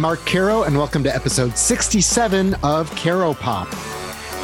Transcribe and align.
I'm 0.00 0.02
Mark 0.02 0.24
Caro, 0.24 0.62
and 0.62 0.78
welcome 0.78 1.04
to 1.04 1.14
episode 1.14 1.58
67 1.58 2.54
of 2.62 2.90
Caropop. 2.92 3.66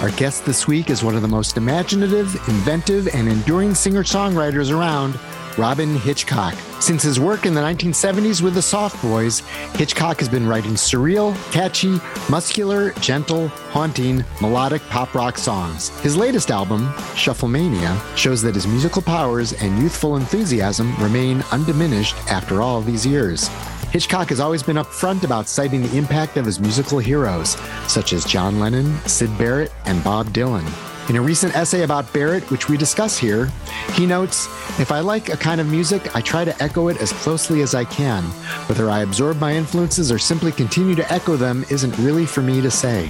Our 0.02 0.10
guest 0.10 0.44
this 0.44 0.68
week 0.68 0.90
is 0.90 1.02
one 1.02 1.16
of 1.16 1.22
the 1.22 1.28
most 1.28 1.56
imaginative, 1.56 2.34
inventive, 2.46 3.08
and 3.14 3.26
enduring 3.26 3.74
singer 3.74 4.02
songwriters 4.02 4.70
around, 4.70 5.18
Robyn 5.56 5.96
Hitchcock. 5.96 6.54
Since 6.80 7.02
his 7.04 7.18
work 7.18 7.46
in 7.46 7.54
the 7.54 7.62
1970s 7.62 8.42
with 8.42 8.52
the 8.52 8.60
Soft 8.60 9.00
Boys, 9.00 9.40
Hitchcock 9.76 10.18
has 10.18 10.28
been 10.28 10.46
writing 10.46 10.72
surreal, 10.72 11.34
catchy, 11.52 11.98
muscular, 12.28 12.90
gentle, 13.00 13.48
haunting, 13.48 14.22
melodic 14.42 14.82
pop 14.90 15.14
rock 15.14 15.38
songs. 15.38 15.88
His 16.00 16.18
latest 16.18 16.50
album, 16.50 16.88
Shufflemania, 17.14 17.98
shows 18.14 18.42
that 18.42 18.54
his 18.56 18.66
musical 18.66 19.00
powers 19.00 19.54
and 19.54 19.78
youthful 19.78 20.16
enthusiasm 20.16 20.94
remain 20.96 21.42
undiminished 21.50 22.14
after 22.30 22.60
all 22.60 22.82
these 22.82 23.06
years. 23.06 23.48
Hitchcock 23.96 24.28
has 24.28 24.40
always 24.40 24.62
been 24.62 24.76
upfront 24.76 25.24
about 25.24 25.48
citing 25.48 25.80
the 25.80 25.96
impact 25.96 26.36
of 26.36 26.44
his 26.44 26.60
musical 26.60 26.98
heroes, 26.98 27.56
such 27.88 28.12
as 28.12 28.26
John 28.26 28.60
Lennon, 28.60 28.94
Syd 29.08 29.38
Barrett, 29.38 29.72
and 29.86 30.04
Bob 30.04 30.26
Dylan. 30.34 30.70
In 31.08 31.16
a 31.16 31.22
recent 31.22 31.56
essay 31.56 31.82
about 31.82 32.12
Barrett, 32.12 32.42
which 32.50 32.68
we 32.68 32.76
discuss 32.76 33.16
here, 33.16 33.50
he 33.94 34.04
notes 34.04 34.48
If 34.78 34.92
I 34.92 35.00
like 35.00 35.30
a 35.30 35.36
kind 35.38 35.62
of 35.62 35.70
music, 35.70 36.14
I 36.14 36.20
try 36.20 36.44
to 36.44 36.62
echo 36.62 36.88
it 36.88 36.98
as 36.98 37.10
closely 37.14 37.62
as 37.62 37.74
I 37.74 37.86
can. 37.86 38.22
Whether 38.68 38.90
I 38.90 39.00
absorb 39.00 39.40
my 39.40 39.54
influences 39.54 40.12
or 40.12 40.18
simply 40.18 40.52
continue 40.52 40.94
to 40.94 41.10
echo 41.10 41.36
them 41.36 41.64
isn't 41.70 41.96
really 41.96 42.26
for 42.26 42.42
me 42.42 42.60
to 42.60 42.70
say. 42.70 43.08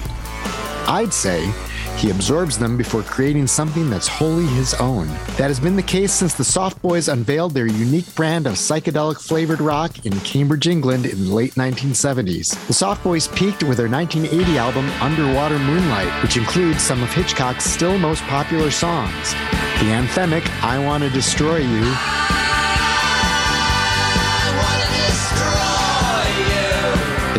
I'd 0.87 1.11
say 1.11 1.51
he 1.97 2.11
absorbs 2.11 2.57
them 2.57 2.77
before 2.77 3.01
creating 3.01 3.47
something 3.47 3.89
that's 3.89 4.07
wholly 4.07 4.45
his 4.45 4.73
own. 4.75 5.07
That 5.37 5.49
has 5.49 5.59
been 5.59 5.75
the 5.75 5.83
case 5.83 6.11
since 6.11 6.35
the 6.35 6.43
Soft 6.43 6.81
Boys 6.81 7.07
unveiled 7.07 7.53
their 7.53 7.65
unique 7.65 8.13
brand 8.13 8.45
of 8.45 8.53
psychedelic 8.53 9.19
flavored 9.19 9.59
rock 9.59 10.05
in 10.05 10.19
Cambridge, 10.19 10.67
England 10.67 11.05
in 11.07 11.25
the 11.25 11.33
late 11.33 11.55
1970s. 11.55 12.67
The 12.67 12.73
Soft 12.73 13.03
Boys 13.03 13.27
peaked 13.29 13.63
with 13.63 13.77
their 13.77 13.89
1980 13.89 14.57
album 14.57 14.87
Underwater 15.01 15.57
Moonlight, 15.57 16.21
which 16.21 16.37
includes 16.37 16.83
some 16.83 17.01
of 17.01 17.11
Hitchcock's 17.11 17.65
still 17.65 17.97
most 17.97 18.21
popular 18.23 18.69
songs. 18.69 19.33
The 19.79 19.91
anthemic 19.91 20.47
I 20.61 20.77
Want 20.79 21.03
to 21.03 21.09
Destroy 21.09 21.57
You 21.57 21.95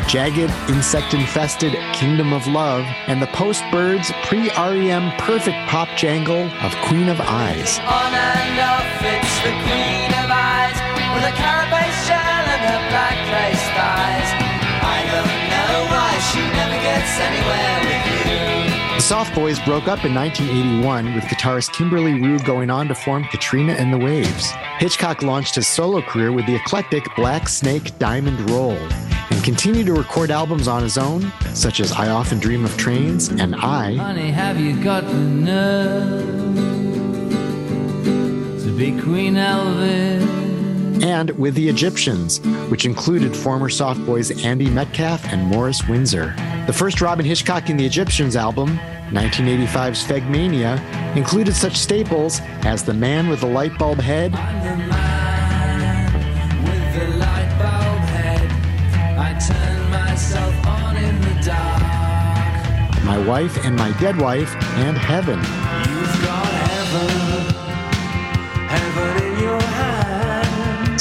jagged, 0.09 0.51
insect 0.71 1.13
infested 1.13 1.75
Kingdom 1.93 2.33
of 2.33 2.47
Love, 2.47 2.85
and 3.07 3.21
the 3.21 3.27
post 3.29 3.63
Byrds 3.71 4.11
pre 4.25 4.49
REM 4.49 5.13
perfect 5.19 5.69
pop 5.69 5.89
jangle 5.97 6.49
of 6.65 6.75
Queen 6.89 7.11
of 7.11 7.21
Eyes. 7.21 7.79
On 7.81 8.15
and 8.15 8.59
off, 8.59 9.05
it's 9.05 9.37
the 9.45 9.53
Queen 9.69 10.11
of 10.25 10.31
Eyes, 10.33 10.79
with 11.13 11.29
a 11.29 11.35
carapace 11.37 12.07
shell 12.09 12.45
and 12.49 12.63
her 12.65 12.83
black 12.89 13.19
lace 13.37 13.67
thighs. 13.77 14.31
I 14.81 14.99
don't 15.13 15.37
know 15.53 15.77
why 15.93 16.13
she 16.33 16.41
never 16.57 16.81
gets 16.81 17.21
anywhere. 17.21 17.88
The 18.99 19.05
Soft 19.05 19.33
Boys 19.33 19.61
broke 19.61 19.87
up 19.87 20.05
in 20.05 20.13
1981 20.13 21.15
with 21.15 21.23
guitarist 21.23 21.73
Kimberly 21.73 22.15
Rew 22.15 22.37
going 22.41 22.69
on 22.69 22.89
to 22.89 22.97
form 22.97 23.23
Katrina 23.23 23.75
and 23.75 23.93
the 23.93 23.97
Waves. 23.97 24.51
Hitchcock 24.79 25.23
launched 25.23 25.55
his 25.55 25.69
solo 25.69 26.03
career 26.03 26.33
with 26.33 26.47
the 26.47 26.57
eclectic 26.57 27.05
Black 27.15 27.49
Snake 27.49 27.97
Diamond 28.01 28.51
Roll 28.51 28.73
and 28.73 29.45
continued 29.45 29.87
to 29.87 29.95
record 29.95 30.33
albums 30.33 30.67
on 30.67 30.83
his 30.83 30.99
own, 30.99 31.33
such 31.55 31.79
as 31.79 31.93
I 31.93 32.09
Often 32.09 32.41
Dream 32.41 32.65
of 32.65 32.77
Trains 32.77 33.29
and 33.29 33.55
I. 33.55 33.95
Honey, 33.95 34.33
have 34.33 34.59
you 34.59 34.83
got 34.83 35.05
the 35.05 35.15
nerve 35.15 36.57
to 38.65 38.77
be 38.77 39.01
Queen 39.01 39.35
Elvis? 39.35 40.48
And 41.03 41.31
with 41.31 41.55
the 41.55 41.69
Egyptians, 41.69 42.41
which 42.71 42.85
included 42.85 43.37
former 43.37 43.69
Soft 43.69 44.05
Boys 44.05 44.45
Andy 44.45 44.69
Metcalfe 44.69 45.25
and 45.33 45.43
Morris 45.45 45.87
Windsor. 45.87 46.35
The 46.67 46.73
first 46.73 47.01
Robyn 47.01 47.25
Hitchcock 47.25 47.71
in 47.71 47.77
the 47.77 47.87
Egyptians 47.87 48.37
album, 48.37 48.79
1985's 49.11 50.05
Fegmania, 50.05 51.17
included 51.17 51.55
such 51.55 51.77
staples 51.77 52.41
as 52.63 52.83
The 52.83 52.95
Man 52.95 53.29
with 53.29 53.41
the 53.41 53.47
Light 53.47 53.77
Bulb 53.79 53.99
Head. 53.99 54.33
My 63.05 63.19
Wife 63.27 63.65
and 63.65 63.77
My 63.77 63.91
Dead 63.99 64.21
Wife, 64.21 64.55
and 64.77 64.99
Heaven. 64.99 65.68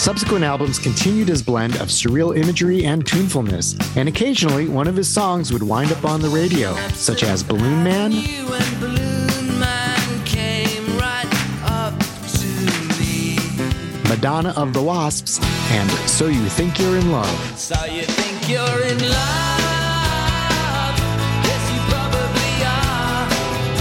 Subsequent 0.07 0.45
albums 0.45 0.79
continued 0.79 1.27
his 1.27 1.43
blend 1.43 1.75
of 1.75 1.89
surreal 1.89 2.33
imagery 2.33 2.85
and 2.85 3.05
tunefulness, 3.05 3.75
and 3.97 4.07
occasionally 4.07 4.69
one 4.69 4.87
of 4.87 4.95
his 4.95 5.09
songs 5.09 5.51
would 5.51 5.61
wind 5.61 5.91
up 5.91 6.05
on 6.05 6.21
the 6.21 6.29
radio, 6.29 6.73
such 6.91 7.23
as 7.23 7.43
Balloon 7.43 7.83
Man. 7.83 8.11
Madonna 14.07 14.53
of 14.55 14.71
the 14.71 14.81
Wasps, 14.81 15.41
and 15.71 15.91
So 16.09 16.27
You 16.27 16.47
Think 16.51 16.79
You're 16.79 16.95
in 16.95 17.11
Love. 17.11 17.59
So 17.59 17.75
you 17.83 18.03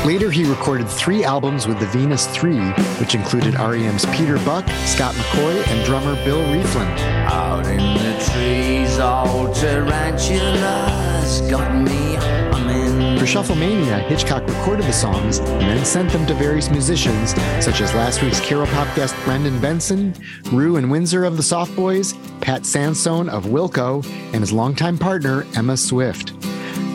Later, 0.06 0.30
he 0.30 0.44
recorded 0.44 0.88
three 0.88 1.24
albums 1.24 1.66
with 1.66 1.80
the 1.80 1.86
Venus 1.86 2.28
Three, 2.28 2.60
which 3.00 3.16
included 3.16 3.54
REM's 3.54 4.06
Peter 4.06 4.38
Buck, 4.44 4.64
Scott 4.84 5.16
McCaughey, 5.16 5.66
and 5.66 5.84
drummer 5.84 6.14
Bill 6.24 6.40
Rieflin. 6.42 6.86
Out 7.26 7.66
in 7.66 7.78
the 7.78 8.30
trees, 8.30 9.00
all 9.00 9.52
tarantulas 9.52 11.40
got 11.50 11.74
me 11.74 12.14
humming. 12.54 13.18
For 13.18 13.24
Shufflemania, 13.24 14.00
Hitchcock 14.06 14.46
recorded 14.46 14.84
the 14.84 14.92
songs 14.92 15.38
and 15.38 15.62
then 15.62 15.84
sent 15.84 16.12
them 16.12 16.24
to 16.28 16.34
various 16.34 16.70
musicians, 16.70 17.30
such 17.58 17.80
as 17.80 17.92
last 17.92 18.22
week's 18.22 18.38
Caropop 18.38 18.94
guest 18.94 19.16
Brendan 19.24 19.60
Benson, 19.60 20.14
Rew 20.52 20.76
and 20.76 20.88
Windsor 20.88 21.24
of 21.24 21.36
the 21.36 21.42
Soft 21.42 21.74
Boys, 21.74 22.14
Pat 22.40 22.64
Sansone 22.64 23.28
of 23.28 23.46
Wilco, 23.46 24.06
and 24.32 24.36
his 24.36 24.52
longtime 24.52 24.98
partner 24.98 25.44
Emma 25.56 25.76
Swift. 25.76 26.32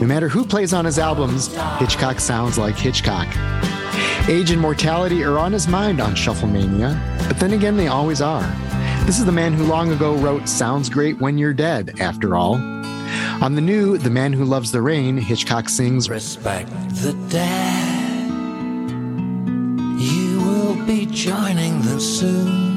No 0.01 0.07
matter 0.07 0.28
who 0.28 0.44
plays 0.44 0.73
on 0.73 0.84
his 0.84 0.97
albums, 0.97 1.56
Hitchcock 1.78 2.19
sounds 2.19 2.57
like 2.57 2.75
Hitchcock. 2.75 3.28
Age 4.28 4.50
and 4.50 4.59
mortality 4.59 5.23
are 5.23 5.38
on 5.38 5.51
his 5.51 5.67
mind 5.67 6.01
on 6.01 6.16
Shufflemania, 6.16 7.00
but 7.28 7.39
then 7.39 7.53
again, 7.53 7.78
they 7.78 7.88
always 7.88 8.19
are. 8.19 8.41
This 9.06 9.19
is 9.19 9.25
the 9.25 9.31
man 9.31 9.53
who 9.53 9.63
long 9.63 9.91
ago 9.91 10.16
wrote 10.16 10.50
Sounds 10.50 10.90
Great 10.90 11.19
When 11.22 11.38
You're 11.38 11.53
Dead, 11.53 12.00
after 12.00 12.35
all. 12.35 12.56
On 13.44 13.53
the 13.53 13.61
new 13.61 14.00
The 14.00 14.09
Man 14.09 14.34
Who 14.34 14.44
Loves 14.44 14.72
the 14.72 14.81
Rain, 14.81 15.17
Hitchcock 15.17 15.69
sings 15.69 16.09
Respect 16.09 16.72
the 16.95 17.13
dead. 17.29 18.29
You 20.01 20.41
will 20.41 20.84
be 20.88 21.06
joining 21.06 21.79
them 21.84 22.00
soon. 22.00 22.71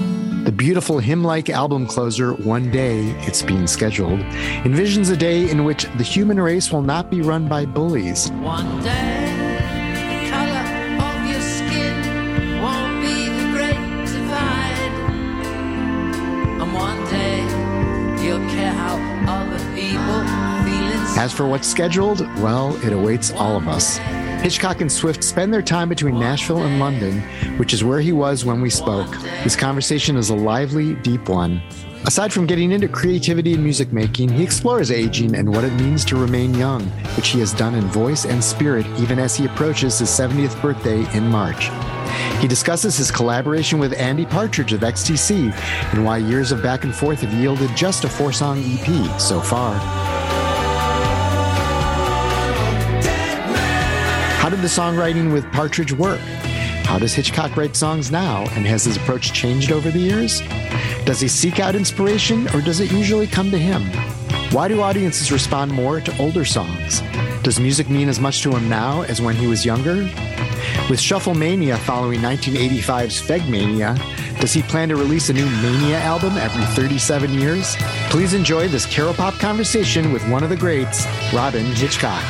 The 0.44 0.52
beautiful 0.52 0.98
hymn 0.98 1.24
like 1.24 1.48
album 1.48 1.86
closer, 1.86 2.34
One 2.34 2.70
Day 2.70 3.00
It's 3.26 3.40
Being 3.40 3.66
Scheduled, 3.66 4.20
envisions 4.20 5.10
a 5.10 5.16
day 5.16 5.48
in 5.48 5.64
which 5.64 5.84
the 5.96 6.02
human 6.02 6.38
race 6.38 6.70
will 6.70 6.82
not 6.82 7.10
be 7.10 7.22
run 7.22 7.48
by 7.48 7.64
bullies. 7.64 8.30
One 8.30 8.82
day. 8.82 9.24
As 21.16 21.32
for 21.32 21.46
what's 21.46 21.66
scheduled, 21.66 22.20
well, 22.40 22.74
it 22.84 22.92
awaits 22.92 23.30
all 23.32 23.56
of 23.56 23.66
us. 23.66 23.98
Hitchcock 24.44 24.82
and 24.82 24.92
Swift 24.92 25.24
spend 25.24 25.54
their 25.54 25.62
time 25.62 25.88
between 25.88 26.20
Nashville 26.20 26.64
and 26.64 26.78
London, 26.78 27.22
which 27.56 27.72
is 27.72 27.82
where 27.82 28.00
he 28.00 28.12
was 28.12 28.44
when 28.44 28.60
we 28.60 28.68
spoke. 28.68 29.10
This 29.42 29.56
conversation 29.56 30.18
is 30.18 30.28
a 30.28 30.34
lively, 30.34 30.96
deep 30.96 31.30
one. 31.30 31.62
Aside 32.04 32.30
from 32.30 32.46
getting 32.46 32.70
into 32.70 32.86
creativity 32.86 33.54
and 33.54 33.64
music 33.64 33.90
making, 33.90 34.28
he 34.28 34.44
explores 34.44 34.90
aging 34.90 35.34
and 35.34 35.48
what 35.48 35.64
it 35.64 35.72
means 35.80 36.04
to 36.04 36.16
remain 36.16 36.52
young, 36.52 36.82
which 37.16 37.28
he 37.28 37.40
has 37.40 37.54
done 37.54 37.74
in 37.74 37.84
voice 37.84 38.26
and 38.26 38.44
spirit 38.44 38.84
even 38.98 39.18
as 39.18 39.34
he 39.34 39.46
approaches 39.46 39.98
his 39.98 40.10
70th 40.10 40.60
birthday 40.60 41.10
in 41.16 41.26
March. 41.26 41.70
He 42.42 42.46
discusses 42.46 42.98
his 42.98 43.10
collaboration 43.10 43.78
with 43.78 43.94
Andy 43.94 44.26
Partridge 44.26 44.74
of 44.74 44.80
XTC 44.80 45.54
and 45.94 46.04
why 46.04 46.18
years 46.18 46.52
of 46.52 46.62
back 46.62 46.84
and 46.84 46.94
forth 46.94 47.22
have 47.22 47.32
yielded 47.32 47.74
just 47.74 48.04
a 48.04 48.10
four 48.10 48.30
song 48.30 48.62
EP 48.62 49.18
so 49.18 49.40
far. 49.40 50.03
Did 54.54 54.62
the 54.62 54.68
songwriting 54.68 55.32
with 55.32 55.50
Partridge 55.50 55.92
work? 55.92 56.20
How 56.86 56.96
does 56.96 57.12
Hitchcock 57.12 57.56
write 57.56 57.74
songs 57.74 58.12
now, 58.12 58.44
and 58.52 58.64
has 58.68 58.84
his 58.84 58.96
approach 58.96 59.32
changed 59.32 59.72
over 59.72 59.90
the 59.90 59.98
years? 59.98 60.42
Does 61.04 61.18
he 61.18 61.26
seek 61.26 61.58
out 61.58 61.74
inspiration, 61.74 62.46
or 62.54 62.60
does 62.60 62.78
it 62.78 62.92
usually 62.92 63.26
come 63.26 63.50
to 63.50 63.58
him? 63.58 63.82
Why 64.52 64.68
do 64.68 64.80
audiences 64.80 65.32
respond 65.32 65.72
more 65.72 66.00
to 66.00 66.16
older 66.18 66.44
songs? 66.44 67.02
Does 67.42 67.58
music 67.58 67.90
mean 67.90 68.08
as 68.08 68.20
much 68.20 68.42
to 68.42 68.52
him 68.52 68.68
now 68.68 69.02
as 69.02 69.20
when 69.20 69.34
he 69.34 69.48
was 69.48 69.66
younger? 69.66 69.96
With 70.88 71.00
Shufflemania 71.00 71.76
following 71.76 72.20
1985's 72.20 73.20
Fegmania, 73.20 73.98
does 74.40 74.52
he 74.52 74.62
plan 74.62 74.88
to 74.90 74.94
release 74.94 75.30
a 75.30 75.32
new 75.32 75.50
Mania 75.62 75.98
album 75.98 76.36
every 76.36 76.64
37 76.76 77.34
years? 77.34 77.74
Please 78.08 78.34
enjoy 78.34 78.68
this 78.68 78.86
Caropop 78.86 79.36
conversation 79.40 80.12
with 80.12 80.24
one 80.28 80.44
of 80.44 80.48
the 80.48 80.56
greats, 80.56 81.08
Robyn 81.32 81.74
Hitchcock. 81.74 82.22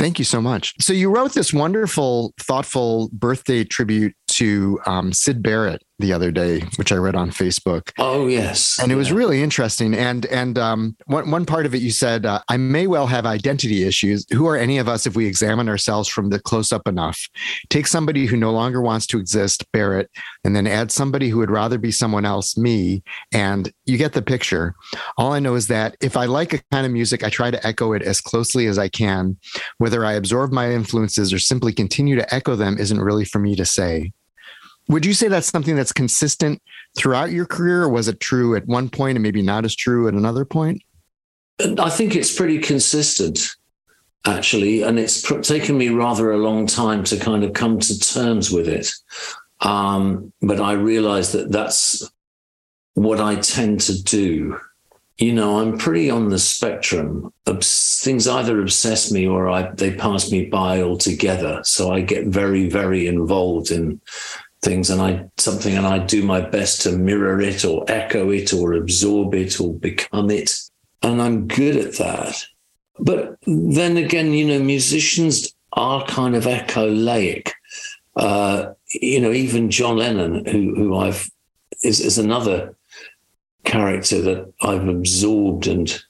Thank 0.00 0.18
you 0.18 0.24
so 0.24 0.40
much. 0.40 0.74
So 0.80 0.94
you 0.94 1.14
wrote 1.14 1.34
this 1.34 1.52
wonderful, 1.52 2.32
thoughtful 2.40 3.10
birthday 3.12 3.64
tribute 3.64 4.14
to 4.36 4.80
um, 4.86 5.12
Syd 5.12 5.42
Barrett 5.42 5.82
the 6.00 6.12
other 6.12 6.30
day, 6.30 6.60
which 6.76 6.92
I 6.92 6.96
read 6.96 7.14
on 7.14 7.30
Facebook. 7.30 7.92
Oh 7.98 8.26
yes, 8.26 8.78
and 8.78 8.90
it 8.90 8.96
was 8.96 9.12
really 9.12 9.42
interesting. 9.42 9.94
And 9.94 10.26
and 10.26 10.58
um, 10.58 10.96
one 11.06 11.30
one 11.30 11.44
part 11.44 11.66
of 11.66 11.74
it, 11.74 11.82
you 11.82 11.90
said, 11.90 12.26
uh, 12.26 12.40
"I 12.48 12.56
may 12.56 12.86
well 12.86 13.06
have 13.06 13.26
identity 13.26 13.84
issues. 13.84 14.26
Who 14.32 14.46
are 14.46 14.56
any 14.56 14.78
of 14.78 14.88
us 14.88 15.06
if 15.06 15.14
we 15.14 15.26
examine 15.26 15.68
ourselves 15.68 16.08
from 16.08 16.30
the 16.30 16.40
close 16.40 16.72
up 16.72 16.88
enough? 16.88 17.20
Take 17.68 17.86
somebody 17.86 18.26
who 18.26 18.36
no 18.36 18.50
longer 18.50 18.80
wants 18.80 19.06
to 19.08 19.18
exist, 19.18 19.64
Barrett, 19.72 20.10
and 20.44 20.56
then 20.56 20.66
add 20.66 20.90
somebody 20.90 21.28
who 21.28 21.38
would 21.38 21.50
rather 21.50 21.78
be 21.78 21.92
someone 21.92 22.24
else, 22.24 22.56
me, 22.56 23.02
and 23.32 23.70
you 23.84 23.98
get 23.98 24.14
the 24.14 24.22
picture. 24.22 24.74
All 25.18 25.32
I 25.32 25.38
know 25.38 25.54
is 25.54 25.68
that 25.68 25.96
if 26.00 26.16
I 26.16 26.24
like 26.24 26.54
a 26.54 26.62
kind 26.72 26.86
of 26.86 26.92
music, 26.92 27.22
I 27.22 27.30
try 27.30 27.50
to 27.50 27.66
echo 27.66 27.92
it 27.92 28.02
as 28.02 28.20
closely 28.20 28.66
as 28.66 28.78
I 28.78 28.88
can. 28.88 29.36
Whether 29.78 30.04
I 30.04 30.12
absorb 30.12 30.52
my 30.52 30.70
influences 30.72 31.32
or 31.32 31.38
simply 31.38 31.72
continue 31.72 32.16
to 32.16 32.34
echo 32.34 32.56
them 32.56 32.78
isn't 32.78 33.00
really 33.00 33.24
for 33.24 33.38
me 33.38 33.54
to 33.56 33.66
say." 33.66 34.12
Would 34.90 35.06
you 35.06 35.14
say 35.14 35.28
that's 35.28 35.46
something 35.46 35.76
that's 35.76 35.92
consistent 35.92 36.60
throughout 36.96 37.30
your 37.30 37.46
career, 37.46 37.84
or 37.84 37.88
was 37.88 38.08
it 38.08 38.18
true 38.18 38.56
at 38.56 38.66
one 38.66 38.88
point 38.88 39.16
and 39.16 39.22
maybe 39.22 39.40
not 39.40 39.64
as 39.64 39.76
true 39.76 40.08
at 40.08 40.14
another 40.14 40.44
point? 40.44 40.82
I 41.78 41.88
think 41.90 42.16
it's 42.16 42.34
pretty 42.34 42.58
consistent, 42.58 43.38
actually, 44.26 44.82
and 44.82 44.98
it's 44.98 45.24
pr- 45.24 45.42
taken 45.42 45.78
me 45.78 45.90
rather 45.90 46.32
a 46.32 46.38
long 46.38 46.66
time 46.66 47.04
to 47.04 47.16
kind 47.16 47.44
of 47.44 47.52
come 47.52 47.78
to 47.78 48.00
terms 48.00 48.50
with 48.50 48.66
it. 48.66 48.90
Um, 49.60 50.32
but 50.42 50.60
I 50.60 50.72
realize 50.72 51.30
that 51.32 51.52
that's 51.52 52.10
what 52.94 53.20
I 53.20 53.36
tend 53.36 53.82
to 53.82 54.02
do. 54.02 54.58
You 55.18 55.34
know, 55.34 55.60
I'm 55.60 55.78
pretty 55.78 56.10
on 56.10 56.30
the 56.30 56.38
spectrum. 56.38 57.32
Obs- 57.46 58.00
things 58.02 58.26
either 58.26 58.60
obsess 58.60 59.12
me 59.12 59.28
or 59.28 59.48
I, 59.48 59.70
they 59.70 59.94
pass 59.94 60.32
me 60.32 60.46
by 60.46 60.82
altogether. 60.82 61.60
So 61.62 61.92
I 61.92 62.00
get 62.00 62.26
very, 62.26 62.68
very 62.68 63.06
involved 63.06 63.70
in 63.70 64.00
things 64.62 64.90
and 64.90 65.00
I 65.00 65.24
something 65.38 65.76
and 65.76 65.86
I 65.86 65.98
do 65.98 66.22
my 66.22 66.40
best 66.40 66.82
to 66.82 66.92
mirror 66.92 67.40
it 67.40 67.64
or 67.64 67.84
echo 67.88 68.30
it 68.30 68.52
or 68.52 68.74
absorb 68.74 69.34
it 69.34 69.60
or 69.60 69.74
become 69.74 70.30
it. 70.30 70.52
And 71.02 71.20
I'm 71.22 71.46
good 71.46 71.76
at 71.76 71.96
that. 71.96 72.44
But 72.98 73.38
then 73.46 73.96
again, 73.96 74.34
you 74.34 74.46
know, 74.46 74.62
musicians 74.62 75.54
are 75.72 76.04
kind 76.06 76.34
of 76.34 76.44
echolalic. 76.44 77.52
Uh, 78.16 78.72
you 78.92 79.20
know, 79.20 79.32
even 79.32 79.70
John 79.70 79.96
Lennon, 79.96 80.44
who 80.44 80.74
who 80.74 80.96
I've 80.96 81.30
is, 81.82 82.00
is 82.00 82.18
another 82.18 82.74
character 83.64 84.20
that 84.20 84.52
I've 84.62 84.88
absorbed 84.88 85.66
and 85.66 86.02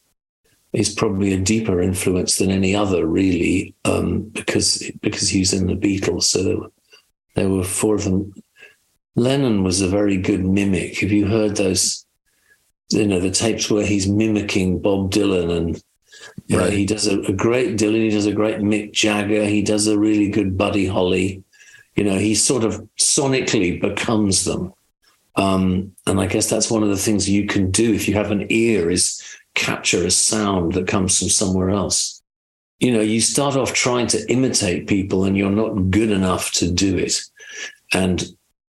is 0.72 0.88
probably 0.94 1.32
a 1.32 1.38
deeper 1.38 1.80
influence 1.80 2.36
than 2.36 2.50
any 2.50 2.74
other, 2.74 3.06
really, 3.06 3.74
um, 3.84 4.22
because 4.32 4.90
because 5.02 5.28
he's 5.28 5.52
in 5.52 5.66
the 5.66 5.74
Beatles. 5.74 6.24
So 6.24 6.72
there 7.40 7.48
were 7.48 7.64
four 7.64 7.94
of 7.94 8.04
them. 8.04 8.34
Lennon 9.16 9.64
was 9.64 9.80
a 9.80 9.88
very 9.88 10.18
good 10.18 10.44
mimic. 10.44 10.98
Have 10.98 11.10
you 11.10 11.26
heard 11.26 11.56
those, 11.56 12.04
you 12.90 13.06
know, 13.06 13.18
the 13.18 13.30
tapes 13.30 13.70
where 13.70 13.84
he's 13.84 14.06
mimicking 14.06 14.80
Bob 14.80 15.10
Dylan 15.10 15.56
and 15.56 15.82
you 16.48 16.58
right. 16.58 16.64
know, 16.64 16.70
he 16.70 16.84
does 16.84 17.06
a, 17.06 17.18
a, 17.20 17.32
great 17.32 17.78
Dylan, 17.78 18.02
he 18.02 18.10
does 18.10 18.26
a 18.26 18.32
great 18.32 18.58
Mick 18.58 18.92
Jagger, 18.92 19.46
he 19.46 19.62
does 19.62 19.86
a 19.86 19.98
really 19.98 20.28
good 20.28 20.58
Buddy 20.58 20.86
Holly. 20.86 21.42
You 21.96 22.04
know, 22.04 22.18
he 22.18 22.34
sort 22.34 22.62
of 22.62 22.86
sonically 22.98 23.80
becomes 23.80 24.44
them. 24.44 24.74
Um, 25.36 25.94
and 26.06 26.20
I 26.20 26.26
guess 26.26 26.50
that's 26.50 26.70
one 26.70 26.82
of 26.82 26.90
the 26.90 26.96
things 26.96 27.30
you 27.30 27.46
can 27.46 27.70
do 27.70 27.94
if 27.94 28.06
you 28.06 28.14
have 28.14 28.30
an 28.30 28.46
ear 28.50 28.90
is 28.90 29.22
capture 29.54 30.04
a 30.04 30.10
sound 30.10 30.74
that 30.74 30.88
comes 30.88 31.18
from 31.18 31.30
somewhere 31.30 31.70
else 31.70 32.19
you 32.80 32.92
know, 32.92 33.00
you 33.00 33.20
start 33.20 33.56
off 33.56 33.72
trying 33.74 34.06
to 34.08 34.32
imitate 34.32 34.88
people 34.88 35.24
and 35.24 35.36
you're 35.36 35.50
not 35.50 35.90
good 35.90 36.10
enough 36.10 36.50
to 36.52 36.70
do 36.70 36.96
it. 36.96 37.14
And 37.92 38.24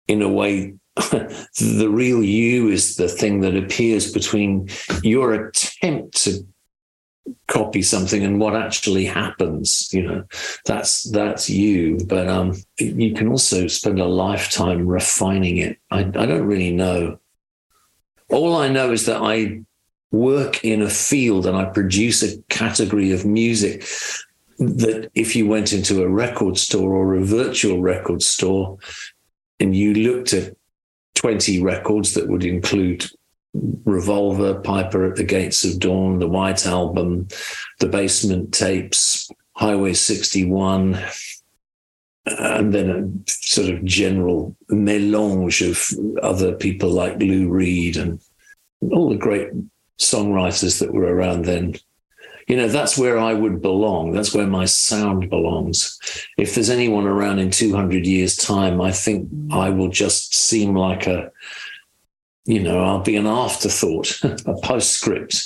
in 0.07 0.21
a 0.21 0.29
way, 0.29 0.75
the 0.95 1.89
real 1.91 2.23
you 2.23 2.69
is 2.69 2.95
the 2.95 3.09
thing 3.09 3.41
that 3.41 3.55
appears 3.55 4.11
between 4.11 4.69
your 5.03 5.33
attempt 5.33 6.23
to 6.23 6.47
copy 7.47 7.81
something 7.81 8.23
and 8.23 8.39
what 8.39 8.55
actually 8.55 9.03
happens 9.03 9.89
you 9.91 10.01
know 10.01 10.23
that's 10.65 11.03
that's 11.11 11.49
you. 11.49 11.97
But 12.07 12.29
um 12.29 12.53
you 12.79 13.13
can 13.13 13.27
also 13.27 13.67
spend 13.67 13.99
a 13.99 14.05
lifetime 14.05 14.87
refining 14.87 15.57
it. 15.57 15.77
I, 15.91 15.99
I 15.99 16.25
don't 16.25 16.47
really 16.47 16.71
know. 16.71 17.19
All 18.29 18.55
i 18.55 18.69
know 18.69 18.91
is 18.91 19.05
that 19.05 19.21
i 19.21 19.61
work 20.11 20.63
in 20.63 20.81
a 20.81 20.89
field 20.89 21.45
and 21.45 21.57
I 21.57 21.65
produce 21.65 22.23
a 22.23 22.41
category 22.43 23.11
of 23.11 23.25
music 23.25 23.85
that 24.59 25.09
if 25.13 25.35
you 25.35 25.47
went 25.47 25.73
into 25.73 26.01
a 26.01 26.09
record 26.09 26.57
store 26.57 26.93
or 26.93 27.15
a 27.15 27.23
virtual 27.23 27.81
record 27.81 28.21
store 28.23 28.77
and 29.59 29.75
you 29.75 29.93
looked 29.93 30.33
at 30.33 30.55
20 31.15 31.61
records 31.61 32.13
that 32.13 32.27
would 32.27 32.43
include 32.43 33.05
Revolver, 33.85 34.59
Piper 34.61 35.05
at 35.05 35.15
the 35.15 35.23
Gates 35.23 35.63
of 35.63 35.79
Dawn, 35.79 36.19
the 36.19 36.27
White 36.27 36.65
Album, 36.65 37.27
the 37.79 37.87
Basement 37.87 38.53
Tapes, 38.53 39.29
Highway 39.53 39.93
61, 39.93 40.99
and 42.25 42.73
then 42.73 42.89
a 42.89 43.31
sort 43.31 43.69
of 43.69 43.83
general 43.83 44.55
melange 44.69 45.61
of 45.61 45.89
other 46.21 46.53
people 46.53 46.89
like 46.89 47.17
Lou 47.19 47.49
Reed 47.49 47.97
and 47.97 48.19
all 48.91 49.09
the 49.09 49.15
great 49.15 49.49
songwriters 49.99 50.79
that 50.79 50.93
were 50.93 51.13
around 51.13 51.45
then. 51.45 51.75
You 52.47 52.55
know, 52.55 52.69
that's 52.69 52.97
where 52.97 53.19
I 53.19 53.33
would 53.33 53.61
belong. 53.61 54.13
That's 54.13 54.33
where 54.33 54.47
my 54.47 54.65
sound 54.65 55.29
belongs. 55.29 55.99
If 56.37 56.55
there's 56.55 56.69
anyone 56.69 57.05
around 57.05 57.39
in 57.39 57.51
200 57.51 58.05
years' 58.05 58.37
time, 58.37 58.79
I 58.79 58.91
think 58.91 59.29
I 59.51 59.69
will 59.69 59.89
just 59.89 60.33
seem 60.33 60.73
like 60.73 61.07
a, 61.07 61.29
you 62.45 62.61
know, 62.63 62.81
I'll 62.81 63.01
be 63.01 63.17
an 63.17 63.27
afterthought, 63.27 64.23
a 64.23 64.53
postscript. 64.61 65.45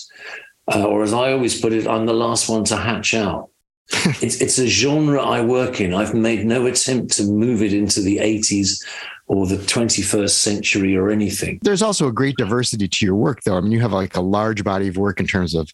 Uh, 0.71 0.86
or 0.86 1.01
as 1.01 1.12
I 1.12 1.31
always 1.31 1.59
put 1.59 1.74
it, 1.74 1.88
I'm 1.88 2.06
the 2.06 2.13
last 2.13 2.47
one 2.47 2.63
to 2.65 2.77
hatch 2.77 3.15
out. 3.15 3.50
it's, 4.21 4.40
it's 4.40 4.59
a 4.59 4.68
genre 4.68 5.21
I 5.21 5.42
work 5.42 5.81
in. 5.81 5.95
I've 5.95 6.14
made 6.14 6.45
no 6.45 6.68
attempt 6.68 7.14
to 7.14 7.23
move 7.23 7.64
it 7.64 7.73
into 7.73 8.02
the 8.02 8.18
80s 8.18 8.85
or 9.31 9.47
the 9.47 9.56
21st 9.56 10.30
century 10.30 10.94
or 10.94 11.09
anything. 11.09 11.57
There's 11.61 11.81
also 11.81 12.06
a 12.09 12.11
great 12.11 12.35
diversity 12.35 12.90
to 12.90 13.06
your 13.06 13.16
work, 13.16 13.40
though. 13.45 13.56
I 13.56 13.61
mean, 13.61 13.71
you 13.71 13.80
have 13.80 13.94
like 13.94 14.18
a 14.18 14.21
large 14.21 14.61
body 14.61 14.90
of 14.90 14.97
work 14.97 15.21
in 15.21 15.26
terms 15.26 15.56
of, 15.56 15.71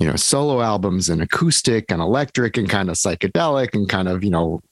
you 0.00 0.06
know, 0.06 0.16
solo 0.16 0.62
albums 0.62 1.10
and 1.10 1.20
acoustic 1.20 1.92
and 1.92 2.00
electric 2.00 2.56
and 2.56 2.70
kind 2.70 2.88
of 2.88 2.96
psychedelic 2.96 3.74
and 3.74 3.86
kind 3.86 4.08
of, 4.08 4.24
you 4.24 4.30
know, 4.30 4.62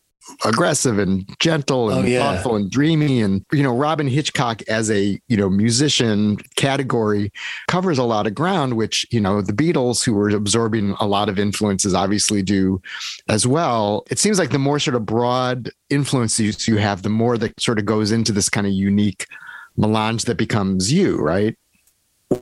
aggressive 0.45 0.99
and 0.99 1.29
gentle 1.39 1.91
and 1.91 2.05
oh, 2.05 2.09
yeah. 2.09 2.19
thoughtful 2.19 2.57
and 2.57 2.71
dreamy 2.71 3.21
and 3.21 3.45
you 3.53 3.63
know 3.63 3.75
Robyn 3.75 4.09
hitchcock 4.09 4.63
as 4.69 4.91
a 4.91 5.21
you 5.29 5.37
know 5.37 5.51
musician 5.51 6.39
category 6.57 7.31
covers 7.69 7.99
a 7.99 8.05
lot 8.05 8.27
of 8.27 8.35
ground 8.35 8.77
which 8.77 9.07
you 9.11 9.21
know 9.21 9.43
the 9.43 9.53
beatles 9.53 10.05
who 10.05 10.15
were 10.15 10.31
absorbing 10.31 10.97
a 11.01 11.07
lot 11.07 11.29
of 11.29 11.39
influences 11.39 11.95
obviously 11.95 12.43
do 12.43 12.81
as 13.29 13.47
well 13.47 14.05
it 14.11 14.19
seems 14.19 14.39
like 14.39 14.51
the 14.51 14.59
more 14.59 14.79
sort 14.79 14.95
of 14.95 15.05
broad 15.05 15.71
influences 15.91 16.67
you 16.67 16.77
have 16.77 17.03
the 17.03 17.11
more 17.11 17.37
that 17.37 17.59
sort 17.61 17.79
of 17.79 17.85
goes 17.85 18.11
into 18.11 18.33
this 18.33 18.49
kind 18.49 18.67
of 18.67 18.73
unique 18.73 19.27
melange 19.77 20.25
that 20.25 20.37
becomes 20.37 20.93
you 20.93 21.19
right 21.19 21.57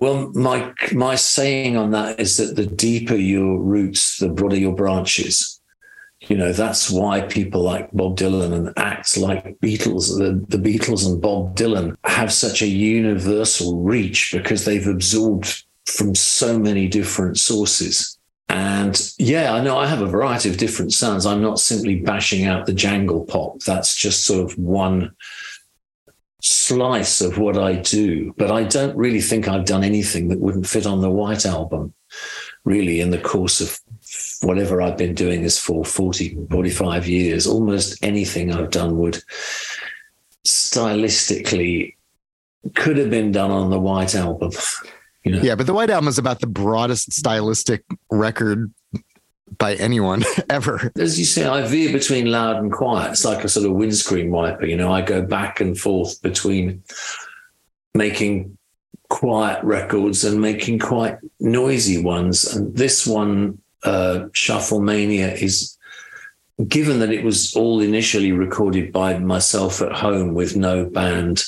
well, 0.00 0.30
my 0.34 0.72
my 0.92 1.16
saying 1.16 1.76
on 1.76 1.90
that 1.90 2.18
is 2.18 2.36
that 2.36 2.56
the 2.56 2.66
deeper 2.66 3.16
your 3.16 3.60
roots, 3.60 4.18
the 4.18 4.28
broader 4.28 4.56
your 4.56 4.74
branches. 4.74 5.60
You 6.28 6.36
know, 6.36 6.52
that's 6.52 6.90
why 6.90 7.22
people 7.22 7.62
like 7.62 7.90
Bob 7.92 8.16
Dylan 8.16 8.52
and 8.52 8.72
acts 8.76 9.16
like 9.16 9.58
Beatles, 9.60 10.16
the, 10.18 10.44
the 10.48 10.62
Beatles 10.62 11.06
and 11.06 11.20
Bob 11.20 11.56
Dylan 11.56 11.96
have 12.04 12.32
such 12.32 12.62
a 12.62 12.66
universal 12.66 13.82
reach 13.82 14.32
because 14.32 14.64
they've 14.64 14.86
absorbed 14.86 15.64
from 15.86 16.14
so 16.14 16.58
many 16.58 16.86
different 16.86 17.38
sources. 17.38 18.18
And 18.48 19.12
yeah, 19.18 19.52
I 19.54 19.62
know 19.62 19.78
I 19.78 19.86
have 19.86 20.02
a 20.02 20.06
variety 20.06 20.50
of 20.50 20.58
different 20.58 20.92
sounds. 20.92 21.26
I'm 21.26 21.42
not 21.42 21.58
simply 21.58 22.00
bashing 22.00 22.44
out 22.44 22.66
the 22.66 22.74
jangle 22.74 23.24
pop. 23.24 23.60
That's 23.60 23.96
just 23.96 24.24
sort 24.24 24.44
of 24.44 24.58
one 24.58 25.14
slice 26.42 27.20
of 27.20 27.38
what 27.38 27.56
I 27.56 27.76
do. 27.76 28.34
But 28.36 28.50
I 28.50 28.64
don't 28.64 28.96
really 28.96 29.20
think 29.20 29.48
I've 29.48 29.64
done 29.64 29.84
anything 29.84 30.28
that 30.28 30.40
wouldn't 30.40 30.66
fit 30.66 30.86
on 30.86 31.00
the 31.00 31.10
White 31.10 31.46
Album, 31.46 31.94
really, 32.64 33.00
in 33.00 33.10
the 33.10 33.18
course 33.18 33.60
of 33.60 33.80
whatever 34.42 34.82
I've 34.82 34.96
been 34.96 35.14
doing 35.14 35.42
this 35.42 35.58
for 35.58 35.84
40, 35.84 36.46
45 36.50 37.08
years, 37.08 37.46
almost 37.46 38.02
anything 38.02 38.52
I've 38.52 38.70
done 38.70 38.98
would 38.98 39.22
stylistically 40.46 41.94
could 42.74 42.96
have 42.96 43.10
been 43.10 43.32
done 43.32 43.50
on 43.50 43.70
the 43.70 43.78
White 43.78 44.14
Album. 44.14 44.52
You 45.24 45.32
know? 45.32 45.42
Yeah, 45.42 45.54
but 45.54 45.66
the 45.66 45.74
White 45.74 45.90
Album 45.90 46.08
is 46.08 46.18
about 46.18 46.40
the 46.40 46.46
broadest 46.46 47.12
stylistic 47.12 47.84
record 48.10 48.72
by 49.58 49.74
anyone 49.74 50.24
ever. 50.50 50.92
As 50.96 51.18
you 51.18 51.24
say, 51.24 51.46
I 51.46 51.66
veer 51.66 51.92
between 51.92 52.26
loud 52.26 52.56
and 52.56 52.72
quiet. 52.72 53.12
It's 53.12 53.24
like 53.24 53.44
a 53.44 53.48
sort 53.48 53.66
of 53.66 53.72
windscreen 53.72 54.30
wiper. 54.30 54.66
You 54.66 54.76
know, 54.76 54.92
I 54.92 55.02
go 55.02 55.22
back 55.22 55.60
and 55.60 55.78
forth 55.78 56.20
between 56.22 56.82
making 57.94 58.56
quiet 59.08 59.62
records 59.62 60.24
and 60.24 60.40
making 60.40 60.78
quite 60.78 61.18
noisy 61.38 62.02
ones. 62.02 62.54
And 62.54 62.74
this 62.74 63.06
one, 63.06 63.61
uh, 63.84 64.26
Shufflemania, 64.32 65.34
is 65.40 65.76
given 66.68 67.00
that 67.00 67.12
it 67.12 67.24
was 67.24 67.54
all 67.54 67.80
initially 67.80 68.32
recorded 68.32 68.92
by 68.92 69.18
myself 69.18 69.82
at 69.82 69.92
home 69.92 70.34
with 70.34 70.56
no 70.56 70.84
band, 70.84 71.44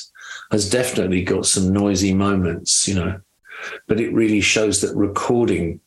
has 0.51 0.69
definitely 0.69 1.23
got 1.23 1.45
some 1.45 1.71
noisy 1.71 2.13
moments, 2.13 2.87
you 2.87 2.95
know. 2.95 3.19
But 3.87 3.99
it 3.99 4.13
really 4.13 4.41
shows 4.41 4.81
that 4.81 4.95
recording 4.95 5.79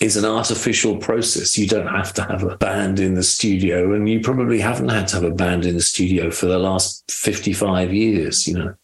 is 0.00 0.16
an 0.16 0.24
artificial 0.24 0.96
process. 0.96 1.56
You 1.56 1.68
don't 1.68 1.86
have 1.86 2.12
to 2.14 2.22
have 2.24 2.42
a 2.42 2.56
band 2.56 2.98
in 2.98 3.14
the 3.14 3.22
studio, 3.22 3.94
and 3.94 4.08
you 4.08 4.20
probably 4.20 4.60
haven't 4.60 4.88
had 4.88 5.08
to 5.08 5.16
have 5.16 5.24
a 5.24 5.30
band 5.30 5.64
in 5.64 5.74
the 5.74 5.80
studio 5.80 6.30
for 6.30 6.46
the 6.46 6.58
last 6.58 7.10
55 7.10 7.94
years, 7.94 8.46
you 8.46 8.54
know 8.54 8.74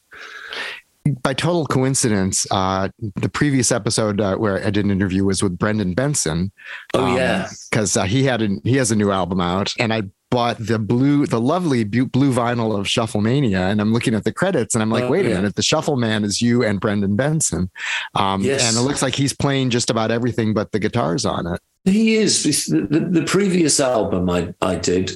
by 1.22 1.32
total 1.32 1.66
coincidence, 1.66 2.46
uh, 2.50 2.88
the 3.16 3.28
previous 3.28 3.72
episode 3.72 4.20
uh, 4.20 4.36
where 4.36 4.64
I 4.64 4.70
did 4.70 4.84
an 4.84 4.90
interview 4.90 5.24
was 5.24 5.42
with 5.42 5.58
Brendan 5.58 5.94
Benson. 5.94 6.52
Oh 6.94 7.04
um, 7.04 7.16
yeah, 7.16 7.48
because 7.70 7.96
uh, 7.96 8.04
he 8.04 8.24
had 8.24 8.42
a, 8.42 8.48
he 8.64 8.76
has 8.76 8.90
a 8.90 8.96
new 8.96 9.10
album 9.10 9.40
out, 9.40 9.72
and 9.78 9.92
I 9.94 10.02
bought 10.30 10.58
the 10.58 10.78
blue, 10.78 11.26
the 11.26 11.40
lovely 11.40 11.84
blue 11.84 12.32
vinyl 12.32 12.78
of 12.78 12.86
Shufflemania, 12.86 13.70
and 13.70 13.80
I'm 13.80 13.92
looking 13.92 14.14
at 14.14 14.24
the 14.24 14.32
credits, 14.32 14.74
and 14.74 14.82
I'm 14.82 14.90
like, 14.90 15.04
oh, 15.04 15.10
wait 15.10 15.26
a 15.26 15.30
minute, 15.30 15.56
the 15.56 15.62
Shuffle 15.62 15.96
Man 15.96 16.22
is 16.22 16.42
you 16.42 16.62
and 16.62 16.80
Brendan 16.80 17.16
Benson, 17.16 17.70
um, 18.14 18.42
yes. 18.42 18.68
and 18.68 18.76
it 18.76 18.86
looks 18.86 19.02
like 19.02 19.14
he's 19.14 19.32
playing 19.32 19.70
just 19.70 19.90
about 19.90 20.10
everything 20.10 20.52
but 20.52 20.72
the 20.72 20.78
guitars 20.78 21.24
on 21.24 21.46
it. 21.46 21.60
He 21.84 22.16
is. 22.16 22.42
The, 22.42 22.86
the, 22.90 23.00
the 23.00 23.22
previous 23.24 23.80
album 23.80 24.28
I 24.28 24.52
I 24.60 24.76
did, 24.76 25.12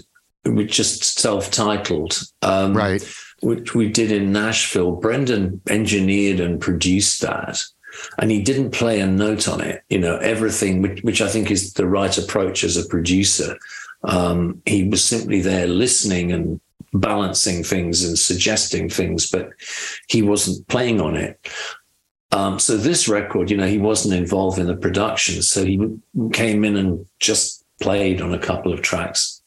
which 0.47 0.73
just 0.73 1.19
self-titled, 1.19 2.23
um, 2.41 2.75
right 2.75 3.07
which 3.45 3.75
we 3.75 3.89
did 3.89 4.11
in 4.11 4.33
Nashville, 4.33 4.93
Brendan 4.93 5.61
engineered 5.69 6.41
and 6.41 6.61
produced 6.61 7.21
that. 7.21 7.63
And 8.19 8.31
he 8.31 8.43
didn't 8.43 8.73
play 8.73 9.01
a 9.01 9.07
note 9.07 9.47
on 9.47 9.61
it, 9.61 9.85
you 9.89 9.99
know, 9.99 10.17
everything, 10.17 10.83
which, 10.83 11.03
which 11.03 11.21
I 11.21 11.29
think 11.29 11.51
is 11.51 11.75
the 11.75 11.87
right 11.87 12.17
approach 12.19 12.65
as 12.65 12.77
a 12.77 12.89
producer. 12.89 13.57
Um, 14.03 14.61
he 14.67 14.89
was 14.89 15.05
simply 15.05 15.41
there 15.41 15.69
listening 15.69 16.33
and 16.33 16.61
balancing 16.93 17.63
things 17.63 18.05
and 18.05 18.19
suggesting 18.19 18.89
things, 18.89 19.31
but 19.31 19.51
he 20.09 20.23
wasn't 20.23 20.67
playing 20.69 21.01
on 21.01 21.17
it. 21.17 21.39
Um, 22.33 22.59
so 22.59 22.77
this 22.77 23.09
record, 23.09 23.51
you 23.51 23.57
know, 23.57 23.67
he 23.67 23.79
wasn't 23.79 24.15
involved 24.15 24.59
in 24.59 24.67
the 24.67 24.77
production. 24.77 25.41
So 25.43 25.65
he 25.65 25.79
came 26.33 26.65
in 26.65 26.77
and 26.77 27.07
just 27.21 27.65
played 27.81 28.21
on 28.21 28.35
a 28.35 28.39
couple 28.39 28.73
of 28.73 28.83
tracks. 28.83 29.41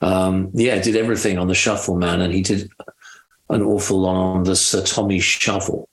Um, 0.00 0.50
yeah, 0.54 0.80
did 0.80 0.96
everything 0.96 1.38
on 1.38 1.46
the 1.46 1.54
Shuffle 1.54 1.96
Man, 1.96 2.20
and 2.20 2.34
he 2.34 2.42
did 2.42 2.68
an 3.52 3.62
awful 3.62 4.00
lot 4.00 4.16
on 4.16 4.44
the 4.44 4.56
Sir 4.56 4.82
Tommy 4.84 5.18
Shovell. 5.18 5.86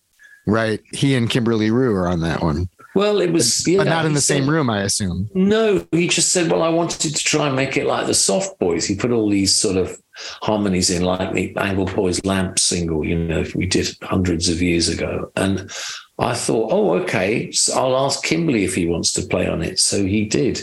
Right. 0.47 0.81
He 0.93 1.15
and 1.15 1.29
Kimberly 1.29 1.71
Rew 1.71 1.93
are 1.93 2.07
on 2.07 2.21
that 2.21 2.41
one. 2.41 2.69
Well, 2.95 3.21
it 3.21 3.31
was, 3.31 3.61
but, 3.63 3.71
yeah, 3.71 3.77
but 3.77 3.87
not 3.87 4.05
in 4.05 4.13
the 4.13 4.21
said, 4.21 4.39
same 4.39 4.49
room, 4.49 4.69
I 4.69 4.81
assume. 4.81 5.29
No, 5.35 5.85
he 5.91 6.07
just 6.07 6.33
said, 6.33 6.51
"Well, 6.51 6.63
I 6.63 6.69
wanted 6.69 7.15
to 7.15 7.23
try 7.23 7.47
and 7.47 7.55
make 7.55 7.77
it 7.77 7.85
like 7.85 8.07
the 8.07 8.15
Soft 8.15 8.57
Boys." 8.59 8.85
He 8.85 8.95
put 8.95 9.11
all 9.11 9.29
these 9.29 9.55
sort 9.55 9.77
of 9.77 9.95
harmonies 10.41 10.89
in, 10.89 11.03
like 11.03 11.33
the 11.33 11.53
Anglepoise 11.53 12.25
Lamp 12.25 12.57
single, 12.57 13.05
you 13.05 13.17
know, 13.17 13.45
we 13.55 13.67
did 13.67 13.95
hundreds 14.01 14.49
of 14.49 14.61
years 14.61 14.89
ago, 14.89 15.31
and 15.35 15.69
I 16.17 16.33
thought, 16.33 16.73
"Oh, 16.73 16.97
okay, 17.01 17.51
so 17.51 17.79
I'll 17.79 18.05
ask 18.05 18.23
Kimberly 18.23 18.63
if 18.63 18.73
he 18.73 18.87
wants 18.87 19.13
to 19.13 19.21
play 19.21 19.47
on 19.47 19.61
it." 19.61 19.79
So 19.79 20.03
he 20.03 20.25
did. 20.25 20.59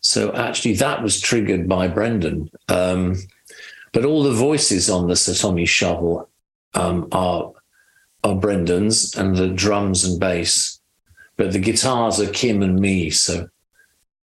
So 0.00 0.32
actually, 0.32 0.74
that 0.76 1.02
was 1.02 1.20
triggered 1.20 1.68
by 1.68 1.86
Brendan. 1.86 2.48
Um, 2.68 3.16
but 3.92 4.04
all 4.04 4.22
the 4.22 4.32
voices 4.32 4.90
on 4.90 5.06
the 5.08 5.16
Sir 5.16 5.34
Tommy 5.34 5.64
Shovell 5.64 6.26
um, 6.74 7.08
are 7.12 7.52
are 8.24 8.34
Brendan's, 8.34 9.14
and 9.14 9.36
the 9.36 9.48
drums 9.48 10.04
and 10.04 10.18
bass. 10.18 10.80
But 11.36 11.52
the 11.52 11.58
guitars 11.58 12.20
are 12.20 12.30
Kim 12.30 12.62
and 12.62 12.78
me. 12.78 13.10
So, 13.10 13.48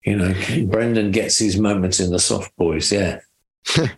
you 0.05 0.15
know, 0.15 0.33
Brendan 0.67 1.11
gets 1.11 1.39
his 1.39 1.57
moments 1.57 1.99
in 1.99 2.11
the 2.11 2.19
Soft 2.19 2.55
Boys. 2.57 2.91
Yeah. 2.91 3.19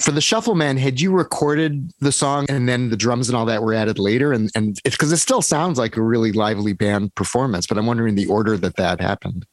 For 0.00 0.10
the 0.10 0.20
Shuffle 0.20 0.56
Man, 0.56 0.76
had 0.76 1.00
you 1.00 1.12
recorded 1.12 1.92
the 2.00 2.10
song 2.10 2.46
and 2.48 2.68
then 2.68 2.90
the 2.90 2.96
drums 2.96 3.28
and 3.28 3.36
all 3.36 3.46
that 3.46 3.62
were 3.62 3.74
added 3.74 3.98
later? 3.98 4.32
And 4.32 4.50
and 4.54 4.78
it's 4.84 4.96
because 4.96 5.12
it 5.12 5.18
still 5.18 5.42
sounds 5.42 5.78
like 5.78 5.96
a 5.96 6.02
really 6.02 6.32
lively 6.32 6.72
band 6.72 7.14
performance, 7.14 7.66
but 7.66 7.78
I'm 7.78 7.86
wondering 7.86 8.16
the 8.16 8.26
order 8.26 8.56
that 8.56 8.76
that 8.76 9.00
happened. 9.00 9.46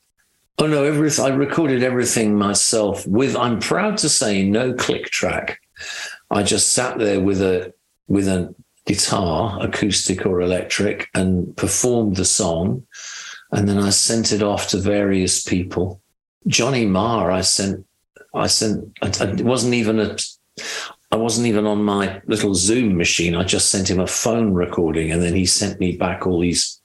Oh 0.61 0.67
no, 0.67 0.83
everything. 0.83 1.23
I 1.23 1.29
recorded 1.29 1.83
everything 1.83 2.37
myself 2.37 3.07
with. 3.07 3.33
I'm 3.37 3.61
proud 3.61 3.97
to 3.99 4.09
say 4.09 4.43
no 4.43 4.73
click 4.73 5.05
track. 5.05 5.61
I 6.29 6.43
just 6.43 6.73
sat 6.73 6.99
there 6.99 7.21
with 7.21 7.41
a 7.41 7.73
with 8.09 8.27
a 8.27 8.53
guitar, 8.85 9.57
acoustic 9.61 10.25
or 10.25 10.41
electric, 10.41 11.07
and 11.13 11.55
performed 11.55 12.17
the 12.17 12.25
song, 12.25 12.85
and 13.53 13.69
then 13.69 13.77
I 13.77 13.89
sent 13.89 14.33
it 14.33 14.43
off 14.43 14.67
to 14.69 14.77
various 14.77 15.41
people. 15.43 16.01
Johnny 16.45 16.85
Marr, 16.85 17.31
I 17.31 17.39
sent. 17.39 17.85
I 18.33 18.47
sent. 18.47 18.97
It 19.01 19.45
wasn't 19.45 19.75
even 19.75 20.01
a. 20.01 20.17
I 21.13 21.15
wasn't 21.15 21.47
even 21.47 21.65
on 21.65 21.85
my 21.85 22.21
little 22.27 22.53
Zoom 22.53 22.97
machine. 22.97 23.33
I 23.33 23.45
just 23.45 23.69
sent 23.69 23.89
him 23.89 24.01
a 24.01 24.07
phone 24.07 24.53
recording, 24.53 25.09
and 25.09 25.21
then 25.21 25.35
he 25.35 25.45
sent 25.45 25.79
me 25.79 25.95
back 25.95 26.27
all 26.27 26.41
these 26.41 26.81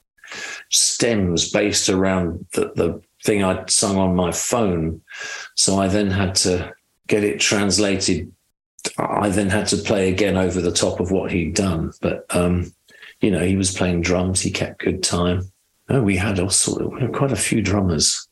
stems 0.71 1.51
based 1.51 1.89
around 1.89 2.45
the, 2.53 2.71
the 2.75 3.01
thing 3.25 3.43
I'd 3.43 3.69
sung 3.69 3.97
on 3.97 4.15
my 4.15 4.31
phone. 4.31 5.01
So 5.55 5.79
I 5.79 5.87
then 5.87 6.11
had 6.11 6.35
to 6.35 6.73
get 7.07 7.23
it 7.23 7.39
translated. 7.39 8.31
I 8.97 9.29
then 9.29 9.49
had 9.49 9.67
to 9.67 9.77
play 9.77 10.09
again 10.09 10.37
over 10.37 10.61
the 10.61 10.71
top 10.71 10.99
of 10.99 11.11
what 11.11 11.31
he'd 11.31 11.55
done. 11.55 11.91
But, 12.01 12.25
um, 12.29 12.71
you 13.21 13.31
know, 13.31 13.43
he 13.43 13.55
was 13.55 13.73
playing 13.73 14.01
drums. 14.01 14.41
He 14.41 14.51
kept 14.51 14.79
good 14.79 15.03
time. 15.03 15.51
Oh, 15.89 16.01
we 16.01 16.17
had 16.17 16.39
also 16.39 16.89
we 16.89 17.01
had 17.01 17.13
quite 17.13 17.31
a 17.31 17.35
few 17.35 17.61
drummers, 17.61 18.27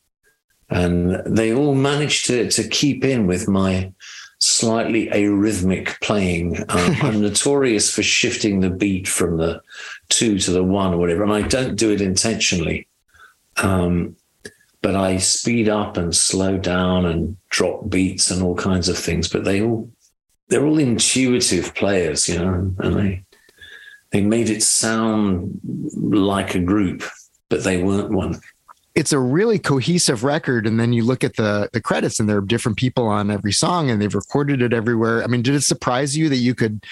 and 0.69 1.21
they 1.25 1.53
all 1.53 1.75
managed 1.75 2.25
to 2.27 2.49
to 2.49 2.67
keep 2.67 3.05
in 3.05 3.27
with 3.27 3.47
my 3.47 3.93
slightly 4.39 5.07
arrhythmic 5.07 6.01
playing. 6.01 6.57
Um, 6.69 6.95
I'm 7.01 7.21
notorious 7.21 7.93
for 7.93 8.01
shifting 8.01 8.59
the 8.59 8.71
beat 8.71 9.07
from 9.07 9.37
the 9.37 9.61
two 10.09 10.39
to 10.39 10.51
the 10.51 10.63
one 10.63 10.93
or 10.93 10.97
whatever, 10.97 11.23
and 11.23 11.33
I 11.33 11.43
don't 11.43 11.75
do 11.75 11.91
it 11.91 12.01
intentionally. 12.01 12.87
Um, 13.57 14.15
but 14.83 14.95
I 14.95 15.17
speed 15.17 15.69
up 15.69 15.95
and 15.95 16.13
slow 16.13 16.57
down 16.57 17.05
and 17.05 17.37
drop 17.49 17.89
beats 17.89 18.29
and 18.29 18.43
all 18.43 18.53
kinds 18.53 18.89
of 18.89 18.97
things. 18.97 19.27
But 19.29 19.45
they 19.45 19.63
all 19.63 19.89
they're 20.49 20.65
all 20.65 20.77
intuitive 20.77 21.73
players, 21.73 22.29
you 22.29 22.37
know, 22.37 22.75
and 22.77 22.95
they 22.95 23.23
they 24.11 24.21
made 24.21 24.49
it 24.49 24.61
sound 24.61 25.59
like 25.95 26.53
a 26.53 26.59
group, 26.59 27.03
but 27.49 27.63
they 27.63 27.81
weren't 27.81 28.11
one. 28.11 28.39
It's 28.93 29.13
a 29.13 29.17
really 29.17 29.57
cohesive 29.57 30.23
record, 30.23 30.67
and 30.67 30.79
then 30.79 30.93
you 30.93 31.03
look 31.03 31.23
at 31.23 31.37
the 31.37 31.69
the 31.71 31.81
credits, 31.81 32.19
and 32.19 32.29
there 32.29 32.37
are 32.37 32.41
different 32.41 32.77
people 32.77 33.07
on 33.07 33.31
every 33.31 33.53
song, 33.53 33.89
and 33.89 34.01
they've 34.01 34.13
recorded 34.13 34.61
it 34.61 34.73
everywhere. 34.73 35.23
I 35.23 35.27
mean, 35.27 35.41
did 35.41 35.55
it 35.55 35.63
surprise 35.63 36.15
you 36.15 36.27
that 36.29 36.35
you 36.37 36.53
could 36.53 36.83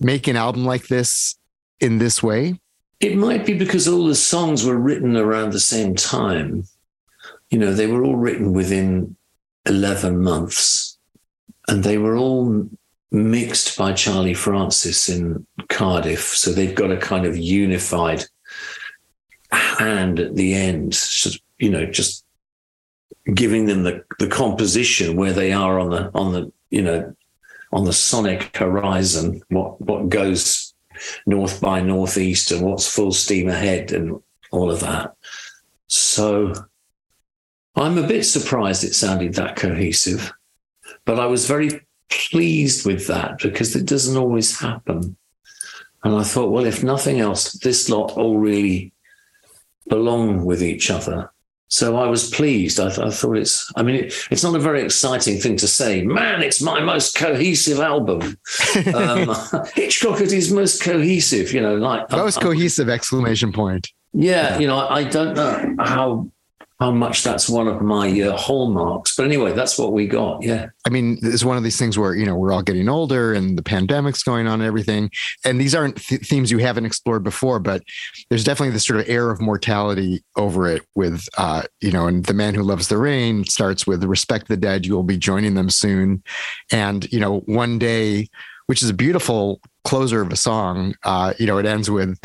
make 0.00 0.26
an 0.26 0.36
album 0.36 0.66
like 0.66 0.88
this 0.88 1.36
in 1.80 1.98
this 1.98 2.22
way? 2.24 2.60
It 2.98 3.16
might 3.16 3.46
be 3.46 3.54
because 3.54 3.86
all 3.86 4.06
the 4.06 4.14
songs 4.14 4.64
were 4.64 4.76
written 4.76 5.16
around 5.16 5.52
the 5.52 5.60
same 5.60 5.94
time 5.94 6.66
you 7.56 7.60
know, 7.60 7.72
they 7.72 7.86
were 7.86 8.04
all 8.04 8.16
written 8.16 8.52
within 8.52 9.16
11 9.64 10.22
months 10.22 10.98
and 11.68 11.82
they 11.82 11.96
were 11.96 12.14
all 12.14 12.68
mixed 13.10 13.78
by 13.78 13.94
Charlie 13.94 14.34
Francis 14.34 15.08
in 15.08 15.46
Cardiff. 15.70 16.20
So 16.20 16.52
they've 16.52 16.74
got 16.74 16.90
a 16.90 16.98
kind 16.98 17.24
of 17.24 17.34
unified 17.34 18.24
hand 19.50 20.20
at 20.20 20.34
the 20.34 20.52
end, 20.52 20.92
just, 20.92 21.40
you 21.56 21.70
know, 21.70 21.86
just 21.86 22.26
giving 23.32 23.64
them 23.64 23.84
the, 23.84 24.04
the 24.18 24.28
composition 24.28 25.16
where 25.16 25.32
they 25.32 25.54
are 25.54 25.78
on 25.78 25.88
the, 25.88 26.10
on 26.14 26.34
the, 26.34 26.52
you 26.68 26.82
know, 26.82 27.16
on 27.72 27.86
the 27.86 27.92
sonic 27.94 28.54
horizon, 28.54 29.40
what, 29.48 29.80
what 29.80 30.10
goes 30.10 30.74
north 31.24 31.62
by 31.62 31.80
northeast 31.80 32.52
and 32.52 32.60
what's 32.60 32.86
full 32.86 33.12
steam 33.12 33.48
ahead 33.48 33.92
and 33.92 34.20
all 34.50 34.70
of 34.70 34.80
that. 34.80 35.14
So 35.86 36.52
I'm 37.76 37.98
a 37.98 38.06
bit 38.06 38.24
surprised 38.24 38.84
it 38.84 38.94
sounded 38.94 39.34
that 39.34 39.56
cohesive, 39.56 40.32
but 41.04 41.20
I 41.20 41.26
was 41.26 41.46
very 41.46 41.86
pleased 42.10 42.86
with 42.86 43.06
that 43.08 43.38
because 43.38 43.76
it 43.76 43.86
doesn't 43.86 44.16
always 44.16 44.58
happen. 44.58 45.16
And 46.02 46.14
I 46.14 46.22
thought, 46.22 46.52
well, 46.52 46.64
if 46.64 46.82
nothing 46.82 47.20
else, 47.20 47.52
this 47.52 47.90
lot 47.90 48.12
all 48.12 48.38
really 48.38 48.92
belong 49.88 50.44
with 50.44 50.62
each 50.62 50.90
other. 50.90 51.30
So 51.68 51.96
I 51.96 52.06
was 52.06 52.30
pleased. 52.30 52.78
I, 52.78 52.88
th- 52.88 53.00
I 53.00 53.10
thought 53.10 53.36
it's, 53.36 53.70
I 53.74 53.82
mean, 53.82 53.96
it, 53.96 54.14
it's 54.30 54.44
not 54.44 54.54
a 54.54 54.60
very 54.60 54.82
exciting 54.82 55.38
thing 55.38 55.56
to 55.56 55.66
say, 55.66 56.02
man, 56.02 56.42
it's 56.42 56.62
my 56.62 56.80
most 56.80 57.16
cohesive 57.16 57.80
album. 57.80 58.38
um, 58.94 59.34
Hitchcock 59.74 60.20
is 60.20 60.30
his 60.30 60.52
most 60.52 60.80
cohesive, 60.80 61.52
you 61.52 61.60
know, 61.60 61.76
like 61.76 62.08
most 62.12 62.36
I'm, 62.36 62.42
cohesive 62.42 62.88
exclamation 62.88 63.52
point. 63.52 63.88
Yeah, 64.12 64.50
yeah, 64.50 64.58
you 64.60 64.66
know, 64.68 64.78
I 64.78 65.04
don't 65.04 65.34
know 65.34 65.74
how 65.80 66.30
how 66.78 66.90
much 66.90 67.24
that's 67.24 67.48
one 67.48 67.68
of 67.68 67.80
my 67.80 68.20
uh, 68.20 68.36
hallmarks. 68.36 69.16
But 69.16 69.24
anyway, 69.24 69.54
that's 69.54 69.78
what 69.78 69.94
we 69.94 70.06
got. 70.06 70.42
Yeah. 70.42 70.66
I 70.86 70.90
mean, 70.90 71.18
it's 71.22 71.44
one 71.44 71.56
of 71.56 71.62
these 71.62 71.78
things 71.78 71.98
where, 71.98 72.14
you 72.14 72.26
know, 72.26 72.36
we're 72.36 72.52
all 72.52 72.60
getting 72.60 72.88
older 72.88 73.32
and 73.32 73.56
the 73.56 73.62
pandemic's 73.62 74.22
going 74.22 74.46
on 74.46 74.60
and 74.60 74.68
everything. 74.68 75.10
And 75.44 75.58
these 75.58 75.74
aren't 75.74 75.96
th- 75.96 76.20
themes 76.20 76.50
you 76.50 76.58
haven't 76.58 76.84
explored 76.84 77.24
before, 77.24 77.60
but 77.60 77.82
there's 78.28 78.44
definitely 78.44 78.72
this 78.72 78.84
sort 78.84 79.00
of 79.00 79.08
air 79.08 79.30
of 79.30 79.40
mortality 79.40 80.22
over 80.36 80.68
it 80.68 80.82
with, 80.94 81.26
uh, 81.38 81.62
you 81.80 81.92
know, 81.92 82.06
and 82.06 82.26
The 82.26 82.34
Man 82.34 82.54
Who 82.54 82.62
Loves 82.62 82.88
the 82.88 82.98
Rain 82.98 83.44
starts 83.44 83.86
with 83.86 84.04
respect 84.04 84.48
the 84.48 84.56
dead. 84.56 84.84
You 84.84 84.94
will 84.94 85.02
be 85.02 85.16
joining 85.16 85.54
them 85.54 85.70
soon. 85.70 86.22
And, 86.70 87.10
you 87.10 87.20
know, 87.20 87.40
one 87.46 87.78
day, 87.78 88.28
which 88.66 88.82
is 88.82 88.90
a 88.90 88.94
beautiful 88.94 89.60
closer 89.84 90.20
of 90.20 90.30
a 90.30 90.36
song, 90.36 90.94
uh, 91.04 91.32
you 91.38 91.46
know, 91.46 91.56
it 91.56 91.64
ends 91.64 91.88
with, 91.88 92.18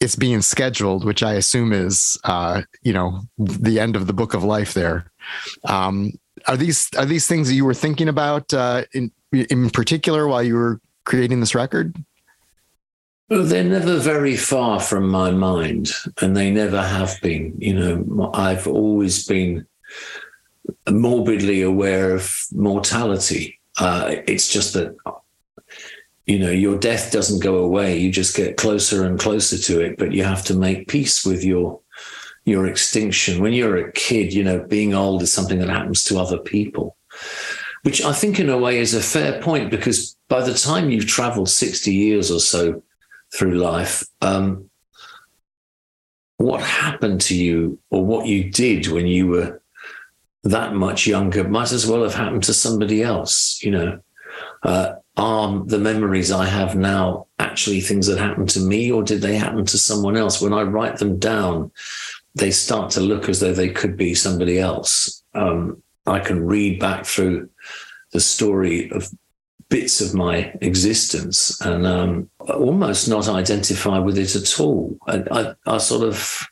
it's 0.00 0.16
being 0.16 0.42
scheduled, 0.42 1.04
which 1.04 1.22
I 1.22 1.34
assume 1.34 1.72
is, 1.72 2.18
uh, 2.24 2.62
you 2.82 2.92
know, 2.92 3.22
the 3.38 3.80
end 3.80 3.96
of 3.96 4.06
the 4.06 4.12
book 4.12 4.34
of 4.34 4.44
life. 4.44 4.74
There, 4.74 5.10
um, 5.64 6.12
are 6.46 6.56
these 6.56 6.88
are 6.96 7.06
these 7.06 7.26
things 7.26 7.48
that 7.48 7.54
you 7.54 7.64
were 7.64 7.74
thinking 7.74 8.08
about 8.08 8.52
uh, 8.54 8.84
in 8.92 9.10
in 9.32 9.70
particular 9.70 10.28
while 10.28 10.42
you 10.42 10.54
were 10.54 10.80
creating 11.04 11.40
this 11.40 11.54
record? 11.54 11.96
Well, 13.28 13.44
they're 13.44 13.64
never 13.64 13.98
very 13.98 14.36
far 14.36 14.80
from 14.80 15.08
my 15.08 15.30
mind, 15.30 15.90
and 16.20 16.36
they 16.36 16.50
never 16.50 16.80
have 16.80 17.20
been. 17.20 17.54
You 17.58 17.74
know, 17.74 18.30
I've 18.32 18.66
always 18.66 19.26
been 19.26 19.66
morbidly 20.88 21.62
aware 21.62 22.14
of 22.14 22.46
mortality. 22.52 23.60
Uh, 23.78 24.16
it's 24.26 24.48
just 24.48 24.74
that 24.74 24.96
you 26.28 26.38
know 26.38 26.50
your 26.50 26.78
death 26.78 27.10
doesn't 27.10 27.42
go 27.42 27.56
away 27.56 27.98
you 27.98 28.12
just 28.12 28.36
get 28.36 28.58
closer 28.58 29.04
and 29.04 29.18
closer 29.18 29.58
to 29.58 29.80
it 29.80 29.96
but 29.96 30.12
you 30.12 30.22
have 30.22 30.44
to 30.44 30.54
make 30.54 30.86
peace 30.86 31.24
with 31.24 31.42
your 31.42 31.80
your 32.44 32.66
extinction. 32.66 33.42
When 33.42 33.52
you're 33.52 33.76
a 33.76 33.92
kid 33.92 34.32
you 34.32 34.44
know 34.44 34.60
being 34.60 34.94
old 34.94 35.22
is 35.22 35.32
something 35.32 35.58
that 35.58 35.70
happens 35.70 36.04
to 36.04 36.18
other 36.18 36.38
people 36.38 36.96
which 37.82 38.02
i 38.02 38.12
think 38.12 38.38
in 38.38 38.50
a 38.50 38.58
way 38.58 38.78
is 38.78 38.94
a 38.94 39.00
fair 39.00 39.40
point 39.40 39.70
because 39.70 40.16
by 40.28 40.42
the 40.42 40.54
time 40.54 40.90
you've 40.90 41.06
traveled 41.06 41.48
60 41.48 41.92
years 41.92 42.30
or 42.30 42.40
so 42.40 42.82
through 43.34 43.54
life 43.54 44.04
um, 44.20 44.68
what 46.36 46.60
happened 46.60 47.20
to 47.22 47.36
you 47.36 47.78
or 47.90 48.04
what 48.04 48.26
you 48.26 48.50
did 48.50 48.88
when 48.88 49.06
you 49.06 49.26
were 49.26 49.62
that 50.44 50.74
much 50.74 51.06
younger 51.06 51.48
might 51.48 51.72
as 51.72 51.86
well 51.86 52.02
have 52.02 52.14
happened 52.14 52.44
to 52.44 52.54
somebody 52.54 53.02
else 53.02 53.60
you 53.62 53.70
know? 53.70 54.00
Uh, 54.62 54.94
are 55.18 55.64
the 55.66 55.78
memories 55.78 56.30
I 56.30 56.46
have 56.46 56.76
now 56.76 57.26
actually 57.40 57.80
things 57.80 58.06
that 58.06 58.18
happened 58.18 58.48
to 58.50 58.60
me, 58.60 58.90
or 58.90 59.02
did 59.02 59.20
they 59.20 59.36
happen 59.36 59.66
to 59.66 59.76
someone 59.76 60.16
else? 60.16 60.40
When 60.40 60.52
I 60.54 60.62
write 60.62 60.98
them 60.98 61.18
down, 61.18 61.72
they 62.36 62.52
start 62.52 62.92
to 62.92 63.00
look 63.00 63.28
as 63.28 63.40
though 63.40 63.52
they 63.52 63.68
could 63.68 63.96
be 63.96 64.14
somebody 64.14 64.60
else. 64.60 65.24
Um, 65.34 65.82
I 66.06 66.20
can 66.20 66.46
read 66.46 66.78
back 66.78 67.04
through 67.04 67.50
the 68.12 68.20
story 68.20 68.90
of 68.92 69.10
bits 69.68 70.00
of 70.00 70.14
my 70.14 70.54
existence 70.60 71.60
and 71.60 71.84
um, 71.84 72.30
almost 72.48 73.08
not 73.08 73.28
identify 73.28 73.98
with 73.98 74.16
it 74.16 74.36
at 74.36 74.60
all. 74.60 74.96
I, 75.08 75.24
I, 75.30 75.54
I 75.66 75.78
sort 75.78 76.08
of, 76.08 76.46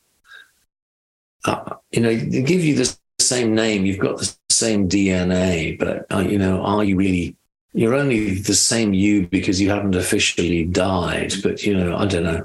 uh, 1.45 1.77
you 1.93 2.01
know, 2.01 2.15
they 2.15 2.43
give 2.43 2.65
you 2.65 2.75
the 2.75 2.97
same 3.21 3.55
name, 3.55 3.87
you've 3.87 3.99
got 3.99 4.19
the 4.19 4.37
same 4.51 4.89
DNA, 4.89 5.79
but, 5.79 6.05
uh, 6.13 6.19
you 6.19 6.37
know, 6.37 6.63
are 6.63 6.85
you 6.85 6.97
really 6.97 7.37
you're 7.77 7.95
only 7.95 8.37
the 8.37 8.55
same 8.55 8.95
you 8.95 9.27
because 9.27 9.61
you 9.61 9.69
haven't 9.69 9.95
officially 9.95 10.65
died. 10.65 11.35
But 11.43 11.63
you 11.63 11.77
know, 11.77 11.95
I 11.97 12.07
don't 12.07 12.25
know. 12.25 12.45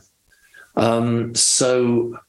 Um, 0.76 1.34
so 1.36 2.20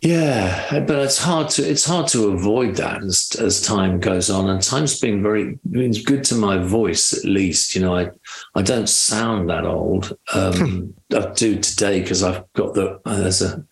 yeah, 0.00 0.80
but 0.86 0.98
it's 0.98 1.18
hard 1.18 1.50
to 1.50 1.62
it's 1.62 1.84
hard 1.84 2.08
to 2.08 2.30
avoid 2.30 2.74
that 2.76 3.04
as 3.04 3.30
as 3.38 3.62
time 3.62 4.00
goes 4.00 4.28
on, 4.28 4.48
and 4.48 4.60
time's 4.60 4.98
been 4.98 5.22
very 5.22 5.58
been 5.70 5.92
good 6.04 6.24
to 6.24 6.34
my 6.34 6.58
voice 6.58 7.12
at 7.12 7.24
least. 7.24 7.76
You 7.76 7.82
know, 7.82 7.96
I 7.96 8.10
I 8.56 8.62
don't 8.62 8.88
sound 8.88 9.50
that 9.50 9.66
old. 9.66 10.16
Um, 10.34 10.94
I 11.14 11.30
do 11.36 11.60
today 11.60 12.00
because 12.00 12.24
I've 12.24 12.50
got 12.54 12.74
the 12.74 13.00
uh, 13.04 13.16
there's 13.18 13.42
a 13.42 13.64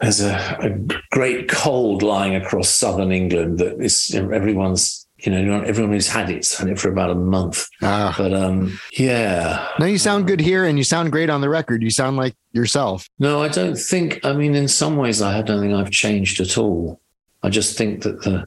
there's 0.00 0.20
a, 0.20 0.58
a, 0.60 0.70
great 1.10 1.48
cold 1.50 2.02
lying 2.02 2.34
across 2.34 2.70
southern 2.70 3.12
England 3.12 3.58
that 3.58 3.78
is 3.80 4.08
you 4.10 4.22
know, 4.22 4.30
everyone's 4.30 5.06
you 5.22 5.32
know, 5.32 5.62
everyone 5.62 5.92
who's 5.92 6.08
had 6.08 6.30
it's 6.30 6.56
had 6.56 6.68
it 6.68 6.78
for 6.78 6.88
about 6.88 7.10
a 7.10 7.14
month. 7.14 7.68
Ah. 7.82 8.14
But 8.16 8.32
um, 8.32 8.78
yeah. 8.92 9.68
No, 9.78 9.86
you 9.86 9.98
sound 9.98 10.26
good 10.26 10.40
here, 10.40 10.64
and 10.64 10.78
you 10.78 10.84
sound 10.84 11.12
great 11.12 11.30
on 11.30 11.40
the 11.40 11.48
record. 11.48 11.82
You 11.82 11.90
sound 11.90 12.16
like 12.16 12.34
yourself. 12.52 13.08
No, 13.18 13.42
I 13.42 13.48
don't 13.48 13.76
think. 13.76 14.24
I 14.24 14.32
mean, 14.32 14.54
in 14.54 14.68
some 14.68 14.96
ways, 14.96 15.22
I 15.22 15.42
don't 15.42 15.60
think 15.60 15.74
I've 15.74 15.90
changed 15.90 16.40
at 16.40 16.56
all. 16.58 17.00
I 17.42 17.50
just 17.50 17.76
think 17.76 18.02
that 18.02 18.22
the 18.22 18.46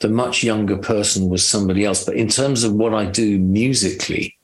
the 0.00 0.08
much 0.08 0.42
younger 0.42 0.76
person 0.76 1.28
was 1.28 1.46
somebody 1.46 1.84
else. 1.84 2.04
But 2.04 2.16
in 2.16 2.28
terms 2.28 2.64
of 2.64 2.74
what 2.74 2.94
I 2.94 3.04
do 3.04 3.38
musically, 3.38 4.36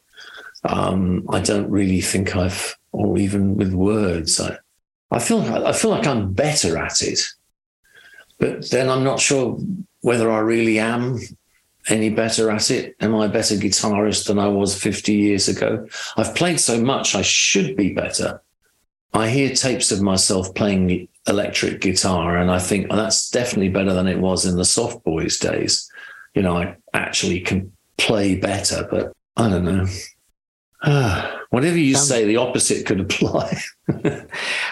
um, 0.64 1.24
I 1.30 1.40
don't 1.40 1.70
really 1.70 2.00
think 2.00 2.36
I've, 2.36 2.76
or 2.92 3.18
even 3.18 3.56
with 3.56 3.72
words, 3.72 4.40
I, 4.40 4.58
I 5.10 5.18
feel 5.18 5.42
I 5.42 5.72
feel 5.72 5.90
like 5.90 6.06
I'm 6.06 6.32
better 6.32 6.76
at 6.78 7.02
it. 7.02 7.20
But 8.38 8.70
then 8.70 8.90
I'm 8.90 9.04
not 9.04 9.20
sure 9.20 9.58
whether 10.04 10.30
I 10.30 10.40
really 10.40 10.78
am 10.78 11.18
any 11.88 12.10
better 12.10 12.50
at 12.50 12.70
it. 12.70 12.94
Am 13.00 13.14
I 13.14 13.24
a 13.24 13.30
better 13.30 13.54
guitarist 13.54 14.26
than 14.26 14.38
I 14.38 14.48
was 14.48 14.78
50 14.78 15.14
years 15.14 15.48
ago? 15.48 15.88
I've 16.18 16.34
played 16.34 16.60
so 16.60 16.78
much, 16.78 17.14
I 17.14 17.22
should 17.22 17.74
be 17.74 17.94
better. 17.94 18.42
I 19.14 19.30
hear 19.30 19.54
tapes 19.54 19.90
of 19.92 20.02
myself 20.02 20.54
playing 20.54 21.08
electric 21.26 21.80
guitar, 21.80 22.36
and 22.36 22.50
I 22.50 22.58
think 22.58 22.88
oh, 22.90 22.96
that's 22.96 23.30
definitely 23.30 23.70
better 23.70 23.94
than 23.94 24.06
it 24.06 24.18
was 24.18 24.44
in 24.44 24.56
the 24.56 24.64
soft 24.66 25.02
boys 25.04 25.38
days. 25.38 25.90
You 26.34 26.42
know, 26.42 26.58
I 26.58 26.76
actually 26.92 27.40
can 27.40 27.72
play 27.96 28.34
better, 28.34 28.86
but 28.90 29.14
I 29.38 29.48
don't 29.48 29.64
know. 29.64 29.86
Whatever 31.54 31.78
you 31.78 31.94
say, 31.94 32.24
the 32.24 32.36
opposite 32.36 32.84
could 32.84 32.98
apply. 32.98 33.56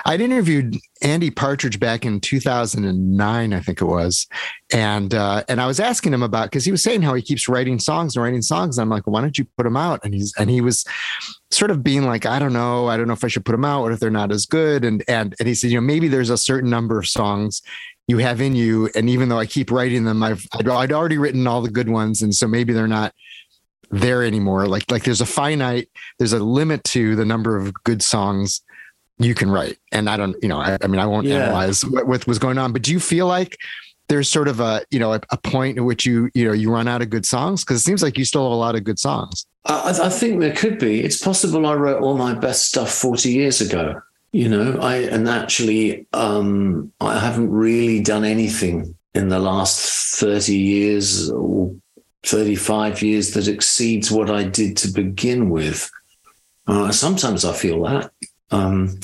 I'd 0.05 0.21
interviewed 0.21 0.77
Andy 1.01 1.31
Partridge 1.31 1.79
back 1.79 2.05
in 2.05 2.19
2009, 2.19 3.53
I 3.53 3.61
think 3.61 3.81
it 3.81 3.85
was, 3.85 4.27
and 4.73 5.15
uh, 5.15 5.45
and 5.49 5.61
I 5.61 5.69
was 5.69 5.79
asking 5.79 6.13
him 6.13 6.25
about 6.25 6.51
because 6.51 6.65
he 6.65 6.73
was 6.73 6.83
saying 6.83 7.03
how 7.03 7.15
he 7.15 7.23
keeps 7.23 7.49
writing 7.49 7.79
songs 7.79 8.17
and 8.17 8.25
writing 8.25 8.43
songs. 8.43 8.79
And 8.79 8.83
I'm 8.83 8.89
like, 8.89 9.07
why 9.07 9.21
don't 9.21 9.39
you 9.39 9.47
put 9.57 9.63
them 9.63 9.77
out? 9.77 10.01
And 10.03 10.13
he's 10.13 10.35
and 10.37 10.51
he 10.51 10.61
was 10.61 10.85
sort 11.53 11.71
of 11.71 11.85
being 11.85 12.03
like, 12.03 12.27
I 12.27 12.41
don't 12.41 12.53
know, 12.53 12.89
I 12.89 12.97
don't 12.97 13.07
know 13.07 13.13
if 13.13 13.23
I 13.23 13.29
should 13.29 13.45
put 13.45 13.53
them 13.53 13.65
out. 13.65 13.83
What 13.83 13.93
if 13.93 14.01
they're 14.01 14.11
not 14.11 14.33
as 14.33 14.45
good? 14.45 14.85
And 14.85 15.05
and 15.07 15.37
and 15.39 15.47
he 15.47 15.55
said, 15.55 15.71
you 15.71 15.77
know, 15.77 15.87
maybe 15.87 16.09
there's 16.09 16.31
a 16.31 16.37
certain 16.37 16.69
number 16.69 16.99
of 16.99 17.07
songs 17.07 17.63
you 18.09 18.19
have 18.19 18.41
in 18.41 18.57
you, 18.57 18.91
and 18.97 19.09
even 19.09 19.29
though 19.29 19.39
I 19.39 19.47
keep 19.47 19.71
writing 19.71 20.03
them, 20.03 20.21
I've 20.25 20.45
I'd 20.53 20.91
already 20.91 21.19
written 21.19 21.47
all 21.47 21.63
the 21.63 21.71
good 21.71 21.89
ones, 21.89 22.23
and 22.23 22.35
so 22.35 22.49
maybe 22.49 22.73
they're 22.73 22.89
not 22.89 23.15
there 23.93 24.25
anymore. 24.25 24.67
Like 24.67 24.91
like 24.91 25.05
there's 25.05 25.21
a 25.21 25.27
finite, 25.27 25.89
there's 26.19 26.33
a 26.33 26.39
limit 26.39 26.83
to 26.85 27.15
the 27.15 27.25
number 27.25 27.57
of 27.57 27.73
good 27.85 28.03
songs 28.03 28.63
you 29.19 29.35
can 29.35 29.51
write. 29.51 29.79
And 29.93 30.09
I 30.09 30.17
don't, 30.17 30.37
you 30.43 30.49
know, 30.49 30.59
I, 30.59 30.79
I 30.83 30.87
mean, 30.87 31.01
I 31.01 31.07
won't 31.07 31.27
yeah. 31.27 31.45
analyze 31.45 31.85
what, 31.85 32.07
what, 32.07 32.27
was 32.27 32.39
going 32.39 32.59
on, 32.59 32.73
but 32.73 32.83
do 32.83 32.93
you 32.93 33.01
feel 33.01 33.27
like 33.27 33.57
there's 34.09 34.29
sort 34.29 34.49
of 34.49 34.61
a, 34.61 34.85
you 34.91 34.99
know, 34.99 35.13
a, 35.13 35.21
a 35.31 35.37
point 35.37 35.79
at 35.79 35.85
which 35.85 36.05
you, 36.05 36.31
you 36.35 36.47
know, 36.47 36.53
you 36.53 36.73
run 36.73 36.89
out 36.89 37.03
of 37.03 37.11
good 37.11 37.25
songs? 37.25 37.65
Because 37.65 37.81
it 37.81 37.85
seems 37.85 38.03
like 38.03 38.19
you 38.19 38.25
still 38.25 38.45
have 38.45 38.53
a 38.53 38.57
lot 38.57 38.75
of 38.75 38.85
good 38.85 38.99
songs. 38.99 39.47
I, 39.65 39.97
I 40.03 40.09
think 40.09 40.41
there 40.41 40.55
could 40.55 40.79
be. 40.79 41.03
It's 41.03 41.23
possible 41.23 41.67
I 41.67 41.75
wrote 41.75 42.03
all 42.03 42.17
my 42.17 42.35
best 42.35 42.69
stuff 42.69 42.91
40 42.91 43.31
years 43.31 43.61
ago. 43.61 44.01
You 44.33 44.49
know, 44.49 44.79
I 44.81 44.97
and 44.97 45.29
actually, 45.29 46.07
um, 46.15 46.91
I 47.03 47.19
haven't 47.19 47.51
really 47.51 48.01
done 48.01 48.25
anything 48.25 48.97
in 49.15 49.29
the 49.29 49.39
last 49.39 50.19
30 50.19 50.57
years 50.57 51.31
or 51.31 51.75
35 52.25 53.03
years 53.03 53.33
that 53.33 53.49
exceeds 53.49 54.11
what 54.11 54.31
I 54.31 54.45
did 54.45 54.77
to 54.79 54.89
begin 54.89 55.51
with. 55.51 55.91
Uh, 56.67 56.93
sometimes 56.93 57.45
I 57.45 57.53
feel 57.53 57.83
that. 57.85 58.13
Um, 58.51 58.99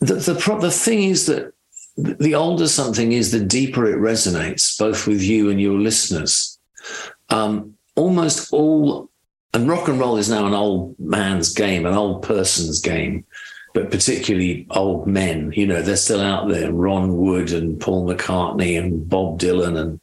the, 0.00 0.14
the, 0.14 0.36
pro- 0.40 0.60
the 0.60 0.70
thing 0.70 1.04
is 1.04 1.26
that 1.26 1.52
the 1.96 2.34
older 2.34 2.68
something 2.68 3.12
is, 3.12 3.30
the 3.30 3.44
deeper 3.44 3.86
it 3.86 3.98
resonates, 3.98 4.78
both 4.78 5.06
with 5.06 5.22
you 5.22 5.50
and 5.50 5.60
your 5.60 5.78
listeners. 5.78 6.58
Um, 7.28 7.76
almost 7.96 8.52
all, 8.52 9.10
and 9.52 9.68
rock 9.68 9.88
and 9.88 10.00
roll 10.00 10.16
is 10.16 10.30
now 10.30 10.46
an 10.46 10.54
old 10.54 10.98
man's 10.98 11.52
game, 11.52 11.84
an 11.84 11.94
old 11.94 12.22
person's 12.22 12.80
game, 12.80 13.26
but 13.74 13.90
particularly 13.90 14.66
old 14.70 15.06
men. 15.06 15.52
You 15.54 15.66
know, 15.66 15.82
they're 15.82 15.96
still 15.96 16.22
out 16.22 16.48
there 16.48 16.72
Ron 16.72 17.16
Wood 17.16 17.52
and 17.52 17.78
Paul 17.78 18.08
McCartney 18.08 18.78
and 18.78 19.06
Bob 19.08 19.38
Dylan 19.38 19.78
and 19.78 20.00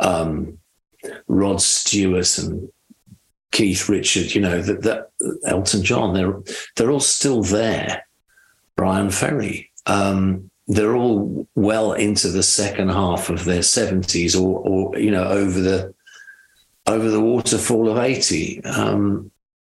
um, 0.00 0.58
Rod 1.26 1.60
Stewart 1.60 2.38
and 2.38 2.68
Keith 3.50 3.88
Richard, 3.88 4.34
you 4.34 4.40
know, 4.40 4.62
that, 4.62 4.82
that 4.82 5.10
Elton 5.44 5.82
John, 5.82 6.14
they're 6.14 6.34
they're 6.76 6.90
all 6.90 7.00
still 7.00 7.42
there. 7.42 8.06
Bryan 8.76 9.10
Ferry, 9.10 9.70
um, 9.86 10.50
they're 10.66 10.96
all 10.96 11.46
well 11.54 11.92
into 11.92 12.28
the 12.28 12.42
second 12.42 12.88
half 12.88 13.28
of 13.28 13.44
their 13.44 13.62
seventies, 13.62 14.34
or, 14.34 14.58
or 14.60 14.98
you 14.98 15.10
know, 15.10 15.24
over 15.24 15.60
the 15.60 15.94
over 16.86 17.10
the 17.10 17.20
waterfall 17.20 17.90
of 17.90 17.98
eighty. 17.98 18.64
Um, 18.64 19.30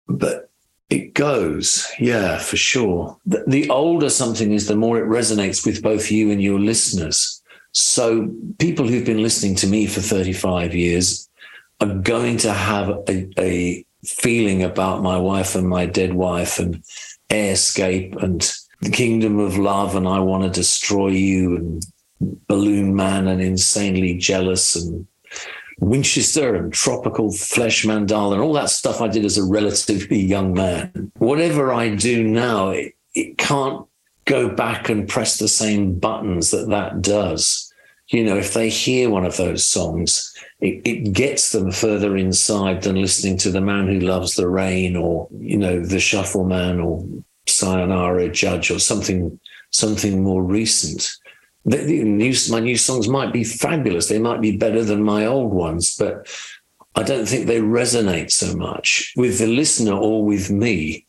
but 0.08 0.50
it 0.90 1.14
goes, 1.14 1.88
yeah, 2.00 2.38
for 2.38 2.58
sure. 2.58 3.18
The, 3.26 3.44
the 3.48 3.70
older 3.70 4.10
something 4.10 4.52
is, 4.52 4.68
the 4.68 4.76
more 4.76 5.00
it 5.00 5.10
resonates 5.10 5.66
with 5.66 5.82
both 5.82 6.12
you 6.12 6.32
and 6.32 6.42
your 6.42 6.60
listeners. 6.60 7.42
So 7.76 8.34
people 8.58 8.88
who've 8.88 9.06
been 9.06 9.22
listening 9.22 9.56
to 9.56 9.68
me 9.68 9.86
for 9.86 10.00
35 10.00 10.74
years 10.74 11.30
are 11.82 11.94
going 11.94 12.38
to 12.38 12.54
have 12.54 12.90
a, 13.10 13.28
a 13.38 13.86
feeling 14.06 14.64
about 14.64 15.04
my 15.04 15.18
wife 15.18 15.56
and 15.56 15.68
my 15.68 15.86
dead 15.86 16.14
wife 16.14 16.58
and 16.58 16.82
Airscape 17.30 18.16
and 18.24 18.50
the 18.80 18.92
Kingdom 18.92 19.40
of 19.40 19.58
Love 19.58 19.98
and 19.98 20.08
I 20.08 20.20
Want 20.20 20.44
to 20.44 20.50
Destroy 20.50 21.10
You 21.10 21.58
and 21.58 21.86
Balloon 22.48 22.96
Man 22.96 23.28
and 23.28 23.42
Insanely 23.42 24.18
Jealous 24.18 24.78
and 24.78 25.06
Winchester 25.80 26.56
and 26.56 26.72
Tropical 26.72 27.34
Flesh 27.34 27.84
Mandala 27.84 28.36
and 28.36 28.42
all 28.42 28.54
that 28.54 28.70
stuff 28.70 29.02
I 29.02 29.10
did 29.10 29.26
as 29.26 29.38
a 29.38 29.44
relatively 29.44 30.20
young 30.20 30.54
man. 30.54 31.12
Whatever 31.18 31.74
I 31.74 31.94
do 31.94 32.24
now, 32.24 32.70
it, 32.70 32.94
it 33.14 33.38
can't 33.38 33.86
go 34.24 34.50
back 34.50 34.88
and 34.88 35.10
press 35.10 35.38
the 35.38 35.50
same 35.50 36.00
buttons 36.00 36.52
that 36.52 36.70
that 36.70 37.02
does. 37.02 37.65
You 38.10 38.24
know, 38.24 38.38
if 38.38 38.54
they 38.54 38.70
hear 38.70 39.10
one 39.10 39.26
of 39.26 39.38
those 39.38 39.68
songs, 39.68 40.32
it, 40.60 40.82
it 40.86 41.14
gets 41.14 41.52
them 41.52 41.72
further 41.72 42.16
inside 42.16 42.84
than 42.84 43.02
listening 43.02 43.38
to 43.40 43.52
The 43.52 43.62
Man 43.62 43.88
Who 43.88 44.00
Loves 44.00 44.36
the 44.36 44.48
Rain 44.48 44.96
or, 44.96 45.28
you 45.40 45.58
know, 45.58 45.80
The 45.80 46.00
Shuffle 46.00 46.46
Man 46.46 46.80
or 46.80 47.04
Sayonara 47.48 48.30
Judge 48.30 48.70
or 48.70 48.80
something 48.80 49.40
something 49.72 50.24
more 50.24 50.44
recent. 50.44 51.12
The, 51.66 51.78
the 51.78 52.04
new, 52.04 52.34
my 52.50 52.60
new 52.60 52.78
songs 52.78 53.08
might 53.08 53.34
be 53.34 53.44
fabulous. 53.44 54.08
They 54.08 54.20
might 54.20 54.42
be 54.42 54.56
better 54.56 54.84
than 54.84 55.04
my 55.04 55.26
old 55.26 55.52
ones, 55.52 55.96
but 55.98 56.28
I 56.96 57.04
don't 57.04 57.28
think 57.28 57.48
they 57.48 57.60
resonate 57.60 58.32
so 58.32 58.56
much 58.56 59.14
with 59.18 59.40
the 59.40 59.48
listener 59.48 59.94
or 59.94 60.24
with 60.24 60.50
me. 60.50 61.05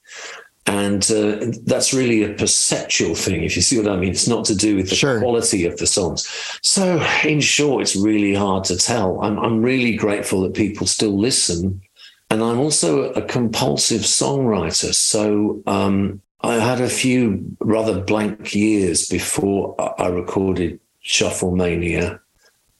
And 0.67 1.09
uh, 1.13 1.47
that's 1.65 1.95
really 1.95 2.25
a 2.25 2.35
perceptual 2.35 3.15
thing, 3.15 3.45
if 3.45 3.55
you 3.55 3.63
see 3.63 3.79
what 3.79 3.91
I 3.91 3.97
mean. 3.97 4.11
It's 4.11 4.27
not 4.27 4.45
to 4.47 4.55
do 4.55 4.75
with 4.75 4.91
the 4.91 4.97
sure. 4.97 5.21
quality 5.21 5.65
of 5.65 5.77
the 5.77 5.87
songs. 5.87 6.27
So, 6.63 7.01
in 7.25 7.41
short, 7.41 7.83
it's 7.83 7.95
really 7.95 8.35
hard 8.35 8.65
to 8.65 8.77
tell. 8.77 9.21
I'm, 9.21 9.39
I'm 9.39 9.63
really 9.63 9.95
grateful 9.95 10.43
that 10.43 10.55
people 10.55 10.89
still 10.89 11.17
listen. 11.17 11.83
And 12.31 12.43
I'm 12.43 12.59
also 12.59 13.13
a 13.13 13.23
compulsive 13.23 14.01
songwriter. 14.01 14.93
So, 14.93 15.63
um, 15.69 16.21
I 16.41 16.55
had 16.55 16.81
a 16.81 16.89
few 16.89 17.57
rather 17.61 18.01
blank 18.01 18.55
years 18.55 19.09
before 19.09 19.77
I 20.01 20.09
recorded 20.09 20.81
Shufflemania. 21.05 22.21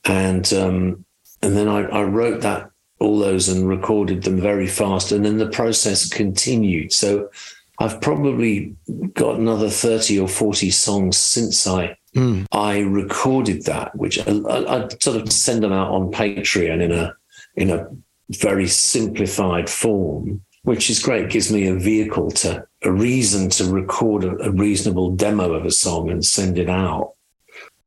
And, 0.05 0.53
um, 0.53 1.05
and 1.41 1.57
then 1.57 1.69
I, 1.69 1.83
I 1.85 2.03
wrote 2.03 2.41
that 2.43 2.71
all 2.99 3.19
those 3.19 3.49
and 3.49 3.69
recorded 3.69 4.23
them 4.23 4.41
very 4.41 4.67
fast. 4.67 5.13
And 5.13 5.25
then 5.25 5.39
the 5.39 5.49
process 5.49 6.09
continued. 6.09 6.93
So 6.93 7.31
I've 7.79 8.01
probably 8.01 8.75
got 9.13 9.39
another 9.39 9.69
30 9.69 10.19
or 10.21 10.29
40 10.29 10.71
songs 10.71 11.17
since 11.17 11.67
I 11.67 11.97
mm. 12.15 12.47
I 12.53 12.81
recorded 12.81 13.65
that, 13.65 13.95
which 13.97 14.19
I, 14.19 14.33
I, 14.33 14.85
I, 14.85 14.89
sort 15.01 15.21
of 15.21 15.33
send 15.33 15.63
them 15.63 15.73
out 15.73 15.91
on 15.91 16.11
Patreon 16.11 16.83
in 16.83 16.93
a 16.93 17.15
in 17.55 17.71
a 17.71 17.89
very 18.31 18.67
simplified 18.67 19.69
form, 19.69 20.43
which 20.63 20.91
is 20.91 21.03
great. 21.03 21.25
It 21.25 21.31
gives 21.31 21.53
me 21.53 21.67
a 21.67 21.75
vehicle 21.75 22.31
to 22.33 22.67
a 22.83 22.93
reason 22.93 23.51
to 23.51 23.65
record 23.71 24.25
a, 24.25 24.37
a 24.43 24.51
reasonable 24.51 25.15
demo 25.15 25.53
of 25.53 25.67
a 25.67 25.71
song 25.71 26.11
and 26.11 26.25
send 26.25 26.59
it 26.59 26.71
out. 26.71 27.13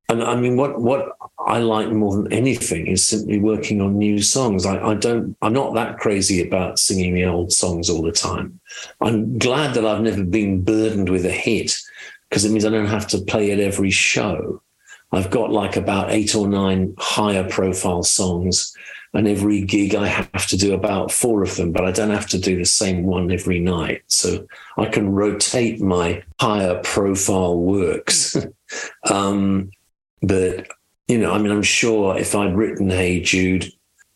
And 0.09 0.23
I 0.23 0.35
mean, 0.35 0.57
what 0.57 0.81
what 0.81 1.15
I 1.37 1.59
like 1.59 1.89
more 1.89 2.15
than 2.15 2.33
anything 2.33 2.87
is 2.87 3.07
simply 3.07 3.39
working 3.39 3.79
on 3.79 3.97
new 3.97 4.21
songs. 4.21 4.65
I, 4.65 4.79
I, 4.79 4.93
don't, 4.95 5.37
I'm 5.41 5.53
not 5.53 5.73
that 5.75 5.97
crazy 5.97 6.45
about 6.45 6.77
singing 6.79 7.13
the 7.13 7.25
old 7.25 7.51
songs 7.51 7.89
all 7.89 8.01
the 8.01 8.11
time. 8.11 8.59
I'm 9.01 9.37
glad 9.37 9.73
that 9.75 9.85
I've 9.85 10.01
never 10.01 10.23
been 10.23 10.61
burdened 10.61 11.09
with 11.09 11.25
a 11.25 11.31
hit 11.31 11.77
because 12.29 12.43
it 12.43 12.51
means 12.51 12.65
I 12.65 12.69
don't 12.69 12.87
have 12.87 13.07
to 13.09 13.21
play 13.21 13.51
at 13.51 13.59
every 13.59 13.89
show. 13.89 14.61
I've 15.11 15.31
got 15.31 15.51
like 15.51 15.75
about 15.75 16.11
eight 16.11 16.35
or 16.35 16.47
nine 16.47 16.93
higher 16.97 17.47
profile 17.49 18.03
songs, 18.03 18.75
and 19.13 19.27
every 19.27 19.61
gig 19.61 19.95
I 19.95 20.07
have 20.07 20.47
to 20.47 20.57
do 20.57 20.73
about 20.73 21.11
four 21.11 21.41
of 21.41 21.55
them, 21.55 21.71
but 21.71 21.85
I 21.85 21.91
don't 21.91 22.11
have 22.11 22.27
to 22.27 22.37
do 22.37 22.57
the 22.57 22.65
same 22.65 23.05
one 23.05 23.31
every 23.31 23.59
night. 23.59 24.03
So 24.07 24.45
I 24.77 24.85
can 24.85 25.09
rotate 25.09 25.81
my 25.81 26.23
higher 26.39 26.79
profile 26.83 27.57
works. 27.57 28.37
um, 29.09 29.71
but 30.21 30.67
you 31.07 31.17
know, 31.17 31.31
I 31.31 31.39
mean, 31.39 31.51
I'm 31.51 31.63
sure 31.63 32.17
if 32.17 32.35
I'd 32.35 32.55
written 32.55 32.89
Hey 32.89 33.19
Jude, 33.19 33.71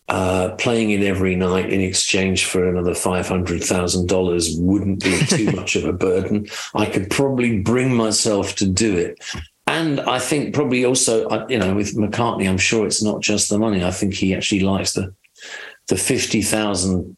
uh, 0.09 0.55
playing 0.55 0.91
it 0.91 1.01
every 1.01 1.35
night 1.35 1.71
in 1.71 1.81
exchange 1.81 2.45
for 2.45 2.67
another 2.67 2.91
$500,000 2.91 4.61
wouldn't 4.61 5.03
be 5.03 5.17
too 5.27 5.51
much 5.51 5.75
of 5.75 5.85
a 5.85 5.93
burden. 5.93 6.47
I 6.75 6.85
could 6.85 7.09
probably 7.09 7.61
bring 7.61 7.95
myself 7.95 8.55
to 8.57 8.67
do 8.67 8.95
it. 8.95 9.23
And 9.65 10.01
I 10.01 10.19
think 10.19 10.53
probably 10.53 10.85
also, 10.85 11.47
you 11.47 11.57
know, 11.57 11.73
with 11.73 11.95
McCartney, 11.95 12.47
I'm 12.47 12.57
sure 12.57 12.85
it's 12.85 13.01
not 13.01 13.21
just 13.21 13.49
the 13.49 13.57
money. 13.57 13.83
I 13.83 13.91
think 13.91 14.13
he 14.13 14.35
actually 14.35 14.61
likes 14.61 14.93
the 14.93 15.13
the 15.87 15.97
50,000 15.97 17.17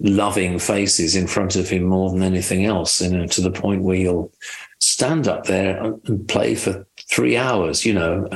loving 0.00 0.58
faces 0.58 1.14
in 1.14 1.28
front 1.28 1.54
of 1.54 1.68
him 1.68 1.84
more 1.84 2.10
than 2.10 2.22
anything 2.22 2.64
else, 2.64 3.00
you 3.00 3.10
know, 3.10 3.26
to 3.28 3.40
the 3.40 3.50
point 3.50 3.82
where 3.82 3.96
he'll 3.96 4.32
stand 4.80 5.28
up 5.28 5.44
there 5.44 5.80
and 5.84 6.26
play 6.28 6.56
for 6.56 6.84
three 7.12 7.36
hours, 7.36 7.84
you 7.84 7.92
know, 7.92 8.28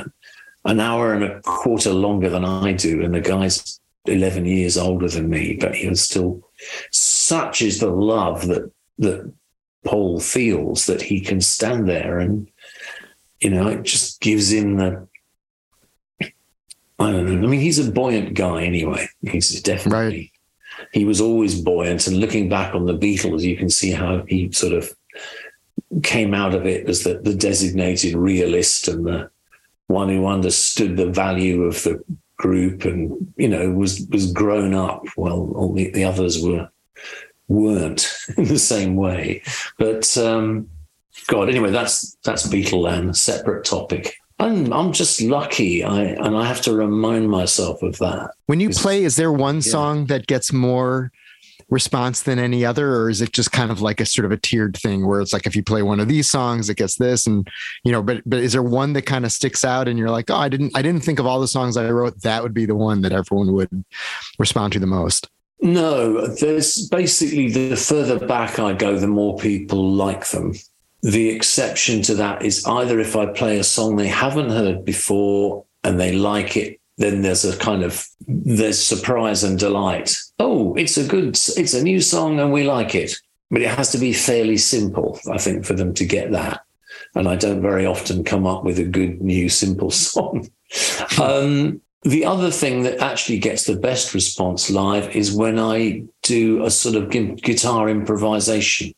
an 0.65 0.79
hour 0.79 1.13
and 1.13 1.23
a 1.23 1.41
quarter 1.41 1.91
longer 1.91 2.29
than 2.29 2.45
I 2.45 2.73
do, 2.73 3.03
and 3.03 3.13
the 3.13 3.21
guy's 3.21 3.79
11 4.05 4.45
years 4.45 4.77
older 4.77 5.09
than 5.09 5.29
me, 5.29 5.57
but 5.59 5.75
he 5.75 5.87
was 5.87 6.01
still 6.01 6.41
such 6.91 7.61
is 7.61 7.79
the 7.79 7.89
love 7.89 8.47
that 8.47 8.71
that 8.99 9.31
Paul 9.85 10.19
feels 10.19 10.85
that 10.87 11.01
he 11.01 11.21
can 11.21 11.39
stand 11.39 11.87
there 11.87 12.17
and 12.17 12.49
you 13.39 13.51
know 13.51 13.67
it 13.67 13.83
just 13.83 14.19
gives 14.21 14.51
him 14.51 14.77
the 14.77 15.07
I 16.99 17.11
don't 17.11 17.25
know. 17.25 17.47
I 17.47 17.51
mean, 17.51 17.59
he's 17.59 17.77
a 17.77 17.91
buoyant 17.91 18.33
guy 18.33 18.63
anyway. 18.63 19.07
He's 19.21 19.61
definitely 19.61 20.31
right. 20.79 20.89
he 20.93 21.05
was 21.05 21.21
always 21.21 21.61
buoyant. 21.61 22.07
And 22.07 22.17
looking 22.17 22.49
back 22.49 22.73
on 22.73 22.87
the 22.87 22.97
Beatles, 22.97 23.43
you 23.43 23.55
can 23.55 23.69
see 23.69 23.91
how 23.91 24.23
he 24.27 24.51
sort 24.51 24.73
of 24.73 24.91
came 26.03 26.33
out 26.33 26.53
of 26.53 26.65
it 26.65 26.87
as 26.89 27.03
the, 27.03 27.19
the 27.19 27.33
designated 27.33 28.15
realist 28.15 28.87
and 28.87 29.05
the 29.05 29.29
one 29.87 30.09
who 30.09 30.27
understood 30.27 30.97
the 30.97 31.09
value 31.09 31.63
of 31.63 31.81
the 31.83 32.03
group 32.37 32.85
and 32.85 33.33
you 33.35 33.47
know 33.47 33.71
was 33.71 34.05
was 34.11 34.31
grown 34.31 34.73
up 34.73 35.03
while 35.15 35.51
all 35.55 35.73
the, 35.73 35.89
the 35.91 36.03
others 36.03 36.41
were 36.43 36.69
weren't 37.47 38.13
in 38.37 38.43
the 38.43 38.59
same 38.59 38.95
way 38.95 39.41
but 39.79 40.17
um 40.17 40.69
god 41.27 41.49
anyway 41.49 41.71
that's 41.71 42.15
that's 42.23 42.47
beatleland 42.47 43.15
separate 43.15 43.65
topic 43.65 44.15
I'm 44.39 44.71
I'm 44.71 44.91
just 44.91 45.19
lucky. 45.21 45.83
I 45.83 46.01
and 46.01 46.37
I 46.37 46.45
have 46.45 46.61
to 46.61 46.75
remind 46.75 47.29
myself 47.29 47.81
of 47.81 47.97
that. 47.97 48.31
When 48.45 48.59
you 48.59 48.69
play, 48.69 49.03
is 49.03 49.15
there 49.15 49.31
one 49.31 49.63
song 49.63 50.05
that 50.07 50.27
gets 50.27 50.53
more 50.53 51.11
response 51.69 52.21
than 52.21 52.39
any 52.39 52.65
other 52.65 52.95
or 52.95 53.09
is 53.09 53.21
it 53.21 53.33
just 53.33 53.51
kind 53.51 53.71
of 53.71 53.81
like 53.81 53.99
a 53.99 54.05
sort 54.05 54.25
of 54.25 54.31
a 54.31 54.37
tiered 54.37 54.77
thing 54.77 55.05
where 55.05 55.19
it's 55.19 55.33
like 55.33 55.45
if 55.45 55.53
you 55.55 55.61
play 55.61 55.81
one 55.81 55.99
of 55.99 56.07
these 56.07 56.29
songs 56.29 56.69
it 56.69 56.77
gets 56.77 56.95
this 56.95 57.27
and 57.27 57.45
you 57.83 57.91
know 57.91 58.01
but 58.01 58.21
but 58.25 58.39
is 58.39 58.53
there 58.53 58.63
one 58.63 58.93
that 58.93 59.01
kind 59.01 59.25
of 59.25 59.33
sticks 59.33 59.65
out 59.65 59.87
and 59.87 59.99
you're 59.99 60.09
like 60.09 60.31
oh 60.31 60.35
I 60.35 60.47
didn't 60.47 60.71
I 60.75 60.81
didn't 60.81 61.01
think 61.01 61.19
of 61.19 61.25
all 61.25 61.41
the 61.41 61.47
songs 61.47 61.75
I 61.75 61.89
wrote. 61.89 62.21
That 62.21 62.41
would 62.41 62.53
be 62.53 62.65
the 62.65 62.75
one 62.75 63.01
that 63.01 63.11
everyone 63.11 63.51
would 63.53 63.85
respond 64.39 64.73
to 64.73 64.79
the 64.79 64.87
most 64.87 65.27
no 65.59 66.25
there's 66.27 66.87
basically 66.87 67.49
the 67.51 67.75
further 67.75 68.25
back 68.25 68.59
I 68.59 68.73
go 68.73 68.97
the 68.97 69.07
more 69.07 69.37
people 69.37 69.91
like 69.91 70.27
them. 70.27 70.53
The 71.01 71.29
exception 71.29 72.01
to 72.03 72.15
that 72.15 72.43
is 72.43 72.65
either 72.65 72.99
if 72.99 73.15
I 73.15 73.27
play 73.27 73.59
a 73.59 73.63
song 73.63 73.97
they 73.97 74.07
haven't 74.07 74.49
heard 74.49 74.85
before 74.85 75.65
and 75.83 75.99
they 75.99 76.13
like 76.13 76.55
it 76.55 76.79
then 76.97 77.21
there's 77.21 77.45
a 77.45 77.57
kind 77.57 77.83
of 77.83 78.07
there's 78.27 78.83
surprise 78.83 79.43
and 79.43 79.57
delight. 79.57 80.15
Oh, 80.37 80.75
it's 80.75 80.97
a 80.97 81.07
good, 81.07 81.29
it's 81.29 81.73
a 81.73 81.83
new 81.83 82.01
song 82.01 82.39
and 82.39 82.51
we 82.51 82.63
like 82.63 82.93
it. 82.93 83.13
But 83.49 83.61
it 83.61 83.69
has 83.69 83.91
to 83.91 83.97
be 83.97 84.11
fairly 84.11 84.57
simple, 84.57 85.19
I 85.31 85.37
think, 85.37 85.65
for 85.65 85.73
them 85.73 85.93
to 85.95 86.05
get 86.05 86.31
that. 86.31 86.61
And 87.15 87.29
I 87.29 87.37
don't 87.37 87.61
very 87.61 87.85
often 87.85 88.25
come 88.25 88.45
up 88.45 88.65
with 88.65 88.77
a 88.79 88.83
good 88.83 89.21
new 89.21 89.47
simple 89.47 89.91
song. 89.91 90.49
um, 91.21 91.81
the 92.03 92.25
other 92.25 92.51
thing 92.51 92.83
that 92.83 92.99
actually 92.99 93.39
gets 93.39 93.65
the 93.65 93.75
best 93.75 94.13
response 94.13 94.69
live 94.69 95.15
is 95.15 95.33
when 95.33 95.57
I 95.57 96.03
do 96.23 96.63
a 96.63 96.69
sort 96.69 96.95
of 96.95 97.09
guitar 97.09 97.89
improvisation, 97.89 98.93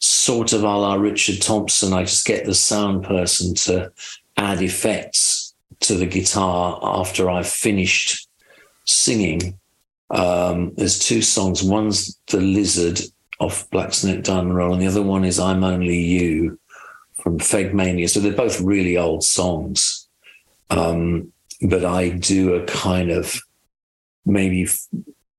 sort 0.00 0.52
of 0.52 0.64
a 0.64 0.66
la 0.66 0.94
Richard 0.94 1.40
Thompson. 1.40 1.92
I 1.92 2.02
just 2.02 2.26
get 2.26 2.44
the 2.44 2.54
sound 2.54 3.04
person 3.04 3.54
to 3.54 3.92
add 4.36 4.60
effects 4.62 5.54
to 5.80 5.94
the 5.94 6.06
guitar 6.06 6.80
after 6.82 7.30
I've 7.30 7.48
finished 7.48 8.28
singing. 8.84 9.58
Um, 10.10 10.72
there's 10.76 10.98
two 10.98 11.22
songs. 11.22 11.62
One's 11.62 12.18
The 12.26 12.38
Lizard 12.38 13.00
off 13.40 13.68
Black 13.70 13.92
Snake 13.92 14.24
Diamond 14.24 14.56
Roll, 14.56 14.72
and 14.72 14.82
the 14.82 14.86
other 14.86 15.02
one 15.02 15.24
is 15.24 15.40
I'm 15.40 15.64
Only 15.64 15.98
You 15.98 16.58
from 17.14 17.38
Fake 17.38 17.72
Fegmania. 17.72 18.08
So 18.08 18.20
they're 18.20 18.32
both 18.32 18.60
really 18.60 18.96
old 18.96 19.24
songs. 19.24 20.08
Um, 20.70 21.32
but 21.60 21.84
I 21.84 22.10
do 22.10 22.54
a 22.54 22.66
kind 22.66 23.10
of 23.10 23.40
maybe 24.24 24.68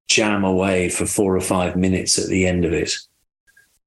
jam 0.08 0.44
away 0.44 0.90
for 0.90 1.06
four 1.06 1.36
or 1.36 1.42
five 1.42 1.76
minutes 1.76 2.20
at 2.20 2.28
the 2.28 2.46
end 2.46 2.66
of 2.66 2.74
it, 2.74 2.94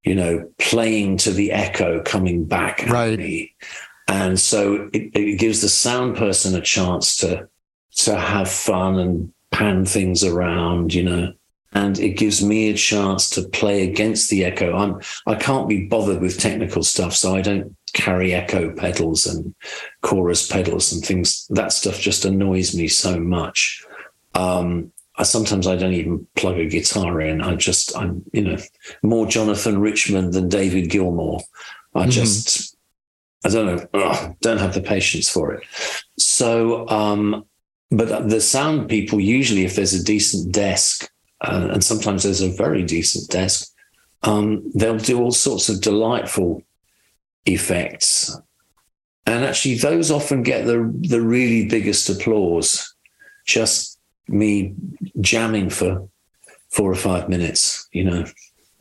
you 0.03 0.15
know, 0.15 0.49
playing 0.59 1.17
to 1.17 1.31
the 1.31 1.51
echo 1.51 2.01
coming 2.03 2.45
back 2.45 2.85
right. 2.89 3.17
me 3.17 3.55
And 4.07 4.39
so 4.39 4.89
it, 4.93 5.11
it 5.13 5.39
gives 5.39 5.61
the 5.61 5.69
sound 5.69 6.17
person 6.17 6.55
a 6.55 6.61
chance 6.61 7.17
to 7.17 7.47
to 7.97 8.15
have 8.15 8.49
fun 8.49 8.99
and 8.99 9.33
pan 9.57 9.85
things 9.85 10.23
around, 10.23 10.93
you 10.93 11.03
know. 11.03 11.33
And 11.73 11.99
it 11.99 12.17
gives 12.17 12.43
me 12.43 12.69
a 12.69 12.75
chance 12.75 13.29
to 13.31 13.41
play 13.49 13.83
against 13.83 14.29
the 14.29 14.45
echo. 14.45 14.75
I'm 14.75 15.01
I 15.25 15.35
can't 15.35 15.67
be 15.67 15.85
bothered 15.85 16.21
with 16.21 16.39
technical 16.39 16.83
stuff, 16.83 17.13
so 17.13 17.35
I 17.35 17.41
don't 17.41 17.75
carry 17.93 18.33
echo 18.33 18.73
pedals 18.73 19.25
and 19.25 19.53
chorus 20.01 20.47
pedals 20.47 20.93
and 20.93 21.03
things. 21.03 21.47
That 21.49 21.73
stuff 21.73 21.99
just 21.99 22.25
annoys 22.25 22.75
me 22.75 22.87
so 22.87 23.19
much. 23.19 23.83
Um, 24.33 24.91
I, 25.17 25.23
sometimes 25.23 25.67
I 25.67 25.75
don't 25.75 25.93
even 25.93 26.25
plug 26.35 26.57
a 26.57 26.67
guitar 26.67 27.19
in. 27.19 27.41
I 27.41 27.55
just 27.55 27.95
I'm 27.97 28.23
you 28.31 28.43
know 28.43 28.57
more 29.03 29.27
Jonathan 29.27 29.79
Richman 29.79 30.31
than 30.31 30.49
David 30.49 30.89
Gilmour. 30.89 31.41
I 31.93 32.01
mm-hmm. 32.01 32.11
just 32.11 32.77
I 33.45 33.49
don't 33.49 33.65
know, 33.65 33.87
ugh, 33.93 34.35
don't 34.41 34.57
have 34.57 34.73
the 34.73 34.81
patience 34.81 35.29
for 35.29 35.53
it. 35.53 35.63
So, 36.17 36.87
um, 36.89 37.45
but 37.91 38.29
the 38.29 38.41
sound 38.41 38.89
people 38.89 39.19
usually, 39.19 39.63
if 39.63 39.75
there's 39.75 39.93
a 39.93 40.03
decent 40.03 40.51
desk, 40.51 41.09
uh, 41.41 41.69
and 41.71 41.83
sometimes 41.83 42.23
there's 42.23 42.41
a 42.41 42.49
very 42.49 42.83
decent 42.83 43.29
desk, 43.29 43.71
um, 44.23 44.69
they'll 44.75 44.97
do 44.97 45.21
all 45.21 45.31
sorts 45.31 45.69
of 45.69 45.81
delightful 45.81 46.63
effects. 47.45 48.35
And 49.25 49.45
actually, 49.45 49.75
those 49.75 50.11
often 50.11 50.43
get 50.43 50.65
the 50.65 50.91
the 51.09 51.21
really 51.21 51.67
biggest 51.67 52.09
applause. 52.09 52.93
Just 53.45 53.99
me 54.27 54.73
jamming 55.21 55.69
for 55.69 56.09
four 56.69 56.91
or 56.91 56.95
five 56.95 57.29
minutes, 57.29 57.87
you 57.91 58.03
know. 58.03 58.25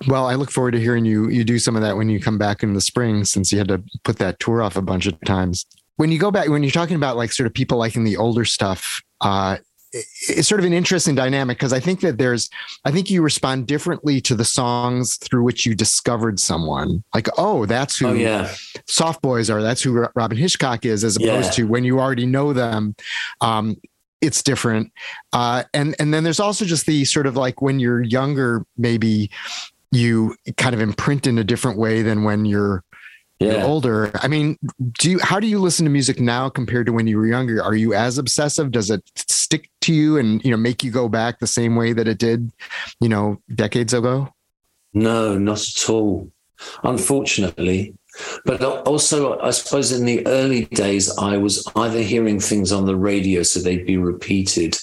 Well, 0.08 0.26
I 0.26 0.34
look 0.34 0.50
forward 0.50 0.72
to 0.72 0.80
hearing 0.80 1.04
you 1.04 1.28
you 1.28 1.44
do 1.44 1.58
some 1.58 1.76
of 1.76 1.82
that 1.82 1.96
when 1.96 2.08
you 2.08 2.20
come 2.20 2.38
back 2.38 2.62
in 2.62 2.74
the 2.74 2.80
spring, 2.80 3.24
since 3.24 3.52
you 3.52 3.58
had 3.58 3.68
to 3.68 3.82
put 4.04 4.18
that 4.18 4.38
tour 4.40 4.62
off 4.62 4.76
a 4.76 4.82
bunch 4.82 5.06
of 5.06 5.20
times. 5.24 5.66
When 5.96 6.12
you 6.12 6.18
go 6.18 6.30
back, 6.30 6.48
when 6.48 6.62
you're 6.62 6.70
talking 6.72 6.96
about 6.96 7.16
like 7.16 7.32
sort 7.32 7.46
of 7.46 7.54
people 7.54 7.78
liking 7.78 8.04
the 8.04 8.16
older 8.16 8.44
stuff, 8.44 9.02
uh, 9.20 9.58
it's 9.92 10.48
sort 10.48 10.60
of 10.60 10.66
an 10.66 10.72
interesting 10.72 11.14
dynamic 11.14 11.56
because 11.56 11.72
I 11.72 11.80
think 11.80 12.00
that 12.00 12.18
there's, 12.18 12.50
I 12.84 12.90
think 12.90 13.10
you 13.10 13.22
respond 13.22 13.66
differently 13.66 14.20
to 14.22 14.34
the 14.34 14.44
songs 14.44 15.16
through 15.16 15.42
which 15.42 15.64
you 15.64 15.74
discovered 15.74 16.38
someone. 16.38 17.02
Like, 17.14 17.28
oh, 17.38 17.64
that's 17.66 17.96
who 17.98 18.08
oh, 18.08 18.12
yeah. 18.12 18.52
Soft 18.86 19.22
Boys 19.22 19.48
are. 19.48 19.62
That's 19.62 19.82
who 19.82 20.06
Robyn 20.14 20.36
Hitchcock 20.36 20.84
is, 20.84 21.02
as 21.02 21.16
opposed 21.16 21.46
yeah. 21.46 21.50
to 21.52 21.66
when 21.66 21.84
you 21.84 21.98
already 21.98 22.26
know 22.26 22.52
them. 22.52 22.94
Um, 23.40 23.76
it's 24.20 24.42
different. 24.42 24.92
Uh, 25.32 25.64
and 25.72 25.94
and 25.98 26.12
then 26.12 26.24
there's 26.24 26.40
also 26.40 26.64
just 26.64 26.86
the 26.86 27.04
sort 27.04 27.26
of 27.26 27.36
like 27.36 27.62
when 27.62 27.78
you're 27.78 28.02
younger, 28.02 28.64
maybe 28.76 29.30
you 29.92 30.34
kind 30.56 30.74
of 30.74 30.80
imprint 30.80 31.26
in 31.26 31.38
a 31.38 31.44
different 31.44 31.78
way 31.78 32.02
than 32.02 32.24
when 32.24 32.44
you're, 32.44 32.82
yeah. 33.38 33.52
you're 33.52 33.64
older. 33.64 34.10
I 34.14 34.28
mean, 34.28 34.58
do 34.98 35.10
you 35.10 35.18
how 35.20 35.40
do 35.40 35.46
you 35.46 35.58
listen 35.58 35.84
to 35.84 35.90
music 35.90 36.20
now 36.20 36.48
compared 36.48 36.86
to 36.86 36.92
when 36.92 37.06
you 37.06 37.18
were 37.18 37.26
younger? 37.26 37.62
Are 37.62 37.74
you 37.74 37.94
as 37.94 38.18
obsessive? 38.18 38.70
Does 38.70 38.90
it 38.90 39.02
stick 39.14 39.70
to 39.82 39.94
you 39.94 40.16
and 40.16 40.42
you 40.44 40.50
know 40.50 40.56
make 40.56 40.82
you 40.82 40.90
go 40.90 41.08
back 41.08 41.38
the 41.38 41.46
same 41.46 41.76
way 41.76 41.92
that 41.92 42.08
it 42.08 42.18
did, 42.18 42.50
you 43.00 43.08
know, 43.08 43.40
decades 43.54 43.92
ago? 43.92 44.32
No, 44.94 45.36
not 45.38 45.60
at 45.60 45.90
all. 45.90 46.30
Unfortunately, 46.82 47.94
but 48.44 48.62
also, 48.62 49.38
I 49.40 49.50
suppose 49.50 49.92
in 49.92 50.06
the 50.06 50.26
early 50.26 50.64
days, 50.66 51.16
I 51.18 51.36
was 51.36 51.66
either 51.76 52.00
hearing 52.00 52.40
things 52.40 52.72
on 52.72 52.86
the 52.86 52.96
radio 52.96 53.42
so 53.42 53.60
they'd 53.60 53.86
be 53.86 53.98
repeated, 53.98 54.76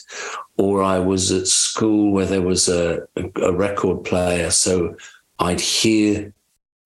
or 0.57 0.83
I 0.83 0.99
was 0.99 1.31
at 1.31 1.47
school 1.47 2.11
where 2.11 2.25
there 2.25 2.41
was 2.41 2.69
a, 2.69 3.07
a 3.41 3.51
record 3.51 4.03
player. 4.03 4.51
So 4.51 4.95
I'd 5.39 5.61
hear 5.61 6.33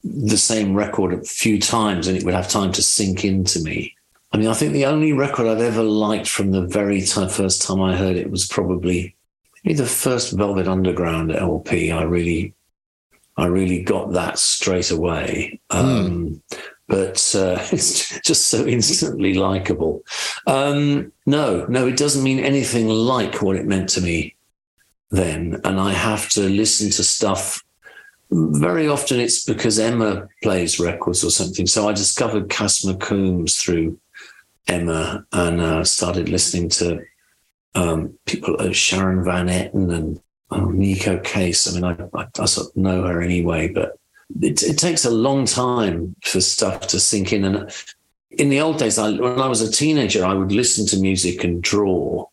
the 0.04 0.38
same 0.38 0.76
record 0.76 1.14
a 1.14 1.24
few 1.24 1.60
times 1.60 2.08
and 2.08 2.18
it 2.18 2.24
would 2.24 2.34
have 2.34 2.48
time 2.48 2.72
to 2.74 2.82
sink 2.82 3.26
into 3.26 3.60
me. 3.62 3.94
I 4.32 4.38
mean, 4.38 4.48
I 4.48 4.54
think 4.54 4.74
the 4.74 4.86
only 4.86 5.14
record 5.14 5.48
I've 5.48 5.62
ever 5.62 5.84
liked 5.84 6.28
from 6.28 6.52
the 6.52 6.62
very 6.62 7.02
time, 7.02 7.30
first 7.30 7.62
time 7.62 7.82
I 7.82 7.96
heard 7.96 8.18
it 8.18 8.30
was 8.30 8.48
probably 8.48 9.16
maybe 9.64 9.78
the 9.78 9.86
first 9.86 10.34
Velvet 10.34 10.68
Underground 10.68 11.32
LP. 11.32 11.92
I 11.92 12.04
really, 12.04 12.54
I 13.38 13.46
really 13.46 13.84
got 13.84 14.14
that 14.14 14.38
straight 14.38 14.92
away. 14.92 15.60
Mm. 15.72 16.06
Um, 16.06 16.42
but 16.88 17.36
uh, 17.36 17.58
it's 17.72 18.20
just 18.22 18.48
so 18.48 18.66
instantly 18.66 19.34
likable. 19.34 20.04
Um, 20.46 21.12
no, 21.26 21.66
no, 21.66 21.88
it 21.88 21.98
doesn't 21.98 22.24
mean 22.24 22.40
anything 22.40 22.88
like 22.88 23.42
what 23.42 23.56
it 23.56 23.66
meant 23.66 23.90
to 23.90 24.02
me 24.02 24.36
then. 25.12 25.62
And 25.64 25.80
I 25.80 25.94
have 25.94 26.30
to 26.30 26.42
listen 26.42 26.90
to 26.92 27.04
stuff. 27.04 27.64
Very 28.30 28.88
often 28.88 29.20
it's 29.20 29.46
because 29.46 29.80
Emma 29.80 30.28
plays 30.44 30.80
records 30.80 31.24
or 31.24 31.32
something. 31.32 31.66
So 31.66 31.88
I 31.88 31.94
discovered 31.94 32.50
Cass 32.50 32.84
McCombs 32.84 33.58
through 33.58 34.00
Emma 34.68 35.26
and 35.32 35.62
uh, 35.62 35.84
started 35.84 36.28
listening 36.28 36.70
to 36.70 37.02
um, 37.76 38.18
people 38.26 38.58
like 38.60 38.76
Sharon 38.76 39.24
Van 39.24 39.48
Etten 39.48 39.94
and 39.94 40.20
um, 40.52 40.78
Neko 40.78 41.24
Case. 41.24 41.68
I 41.68 41.80
mean, 41.80 41.84
I, 41.84 42.20
I, 42.20 42.28
I 42.40 42.46
sort 42.46 42.70
of 42.70 42.76
know 42.76 43.04
her 43.04 43.22
anyway, 43.22 43.68
but 43.68 43.98
it, 44.42 44.62
it, 44.64 44.78
takes 44.78 45.06
a 45.06 45.12
long 45.12 45.46
time 45.46 46.16
for 46.24 46.42
stuff 46.42 46.88
to 46.88 47.00
sink 47.00 47.34
in. 47.34 47.46
And 47.46 47.72
in 48.32 48.50
the 48.50 48.62
old 48.62 48.78
days, 48.78 48.98
I, 48.98 49.12
when 49.12 49.40
I 49.40 49.48
was 49.48 49.62
a 49.62 49.72
teenager, 49.72 50.26
I 50.26 50.34
would 50.34 50.52
listen 50.52 50.86
to 50.88 51.00
music 51.00 51.44
and 51.44 51.62
draw, 51.62 52.26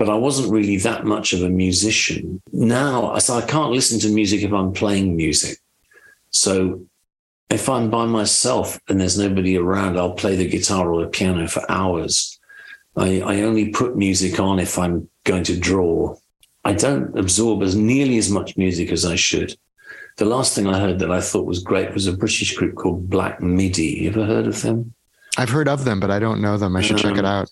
but 0.00 0.08
I 0.08 0.14
wasn't 0.14 0.50
really 0.50 0.78
that 0.78 1.04
much 1.04 1.34
of 1.34 1.42
a 1.42 1.50
musician. 1.50 2.40
Now, 2.52 3.18
so 3.18 3.34
I 3.34 3.42
can't 3.42 3.70
listen 3.70 4.00
to 4.00 4.08
music 4.08 4.40
if 4.40 4.50
I'm 4.50 4.72
playing 4.72 5.14
music. 5.14 5.58
So 6.30 6.80
if 7.50 7.68
I'm 7.68 7.90
by 7.90 8.06
myself 8.06 8.80
and 8.88 8.98
there's 8.98 9.18
nobody 9.18 9.58
around, 9.58 9.98
I'll 9.98 10.14
play 10.14 10.36
the 10.36 10.48
guitar 10.48 10.90
or 10.90 11.02
the 11.02 11.08
piano 11.08 11.46
for 11.48 11.70
hours. 11.70 12.40
I, 12.96 13.20
I 13.20 13.42
only 13.42 13.68
put 13.68 13.94
music 13.94 14.40
on 14.40 14.58
if 14.58 14.78
I'm 14.78 15.06
going 15.24 15.44
to 15.44 15.60
draw. 15.60 16.16
I 16.64 16.72
don't 16.72 17.18
absorb 17.18 17.62
as 17.62 17.76
nearly 17.76 18.16
as 18.16 18.30
much 18.30 18.56
music 18.56 18.92
as 18.92 19.04
I 19.04 19.16
should. 19.16 19.54
The 20.16 20.24
last 20.24 20.54
thing 20.54 20.66
I 20.66 20.80
heard 20.80 20.98
that 21.00 21.10
I 21.10 21.20
thought 21.20 21.44
was 21.44 21.62
great 21.62 21.92
was 21.92 22.06
a 22.06 22.16
British 22.16 22.56
group 22.56 22.74
called 22.74 23.10
Black 23.10 23.42
Midi. 23.42 24.00
You 24.00 24.08
ever 24.08 24.24
heard 24.24 24.46
of 24.46 24.62
them? 24.62 24.94
I've 25.36 25.50
heard 25.50 25.68
of 25.68 25.84
them, 25.84 26.00
but 26.00 26.10
I 26.10 26.18
don't 26.18 26.40
know 26.40 26.56
them. 26.56 26.74
I 26.74 26.80
should 26.80 26.96
um, 26.96 27.02
check 27.02 27.18
it 27.18 27.26
um, 27.26 27.42
out. 27.42 27.50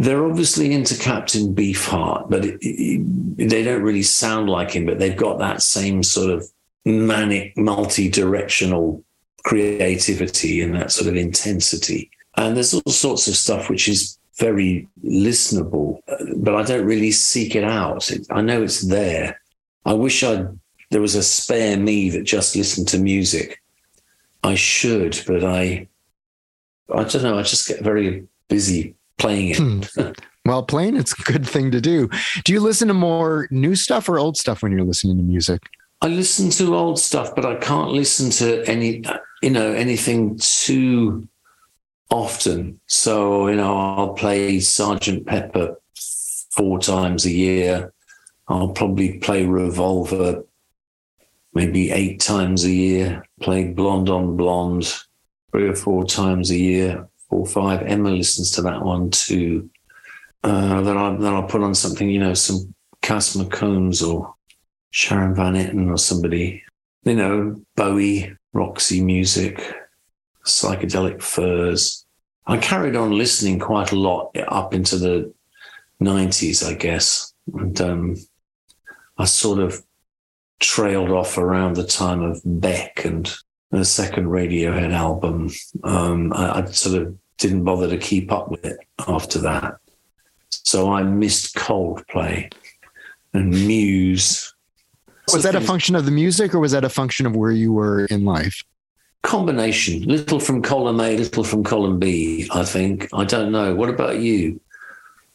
They're 0.00 0.24
obviously 0.24 0.72
into 0.72 0.98
Captain 0.98 1.54
Beefheart, 1.54 2.30
but 2.30 2.46
it, 2.46 2.58
it, 2.62 3.48
they 3.50 3.62
don't 3.62 3.82
really 3.82 4.02
sound 4.02 4.48
like 4.48 4.70
him. 4.70 4.86
But 4.86 4.98
they've 4.98 5.16
got 5.16 5.38
that 5.40 5.60
same 5.60 6.02
sort 6.02 6.30
of 6.30 6.48
manic, 6.86 7.54
multi-directional 7.58 9.04
creativity 9.44 10.62
and 10.62 10.74
that 10.74 10.90
sort 10.90 11.06
of 11.06 11.16
intensity. 11.16 12.10
And 12.38 12.56
there's 12.56 12.72
all 12.72 12.90
sorts 12.90 13.28
of 13.28 13.36
stuff 13.36 13.68
which 13.68 13.88
is 13.88 14.18
very 14.38 14.88
listenable, 15.04 16.00
but 16.36 16.54
I 16.54 16.62
don't 16.62 16.86
really 16.86 17.10
seek 17.10 17.54
it 17.54 17.64
out. 17.64 18.10
I 18.30 18.40
know 18.40 18.62
it's 18.62 18.80
there. 18.80 19.38
I 19.84 19.92
wish 19.92 20.22
I'd 20.22 20.48
there 20.90 21.00
was 21.00 21.14
a 21.14 21.22
spare 21.22 21.76
me 21.76 22.10
that 22.10 22.24
just 22.24 22.56
listened 22.56 22.88
to 22.88 22.98
music. 22.98 23.62
I 24.42 24.54
should, 24.54 25.22
but 25.26 25.44
I, 25.44 25.86
I 26.92 27.04
don't 27.04 27.22
know. 27.22 27.38
I 27.38 27.42
just 27.42 27.68
get 27.68 27.80
very 27.80 28.26
busy 28.48 28.96
playing 29.20 29.48
it. 29.48 29.56
Hmm. 29.58 30.12
well, 30.44 30.62
playing 30.62 30.96
it's 30.96 31.12
a 31.12 31.22
good 31.22 31.46
thing 31.46 31.70
to 31.70 31.80
do. 31.80 32.08
Do 32.44 32.52
you 32.52 32.60
listen 32.60 32.88
to 32.88 32.94
more 32.94 33.46
new 33.50 33.76
stuff 33.76 34.08
or 34.08 34.18
old 34.18 34.36
stuff 34.36 34.62
when 34.62 34.72
you're 34.72 34.84
listening 34.84 35.16
to 35.18 35.22
music? 35.22 35.62
I 36.02 36.08
listen 36.08 36.50
to 36.50 36.74
old 36.74 36.98
stuff, 36.98 37.34
but 37.34 37.44
I 37.44 37.56
can't 37.56 37.90
listen 37.90 38.30
to 38.30 38.64
any, 38.66 39.04
you 39.42 39.50
know, 39.50 39.72
anything 39.72 40.38
too 40.38 41.28
often. 42.10 42.80
So, 42.86 43.48
you 43.48 43.56
know, 43.56 43.76
I'll 43.76 44.14
play 44.14 44.60
Sergeant 44.60 45.26
Pepper 45.26 45.78
four 46.52 46.78
times 46.78 47.26
a 47.26 47.30
year. 47.30 47.92
I'll 48.48 48.70
probably 48.70 49.18
play 49.18 49.44
Revolver 49.44 50.42
maybe 51.52 51.90
eight 51.90 52.20
times 52.20 52.64
a 52.64 52.70
year, 52.70 53.24
playing 53.40 53.74
Blonde 53.74 54.08
on 54.08 54.36
Blonde 54.36 54.92
three 55.50 55.68
or 55.68 55.74
four 55.74 56.04
times 56.04 56.50
a 56.50 56.56
year, 56.56 57.08
four 57.30 57.40
or 57.40 57.46
five. 57.46 57.82
Emma 57.86 58.10
listens 58.10 58.50
to 58.52 58.62
that 58.62 58.82
one 58.82 59.10
too. 59.10 59.70
Uh, 60.42 60.80
then 60.82 60.96
I 60.96 61.16
then 61.16 61.32
I'll 61.32 61.44
put 61.44 61.62
on 61.62 61.74
something, 61.74 62.08
you 62.08 62.18
know, 62.18 62.34
some 62.34 62.74
Cass 63.00 63.36
McCombs 63.36 64.06
or 64.06 64.34
Sharon 64.90 65.34
Van 65.34 65.54
Etten 65.54 65.90
or 65.90 65.96
somebody, 65.96 66.62
you 67.04 67.14
know, 67.14 67.62
Bowie, 67.76 68.36
Roxy 68.52 69.02
music, 69.02 69.74
psychedelic 70.44 71.22
furs. 71.22 72.04
I 72.46 72.58
carried 72.58 72.96
on 72.96 73.16
listening 73.16 73.58
quite 73.58 73.92
a 73.92 73.96
lot 73.96 74.36
up 74.48 74.74
into 74.74 74.96
the 74.98 75.32
90s, 76.02 76.66
I 76.66 76.74
guess. 76.74 77.32
And 77.54 77.80
um, 77.80 78.16
I 79.18 79.24
sort 79.26 79.60
of 79.60 79.84
trailed 80.58 81.10
off 81.10 81.38
around 81.38 81.76
the 81.76 81.86
time 81.86 82.22
of 82.22 82.40
Beck 82.44 83.04
and 83.04 83.32
the 83.70 83.84
second 83.84 84.26
Radiohead 84.26 84.92
album. 84.92 85.50
Um, 85.84 86.32
I, 86.32 86.60
I, 86.60 86.64
sort 86.66 87.00
of 87.00 87.16
didn't 87.38 87.64
bother 87.64 87.88
to 87.88 87.98
keep 87.98 88.32
up 88.32 88.50
with 88.50 88.64
it 88.64 88.78
after 89.06 89.38
that. 89.40 89.76
So 90.48 90.92
I 90.92 91.02
missed 91.02 91.54
Coldplay 91.56 92.52
and 93.32 93.50
Muse. 93.50 94.52
Was 95.32 95.44
that 95.44 95.54
a 95.54 95.60
function 95.60 95.94
of 95.94 96.04
the 96.04 96.10
music 96.10 96.54
or 96.54 96.58
was 96.58 96.72
that 96.72 96.84
a 96.84 96.88
function 96.88 97.24
of 97.24 97.36
where 97.36 97.52
you 97.52 97.72
were 97.72 98.06
in 98.06 98.24
life? 98.24 98.64
combination, 99.22 100.02
little 100.02 100.40
from 100.40 100.62
column 100.62 101.00
A, 101.00 101.16
little 101.16 101.44
from 101.44 101.62
column 101.64 101.98
B. 101.98 102.48
I 102.52 102.64
think. 102.64 103.08
I 103.12 103.24
don't 103.24 103.52
know. 103.52 103.74
What 103.74 103.88
about 103.88 104.18
you? 104.18 104.60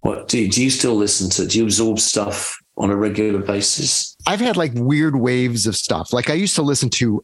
What 0.02 0.28
do 0.28 0.40
you, 0.40 0.50
do 0.50 0.64
you 0.64 0.70
still 0.70 0.96
listen 0.96 1.30
to? 1.32 1.48
Do 1.48 1.58
you 1.58 1.64
absorb 1.64 2.00
stuff 2.00 2.60
on 2.78 2.92
a 2.92 2.96
regular 2.96 3.40
basis? 3.40 4.16
I've 4.28 4.40
had 4.40 4.58
like 4.58 4.72
weird 4.76 5.16
waves 5.16 5.66
of 5.66 5.76
stuff. 5.76 6.14
Like 6.14 6.30
I 6.30 6.34
used 6.34 6.56
to 6.56 6.62
listen 6.62 6.90
to 6.92 7.24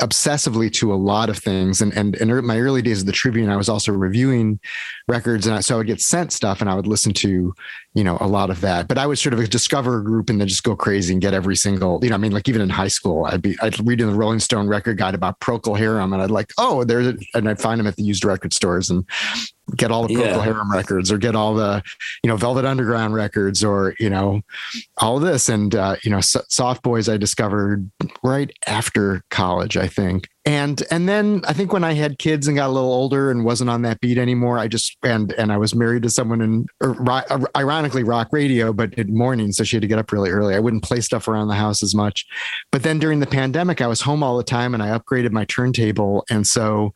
obsessively 0.00 0.72
to 0.72 0.92
a 0.92 0.96
lot 0.96 1.30
of 1.30 1.38
things. 1.38 1.80
And 1.80 1.96
and 1.96 2.16
in 2.16 2.30
er, 2.30 2.42
my 2.42 2.58
early 2.58 2.82
days 2.82 3.00
of 3.00 3.06
the 3.06 3.12
tribune 3.12 3.48
i 3.48 3.56
was 3.56 3.68
also 3.68 3.92
reviewing 3.92 4.58
records 5.06 5.46
and 5.46 5.56
I, 5.56 5.60
so 5.60 5.74
i 5.74 5.78
would 5.78 5.86
get 5.86 6.00
sent 6.00 6.32
stuff 6.32 6.60
and 6.60 6.68
i 6.68 6.74
would 6.74 6.86
listen 6.86 7.12
to 7.14 7.54
you 7.94 8.04
know 8.04 8.18
a 8.20 8.26
lot 8.26 8.50
of 8.50 8.60
that. 8.62 8.88
But 8.88 8.98
i 8.98 9.06
would 9.06 9.18
sort 9.18 9.34
of 9.34 9.50
discover 9.50 9.98
a 9.98 10.04
group 10.04 10.30
and 10.30 10.40
then 10.40 10.48
just 10.48 10.64
go 10.64 10.74
crazy 10.74 11.12
and 11.12 11.22
get 11.22 11.34
every 11.34 11.56
single 11.56 12.00
you 12.02 12.10
know 12.10 12.16
i 12.16 12.18
mean 12.18 12.32
like 12.32 12.48
even 12.48 12.60
in 12.60 12.68
high 12.68 12.88
school 12.88 13.26
i'd 13.26 13.42
be 13.42 13.56
i'd 13.62 13.78
read 13.86 14.00
in 14.00 14.08
the 14.08 14.14
rolling 14.14 14.40
stone 14.40 14.66
record 14.66 14.98
guide 14.98 15.14
about 15.14 15.38
procol 15.40 15.78
harum 15.78 16.12
and 16.12 16.22
i'd 16.22 16.30
like 16.30 16.52
oh 16.58 16.84
there's 16.84 17.14
and 17.34 17.48
i'd 17.48 17.60
find 17.60 17.78
them 17.78 17.86
at 17.86 17.96
the 17.96 18.02
used 18.02 18.24
record 18.24 18.52
stores 18.52 18.90
and 18.90 19.04
get 19.76 19.90
all 19.90 20.06
the 20.06 20.14
Procol 20.14 20.36
yeah. 20.36 20.42
Harum 20.42 20.72
records 20.72 21.12
or 21.12 21.18
get 21.18 21.34
all 21.34 21.54
the, 21.54 21.82
you 22.22 22.28
know, 22.28 22.36
Velvet 22.36 22.64
Underground 22.64 23.14
records 23.14 23.62
or, 23.62 23.94
you 23.98 24.10
know, 24.10 24.40
all 24.98 25.18
this. 25.18 25.48
And, 25.48 25.74
uh, 25.74 25.96
you 26.02 26.10
know, 26.10 26.20
Soft 26.20 26.82
Boys 26.82 27.08
I 27.08 27.16
discovered 27.16 27.90
right 28.22 28.50
after 28.66 29.22
college, 29.30 29.76
I 29.76 29.86
think. 29.86 30.28
And, 30.44 30.82
and 30.90 31.06
then 31.06 31.42
I 31.46 31.52
think 31.52 31.74
when 31.74 31.84
I 31.84 31.92
had 31.92 32.18
kids 32.18 32.48
and 32.48 32.56
got 32.56 32.68
a 32.68 32.72
little 32.72 32.92
older 32.92 33.30
and 33.30 33.44
wasn't 33.44 33.68
on 33.68 33.82
that 33.82 34.00
beat 34.00 34.16
anymore, 34.16 34.58
I 34.58 34.66
just, 34.66 34.96
and, 35.02 35.32
and 35.32 35.52
I 35.52 35.58
was 35.58 35.74
married 35.74 36.04
to 36.04 36.10
someone 36.10 36.40
in, 36.40 36.66
uh, 36.80 37.44
ironically, 37.54 38.02
rock 38.02 38.28
radio, 38.32 38.72
but 38.72 38.94
in 38.94 39.14
morning. 39.14 39.52
So 39.52 39.62
she 39.62 39.76
had 39.76 39.82
to 39.82 39.88
get 39.88 39.98
up 39.98 40.10
really 40.10 40.30
early. 40.30 40.54
I 40.54 40.60
wouldn't 40.60 40.84
play 40.84 41.02
stuff 41.02 41.28
around 41.28 41.48
the 41.48 41.54
house 41.54 41.82
as 41.82 41.94
much. 41.94 42.24
But 42.72 42.82
then 42.82 42.98
during 42.98 43.20
the 43.20 43.26
pandemic, 43.26 43.82
I 43.82 43.86
was 43.86 44.00
home 44.00 44.22
all 44.22 44.38
the 44.38 44.44
time 44.44 44.72
and 44.72 44.82
I 44.82 44.98
upgraded 44.98 45.32
my 45.32 45.44
turntable. 45.44 46.24
And 46.30 46.46
so, 46.46 46.94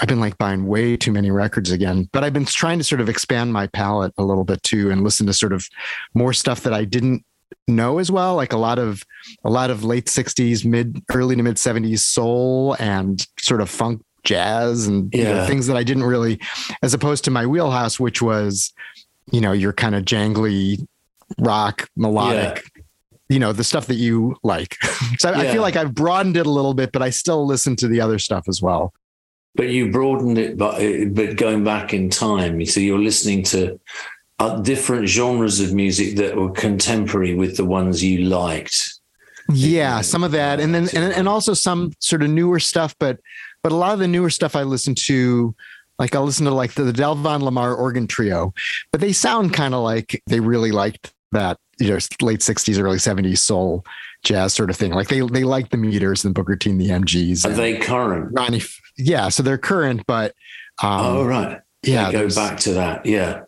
I've 0.00 0.08
been 0.08 0.20
like 0.20 0.38
buying 0.38 0.66
way 0.66 0.96
too 0.96 1.12
many 1.12 1.30
records 1.30 1.70
again, 1.70 2.08
but 2.12 2.24
I've 2.24 2.32
been 2.32 2.44
trying 2.44 2.78
to 2.78 2.84
sort 2.84 3.00
of 3.00 3.08
expand 3.08 3.52
my 3.52 3.66
palette 3.66 4.12
a 4.18 4.22
little 4.22 4.44
bit 4.44 4.62
too 4.62 4.90
and 4.90 5.02
listen 5.02 5.26
to 5.26 5.32
sort 5.32 5.52
of 5.52 5.66
more 6.14 6.32
stuff 6.32 6.62
that 6.62 6.72
I 6.72 6.84
didn't 6.84 7.24
know 7.66 7.98
as 7.98 8.10
well 8.10 8.34
like 8.34 8.52
a 8.52 8.56
lot 8.56 8.78
of 8.78 9.02
a 9.44 9.50
lot 9.50 9.70
of 9.70 9.84
late 9.84 10.06
60s 10.06 10.64
mid 10.64 11.02
early 11.12 11.36
to 11.36 11.42
mid 11.42 11.56
70s 11.56 12.00
soul 12.00 12.76
and 12.78 13.26
sort 13.38 13.60
of 13.60 13.68
funk 13.68 14.02
jazz 14.24 14.86
and 14.86 15.12
yeah. 15.12 15.18
you 15.18 15.24
know, 15.34 15.46
things 15.46 15.66
that 15.66 15.76
I 15.76 15.82
didn't 15.82 16.04
really 16.04 16.40
as 16.82 16.94
opposed 16.94 17.24
to 17.24 17.30
my 17.30 17.46
wheelhouse 17.46 18.00
which 18.00 18.20
was 18.20 18.72
you 19.30 19.40
know 19.40 19.52
your 19.52 19.72
kind 19.72 19.94
of 19.94 20.04
jangly 20.04 20.86
rock 21.38 21.88
melodic 21.96 22.64
yeah. 22.76 22.82
you 23.28 23.38
know 23.38 23.52
the 23.52 23.64
stuff 23.64 23.86
that 23.86 23.96
you 23.96 24.36
like 24.42 24.76
so 25.18 25.30
yeah. 25.30 25.38
I 25.38 25.52
feel 25.52 25.62
like 25.62 25.76
I've 25.76 25.94
broadened 25.94 26.36
it 26.36 26.46
a 26.46 26.50
little 26.50 26.74
bit 26.74 26.90
but 26.92 27.02
I 27.02 27.10
still 27.10 27.46
listen 27.46 27.76
to 27.76 27.88
the 27.88 28.00
other 28.00 28.18
stuff 28.18 28.48
as 28.48 28.62
well 28.62 28.92
but 29.58 29.70
you 29.70 29.90
broadened 29.90 30.38
it, 30.38 30.56
but 30.56 30.78
but 31.14 31.36
going 31.36 31.64
back 31.64 31.92
in 31.92 32.08
time, 32.08 32.64
so 32.64 32.78
you're 32.78 33.00
listening 33.00 33.42
to 33.42 33.78
uh, 34.38 34.60
different 34.60 35.08
genres 35.08 35.58
of 35.58 35.74
music 35.74 36.14
that 36.16 36.36
were 36.36 36.52
contemporary 36.52 37.34
with 37.34 37.56
the 37.56 37.64
ones 37.64 38.02
you 38.02 38.24
liked. 38.24 39.00
Yeah, 39.52 40.00
some 40.00 40.22
of 40.22 40.30
that, 40.30 40.60
and 40.60 40.72
then 40.72 40.84
and, 40.94 41.12
and 41.12 41.28
also 41.28 41.54
some 41.54 41.92
sort 41.98 42.22
of 42.22 42.30
newer 42.30 42.60
stuff, 42.60 42.94
but 43.00 43.18
but 43.64 43.72
a 43.72 43.74
lot 43.74 43.92
of 43.94 43.98
the 43.98 44.06
newer 44.06 44.30
stuff 44.30 44.54
I 44.54 44.62
listen 44.62 44.94
to. 45.06 45.54
Like 45.98 46.14
I'll 46.14 46.24
listen 46.24 46.46
to 46.46 46.54
like 46.54 46.74
the, 46.74 46.84
the 46.84 46.92
Delvon 46.92 47.42
Lamarr 47.42 47.76
organ 47.76 48.06
trio, 48.06 48.54
but 48.92 49.00
they 49.00 49.12
sound 49.12 49.54
kind 49.54 49.74
of 49.74 49.82
like 49.82 50.22
they 50.28 50.38
really 50.38 50.70
liked 50.70 51.12
that 51.32 51.58
you 51.80 51.88
know 51.88 51.98
late 52.22 52.40
60s 52.40 52.80
early 52.80 52.98
70s 52.98 53.38
soul 53.38 53.84
jazz 54.24 54.52
sort 54.52 54.68
of 54.68 54.76
thing 54.76 54.92
like 54.92 55.08
they 55.08 55.20
they 55.20 55.44
like 55.44 55.70
the 55.70 55.76
meters 55.76 56.24
and 56.24 56.34
booker 56.34 56.56
t 56.56 56.70
and 56.70 56.80
the 56.80 56.88
mgs 56.88 57.46
are 57.46 57.50
they 57.50 57.78
current 57.78 58.28
ronnie 58.32 58.60
yeah, 58.98 59.28
so 59.28 59.42
they're 59.42 59.58
current, 59.58 60.04
but 60.06 60.34
um, 60.82 61.00
oh 61.00 61.24
right, 61.24 61.60
yeah, 61.84 62.06
they 62.10 62.12
go 62.12 62.28
back 62.34 62.58
to 62.60 62.74
that, 62.74 63.06
yeah. 63.06 63.42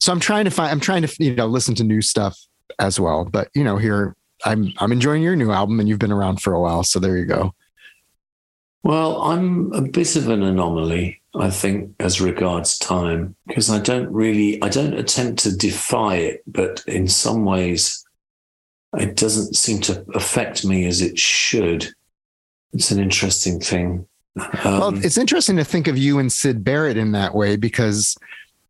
So 0.00 0.12
I'm 0.12 0.20
trying 0.20 0.44
to 0.44 0.50
find, 0.50 0.70
I'm 0.70 0.80
trying 0.80 1.02
to 1.02 1.14
you 1.18 1.34
know 1.34 1.46
listen 1.46 1.74
to 1.76 1.84
new 1.84 2.00
stuff 2.00 2.38
as 2.78 2.98
well, 2.98 3.24
but 3.24 3.48
you 3.54 3.64
know 3.64 3.76
here 3.76 4.14
I'm 4.44 4.72
I'm 4.78 4.92
enjoying 4.92 5.22
your 5.22 5.36
new 5.36 5.50
album, 5.50 5.80
and 5.80 5.88
you've 5.88 5.98
been 5.98 6.12
around 6.12 6.40
for 6.40 6.54
a 6.54 6.60
while, 6.60 6.84
so 6.84 7.00
there 7.00 7.18
you 7.18 7.26
go. 7.26 7.52
Well, 8.84 9.20
I'm 9.22 9.72
a 9.72 9.82
bit 9.82 10.14
of 10.14 10.28
an 10.28 10.44
anomaly, 10.44 11.20
I 11.34 11.50
think, 11.50 11.90
as 11.98 12.20
regards 12.20 12.78
time, 12.78 13.34
because 13.48 13.68
I 13.68 13.80
don't 13.80 14.08
really, 14.12 14.62
I 14.62 14.68
don't 14.68 14.94
attempt 14.94 15.40
to 15.40 15.56
defy 15.56 16.16
it, 16.16 16.44
but 16.46 16.84
in 16.86 17.08
some 17.08 17.44
ways, 17.44 18.05
it 18.98 19.16
doesn't 19.16 19.54
seem 19.56 19.80
to 19.82 20.04
affect 20.14 20.64
me 20.64 20.86
as 20.86 21.00
it 21.00 21.18
should. 21.18 21.88
It's 22.72 22.90
an 22.90 23.00
interesting 23.00 23.60
thing. 23.60 24.06
Um, 24.36 24.48
well, 24.64 25.04
it's 25.04 25.16
interesting 25.16 25.56
to 25.56 25.64
think 25.64 25.88
of 25.88 25.96
you 25.96 26.18
and 26.18 26.30
Syd 26.30 26.62
Barrett 26.62 26.96
in 26.96 27.12
that 27.12 27.34
way 27.34 27.56
because, 27.56 28.16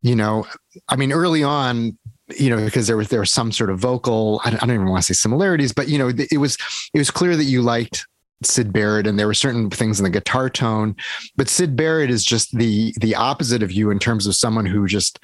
you 0.01 0.15
know, 0.15 0.45
I 0.87 0.95
mean, 0.95 1.11
early 1.11 1.43
on, 1.43 1.97
you 2.37 2.49
know, 2.49 2.63
because 2.63 2.87
there 2.87 2.97
was 2.97 3.09
there 3.09 3.19
was 3.19 3.31
some 3.31 3.51
sort 3.51 3.69
of 3.69 3.79
vocal, 3.79 4.41
I 4.43 4.49
don't, 4.49 4.63
I 4.63 4.65
don't 4.65 4.75
even 4.75 4.89
want 4.89 5.03
to 5.03 5.13
say 5.13 5.17
similarities, 5.17 5.73
but 5.73 5.87
you 5.87 5.97
know, 5.97 6.09
it 6.09 6.37
was 6.37 6.57
it 6.93 6.97
was 6.97 7.11
clear 7.11 7.35
that 7.35 7.45
you 7.45 7.61
liked 7.61 8.05
Syd 8.43 8.71
Barrett, 8.71 9.07
and 9.07 9.17
there 9.17 9.27
were 9.27 9.33
certain 9.33 9.69
things 9.69 9.99
in 9.99 10.03
the 10.03 10.09
guitar 10.09 10.49
tone. 10.49 10.95
But 11.35 11.49
Syd 11.49 11.75
Barrett 11.75 12.09
is 12.09 12.23
just 12.23 12.57
the 12.57 12.93
the 12.99 13.15
opposite 13.15 13.63
of 13.63 13.71
you 13.71 13.91
in 13.91 13.99
terms 13.99 14.27
of 14.27 14.35
someone 14.35 14.65
who 14.65 14.87
just 14.87 15.19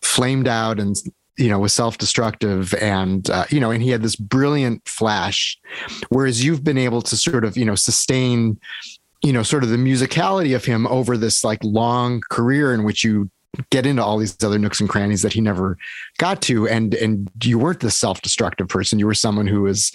flamed 0.00 0.48
out 0.48 0.80
and 0.80 0.96
you 1.36 1.48
know 1.48 1.58
was 1.58 1.72
self-destructive 1.72 2.74
and 2.74 3.28
uh, 3.30 3.44
you 3.50 3.60
know 3.60 3.70
and 3.70 3.82
he 3.82 3.90
had 3.90 4.02
this 4.02 4.16
brilliant 4.16 4.86
flash. 4.88 5.58
Whereas 6.08 6.44
you've 6.44 6.64
been 6.64 6.78
able 6.78 7.02
to 7.02 7.16
sort 7.16 7.44
of 7.44 7.56
you 7.56 7.64
know 7.64 7.74
sustain 7.74 8.58
you 9.24 9.32
know, 9.32 9.42
sort 9.42 9.64
of 9.64 9.70
the 9.70 9.78
musicality 9.78 10.54
of 10.54 10.66
him 10.66 10.86
over 10.86 11.16
this 11.16 11.42
like 11.42 11.58
long 11.64 12.20
career 12.28 12.74
in 12.74 12.84
which 12.84 13.02
you 13.02 13.30
get 13.70 13.86
into 13.86 14.04
all 14.04 14.18
these 14.18 14.36
other 14.44 14.58
nooks 14.58 14.80
and 14.80 14.88
crannies 14.88 15.22
that 15.22 15.32
he 15.32 15.40
never 15.40 15.78
got 16.18 16.42
to. 16.42 16.68
And 16.68 16.94
and 16.94 17.30
you 17.42 17.58
weren't 17.58 17.80
this 17.80 17.96
self-destructive 17.96 18.68
person. 18.68 18.98
You 18.98 19.06
were 19.06 19.14
someone 19.14 19.46
who 19.46 19.62
was 19.62 19.92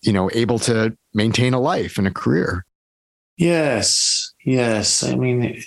you 0.00 0.12
know 0.12 0.30
able 0.32 0.58
to 0.60 0.96
maintain 1.12 1.52
a 1.52 1.60
life 1.60 1.98
and 1.98 2.06
a 2.06 2.10
career. 2.10 2.64
Yes. 3.36 4.32
Yes. 4.44 5.02
I 5.02 5.14
mean 5.14 5.62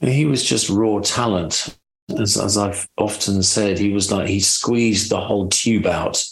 he 0.00 0.24
was 0.24 0.44
just 0.44 0.70
raw 0.70 1.00
talent 1.00 1.76
as, 2.10 2.36
as 2.36 2.58
I've 2.58 2.86
often 2.98 3.42
said, 3.42 3.78
he 3.78 3.92
was 3.92 4.12
like 4.12 4.28
he 4.28 4.40
squeezed 4.40 5.10
the 5.10 5.20
whole 5.20 5.48
tube 5.48 5.86
out 5.86 6.22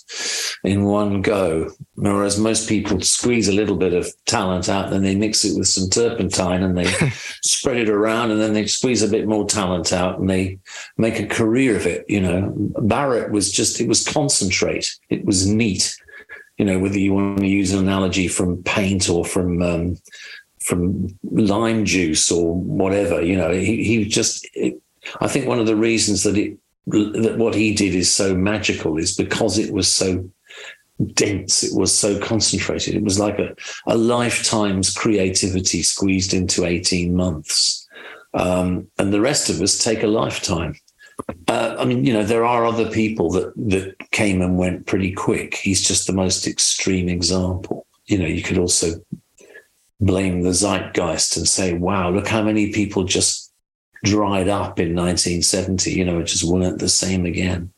in 0.65 0.85
one 0.85 1.23
go. 1.23 1.71
Whereas 1.95 2.39
most 2.39 2.69
people 2.69 3.01
squeeze 3.01 3.49
a 3.49 3.55
little 3.55 3.77
bit 3.77 3.95
of 3.95 4.07
talent 4.27 4.69
out, 4.69 4.91
then 4.91 5.03
they 5.03 5.15
mix 5.15 5.45
it 5.45 5.57
with 5.57 5.69
some 5.69 5.89
turpentine 5.89 6.63
and 6.63 6.77
they 6.77 6.85
spread 7.43 7.79
it 7.79 7.89
around, 7.89 8.31
and 8.31 8.41
then 8.41 8.53
they 8.53 8.67
squeeze 8.67 9.03
a 9.03 9.09
bit 9.09 9.27
more 9.27 9.47
talent 9.47 9.93
out 9.93 10.19
and 10.19 10.29
they 10.29 10.59
make 10.99 11.19
a 11.19 11.27
career 11.27 11.77
of 11.77 11.87
it. 11.87 12.05
You 12.09 12.21
know, 12.21 12.55
Barrett 12.81 13.31
was 13.31 13.51
just 13.51 13.81
it 13.81 13.89
was 13.89 14.07
concentrate. 14.07 14.95
It 15.09 15.25
was 15.25 15.47
neat. 15.47 15.97
You 16.59 16.67
know, 16.67 16.79
whether 16.79 16.99
you 16.99 17.15
want 17.15 17.39
to 17.39 17.47
use 17.47 17.73
an 17.73 17.79
analogy 17.79 18.29
from 18.29 18.63
paint 18.63 19.09
or 19.09 19.25
from 19.25 19.63
um, 19.63 19.97
from 20.61 21.09
lime 21.25 21.85
juice 21.85 22.31
or 22.31 22.55
whatever, 22.55 23.21
you 23.23 23.37
know, 23.37 23.51
he, 23.51 23.83
he 23.83 24.05
just 24.05 24.47
it, 24.55 24.81
I 25.21 25.29
think 25.29 25.47
one 25.47 25.59
of 25.59 25.67
the 25.67 25.77
reasons 25.77 26.23
that 26.23 26.37
it 26.37 26.59
that 26.87 27.39
what 27.39 27.55
he 27.55 27.75
did 27.75 27.95
is 27.95 28.13
so 28.13 28.35
magical 28.35 28.99
is 28.99 29.17
because 29.17 29.57
it 29.57 29.73
was 29.73 29.87
so 29.87 30.29
dense, 31.15 31.63
it 31.63 31.79
was 31.79 31.97
so 31.97 32.19
concentrated. 32.21 32.95
It 32.95 33.05
was 33.05 33.19
like 33.19 33.39
a, 33.39 33.55
a 33.87 33.97
lifetime's 33.97 34.93
creativity 34.93 35.83
squeezed 35.83 36.35
into 36.35 36.65
18 36.65 37.15
months. 37.15 37.89
Um, 38.35 38.89
and 38.99 39.13
the 39.13 39.21
rest 39.21 39.49
of 39.49 39.61
us 39.61 39.79
take 39.79 40.03
a 40.03 40.09
lifetime. 40.09 40.75
Uh, 41.47 41.77
I 41.79 41.85
mean, 41.85 42.05
you 42.05 42.13
know, 42.13 42.25
there 42.25 42.45
are 42.45 42.65
other 42.65 42.91
people 42.91 43.31
that 43.33 43.53
that 43.69 43.97
came 44.11 44.41
and 44.43 44.59
went 44.59 44.87
pretty 44.87 45.13
quick. 45.13 45.55
He's 45.55 45.87
just 45.87 46.07
the 46.07 46.13
most 46.13 46.47
extreme 46.47 47.09
example. 47.09 47.87
You 48.07 48.19
know, 48.19 48.27
you 48.27 48.43
could 48.43 48.59
also 48.59 48.95
blame 50.01 50.43
the 50.43 50.53
zeitgeist 50.53 51.37
and 51.37 51.47
say, 51.47 51.75
wow, 51.75 52.11
look 52.11 52.27
how 52.27 52.43
many 52.43 52.73
people 52.73 53.05
just 53.05 53.42
dried 54.05 54.49
up 54.49 54.79
in 54.79 54.95
1970. 54.95 55.93
You 55.93 56.05
know, 56.05 56.21
it 56.21 56.25
just 56.25 56.45
weren't 56.45 56.79
the 56.79 56.89
same 56.89 57.27
again. 57.27 57.73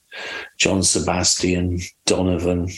John 0.59 0.83
Sebastian, 0.83 1.81
Donovan, 2.07 2.69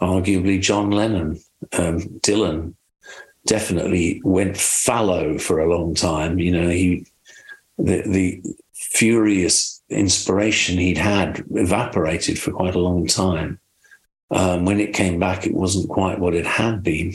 arguably 0.00 0.60
John 0.60 0.90
Lennon, 0.90 1.40
um, 1.78 2.00
Dylan 2.20 2.74
definitely 3.46 4.20
went 4.24 4.56
fallow 4.56 5.38
for 5.38 5.60
a 5.60 5.70
long 5.70 5.94
time. 5.94 6.38
You 6.38 6.52
know, 6.52 6.68
he 6.68 7.06
the 7.78 8.02
the 8.02 8.42
furious 8.74 9.82
inspiration 9.88 10.78
he'd 10.78 10.98
had 10.98 11.44
evaporated 11.54 12.38
for 12.38 12.50
quite 12.50 12.74
a 12.74 12.80
long 12.80 13.06
time. 13.06 13.58
Um, 14.30 14.64
when 14.64 14.80
it 14.80 14.94
came 14.94 15.20
back, 15.20 15.46
it 15.46 15.54
wasn't 15.54 15.88
quite 15.88 16.18
what 16.18 16.34
it 16.34 16.46
had 16.46 16.82
been. 16.82 17.14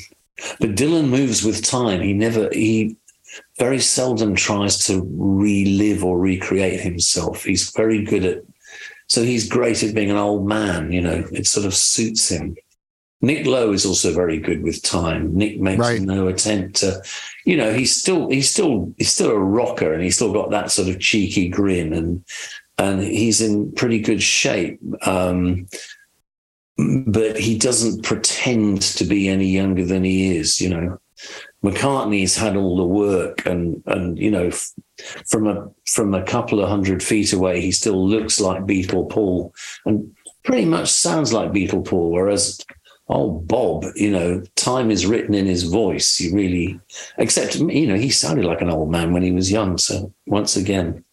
But 0.59 0.75
Dylan 0.75 1.09
moves 1.09 1.43
with 1.43 1.63
time. 1.63 2.01
He 2.01 2.13
never 2.13 2.49
he 2.51 2.97
very 3.57 3.79
seldom 3.79 4.35
tries 4.35 4.85
to 4.87 5.07
relive 5.13 6.03
or 6.03 6.19
recreate 6.19 6.79
himself. 6.79 7.43
He's 7.43 7.71
very 7.71 8.03
good 8.03 8.25
at, 8.25 8.43
so 9.07 9.23
he's 9.23 9.49
great 9.49 9.83
at 9.83 9.95
being 9.95 10.11
an 10.11 10.17
old 10.17 10.47
man, 10.47 10.91
you 10.91 11.01
know, 11.01 11.25
it 11.31 11.47
sort 11.47 11.65
of 11.65 11.73
suits 11.73 12.29
him. 12.29 12.55
Nick 13.21 13.45
Lowe 13.45 13.71
is 13.71 13.85
also 13.85 14.13
very 14.13 14.39
good 14.39 14.63
with 14.63 14.81
time. 14.81 15.35
Nick 15.35 15.59
makes 15.59 15.79
right. 15.79 16.01
no 16.01 16.27
attempt 16.27 16.77
to, 16.77 17.01
you 17.45 17.55
know, 17.55 17.71
he's 17.71 17.95
still 17.95 18.29
he's 18.29 18.49
still 18.49 18.93
he's 18.97 19.11
still 19.11 19.29
a 19.29 19.37
rocker 19.37 19.93
and 19.93 20.01
he's 20.03 20.15
still 20.15 20.33
got 20.33 20.49
that 20.49 20.71
sort 20.71 20.89
of 20.89 20.99
cheeky 20.99 21.47
grin 21.47 21.93
and 21.93 22.25
and 22.79 23.03
he's 23.03 23.39
in 23.39 23.71
pretty 23.73 23.99
good 23.99 24.23
shape. 24.23 24.79
Um, 25.05 25.67
but 27.05 27.37
he 27.39 27.57
doesn't 27.57 28.03
pretend 28.03 28.81
to 28.81 29.05
be 29.05 29.27
any 29.27 29.47
younger 29.47 29.85
than 29.85 30.03
he 30.03 30.35
is, 30.35 30.59
you 30.59 30.69
know. 30.69 30.99
McCartney's 31.63 32.35
had 32.35 32.55
all 32.55 32.75
the 32.75 32.85
work 32.85 33.45
and 33.45 33.83
and 33.85 34.17
you 34.17 34.31
know 34.31 34.49
from 35.27 35.47
a 35.47 35.69
from 35.85 36.13
a 36.13 36.23
couple 36.23 36.59
of 36.59 36.69
hundred 36.69 37.03
feet 37.03 37.33
away 37.33 37.61
he 37.61 37.71
still 37.71 38.07
looks 38.07 38.39
like 38.39 38.63
Beatle 38.63 39.09
Paul 39.09 39.53
and 39.85 40.15
pretty 40.43 40.65
much 40.65 40.89
sounds 40.89 41.33
like 41.33 41.51
Beatle 41.51 41.85
Paul 41.85 42.11
whereas 42.11 42.59
old 43.09 43.47
Bob 43.47 43.85
you 43.95 44.09
know 44.09 44.41
time 44.55 44.89
is 44.89 45.05
written 45.05 45.35
in 45.35 45.45
his 45.45 45.63
voice. 45.63 46.15
He 46.17 46.33
really 46.33 46.79
except 47.17 47.55
you 47.55 47.87
know 47.87 47.95
he 47.95 48.09
sounded 48.09 48.45
like 48.45 48.61
an 48.61 48.71
old 48.71 48.89
man 48.89 49.13
when 49.13 49.23
he 49.23 49.31
was 49.31 49.51
young. 49.51 49.77
So 49.77 50.11
once 50.25 50.55
again 50.55 51.03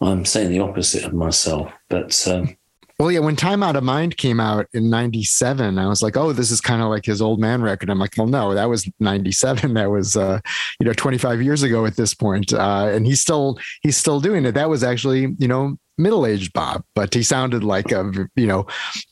I'm 0.00 0.24
saying 0.24 0.50
the 0.50 0.60
opposite 0.60 1.04
of 1.04 1.14
myself 1.14 1.72
but 1.88 2.28
um, 2.28 2.56
well, 3.00 3.10
yeah, 3.10 3.20
when 3.20 3.34
Time 3.34 3.62
Out 3.62 3.76
of 3.76 3.82
Mind 3.82 4.18
came 4.18 4.40
out 4.40 4.66
in 4.74 4.90
97, 4.90 5.78
I 5.78 5.86
was 5.86 6.02
like, 6.02 6.18
oh, 6.18 6.34
this 6.34 6.50
is 6.50 6.60
kind 6.60 6.82
of 6.82 6.88
like 6.88 7.06
his 7.06 7.22
old 7.22 7.40
man 7.40 7.62
record. 7.62 7.88
I'm 7.88 7.98
like, 7.98 8.12
well, 8.18 8.26
no, 8.26 8.52
that 8.52 8.68
was 8.68 8.86
97. 9.00 9.72
That 9.80 9.90
was, 9.90 10.16
uh, 10.16 10.40
you 10.78 10.84
know, 10.84 10.92
25 10.92 11.40
years 11.40 11.62
ago 11.62 11.86
at 11.86 11.96
this 11.96 12.12
point. 12.12 12.52
Uh, 12.52 12.90
and 12.92 13.06
he's 13.06 13.22
still, 13.22 13.58
he's 13.82 13.96
still 13.96 14.20
doing 14.20 14.44
it. 14.44 14.52
That 14.52 14.68
was 14.68 14.84
actually, 14.84 15.34
you 15.38 15.48
know, 15.48 15.78
middle-aged 15.96 16.52
Bob, 16.52 16.84
but 16.94 17.14
he 17.14 17.22
sounded 17.22 17.64
like 17.64 17.90
a, 17.90 18.12
you 18.36 18.46
know, 18.46 18.66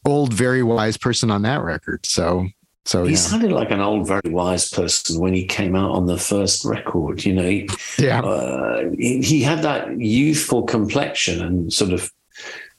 old, 0.04 0.34
very 0.34 0.62
wise 0.62 0.98
person 0.98 1.30
on 1.30 1.40
that 1.42 1.62
record. 1.62 2.04
So, 2.04 2.46
so 2.84 3.04
he 3.04 3.12
yeah. 3.12 3.16
sounded 3.16 3.52
like 3.52 3.70
an 3.70 3.80
old, 3.80 4.06
very 4.06 4.20
wise 4.26 4.68
person 4.68 5.18
when 5.18 5.32
he 5.32 5.46
came 5.46 5.74
out 5.74 5.92
on 5.92 6.04
the 6.04 6.18
first 6.18 6.66
record. 6.66 7.24
You 7.24 7.34
know, 7.34 7.48
he, 7.48 7.68
yeah, 7.98 8.20
uh, 8.20 8.90
he, 8.98 9.22
he 9.22 9.42
had 9.42 9.62
that 9.62 9.98
youthful 9.98 10.64
complexion 10.64 11.42
and 11.42 11.72
sort 11.72 11.92
of 11.92 12.10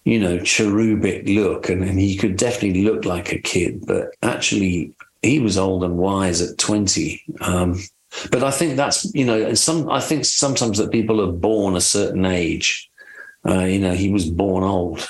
you 0.06 0.20
know, 0.20 0.40
cherubic 0.40 1.28
look, 1.28 1.70
and, 1.70 1.84
and 1.84 2.00
he 2.00 2.16
could 2.16 2.38
definitely 2.38 2.84
look 2.84 3.06
like 3.06 3.32
a 3.32 3.40
kid, 3.40 3.86
but 3.86 4.08
actually 4.24 4.94
he 5.22 5.40
was 5.40 5.58
old 5.58 5.84
and 5.84 5.98
wise 5.98 6.42
at 6.42 6.58
20. 6.58 7.22
Um, 7.42 7.80
but 8.32 8.44
I 8.44 8.52
think 8.52 8.76
that's, 8.76 9.14
you 9.14 9.26
know, 9.26 9.54
some, 9.54 9.90
I 9.90 10.00
think 10.00 10.26
sometimes 10.26 10.78
that 10.78 10.92
people 10.92 11.22
are 11.22 11.32
born 11.32 11.76
a 11.76 11.82
certain 11.82 12.26
age. 12.26 12.90
Uh, 13.48 13.64
you 13.66 13.80
know, 13.80 13.94
he 13.94 14.10
was 14.10 14.30
born 14.30 14.64
old. 14.64 15.08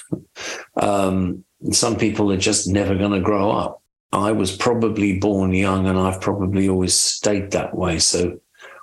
Um, 0.76 1.44
some 1.72 1.98
people 1.98 2.32
are 2.32 2.38
just 2.38 2.68
never 2.68 2.96
going 2.96 3.12
to 3.12 3.20
grow 3.20 3.52
up. 3.52 3.82
I 4.14 4.32
was 4.32 4.56
probably 4.56 5.20
born 5.20 5.54
young 5.54 5.88
and 5.88 6.00
I've 6.00 6.22
probably 6.22 6.70
always 6.70 6.96
stayed 6.96 7.52
that 7.52 7.76
way. 7.76 8.00
So 8.00 8.40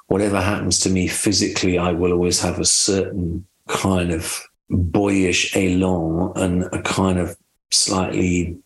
whatever 0.08 0.40
happens 0.40 0.78
to 0.80 0.90
me 0.90 1.08
physically, 1.08 1.78
I 1.78 1.92
will 1.92 2.12
always 2.12 2.40
have 2.42 2.60
a 2.60 2.64
certain 2.64 3.46
kind 3.68 4.12
of 4.12 4.42
boyish 4.68 5.56
elan 5.56 6.32
and 6.36 6.64
a 6.72 6.82
kind 6.82 7.18
of 7.18 7.36
slightly 7.70 8.58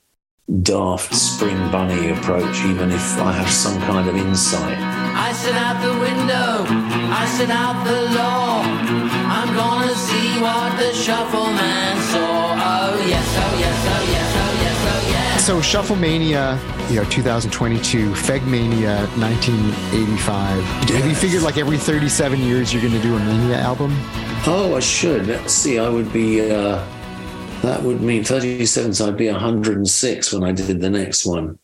daft 0.63 1.15
spring 1.15 1.71
bunny 1.71 2.11
approach, 2.11 2.65
even 2.65 2.91
if 2.91 3.19
I 3.19 3.33
have 3.33 3.51
some 3.51 3.81
kind 3.83 4.09
of 4.09 4.17
insight. 4.17 4.79
I 4.79 5.33
sit 5.33 5.55
out 5.55 5.81
the 5.81 5.95
window, 6.01 6.67
I 7.13 7.25
sit 7.37 7.51
out 7.51 7.85
the 7.85 8.01
law. 8.19 8.63
I'm 9.31 9.55
gonna 9.55 9.95
see 9.95 10.41
what 10.41 10.77
the 10.77 10.93
shuffle 10.93 11.47
man 11.47 11.97
saw. 12.11 12.55
Oh 12.73 13.07
yes, 13.07 13.29
oh 13.45 13.59
yes, 13.59 13.80
So 15.41 15.59
Shufflemania, 15.59 16.59
you 16.91 16.97
know, 16.97 17.05
2022, 17.09 18.13
Fegmania 18.13 19.09
1985. 19.19 20.57
Yes. 20.63 20.91
Have 20.91 21.07
you 21.07 21.15
figured 21.15 21.43
like 21.43 21.57
every 21.57 21.79
37 21.79 22.39
years 22.41 22.73
you're 22.75 22.83
gonna 22.83 23.03
do 23.03 23.17
a 23.17 23.19
Mania 23.19 23.57
album? 23.57 23.91
Oh, 24.47 24.75
I 24.77 24.81
should. 24.81 25.27
Let's 25.27 25.55
see. 25.55 25.79
I 25.79 25.89
would 25.89 26.13
be. 26.13 26.51
Uh, 26.51 26.85
that 27.63 27.83
would 27.83 28.03
mean 28.03 28.23
37. 28.23 28.93
So 28.93 29.09
I'd 29.09 29.17
be 29.17 29.29
106 29.31 30.33
when 30.33 30.45
I 30.45 30.53
did 30.53 30.81
the 30.81 30.91
next 30.91 31.25
one. 31.25 31.59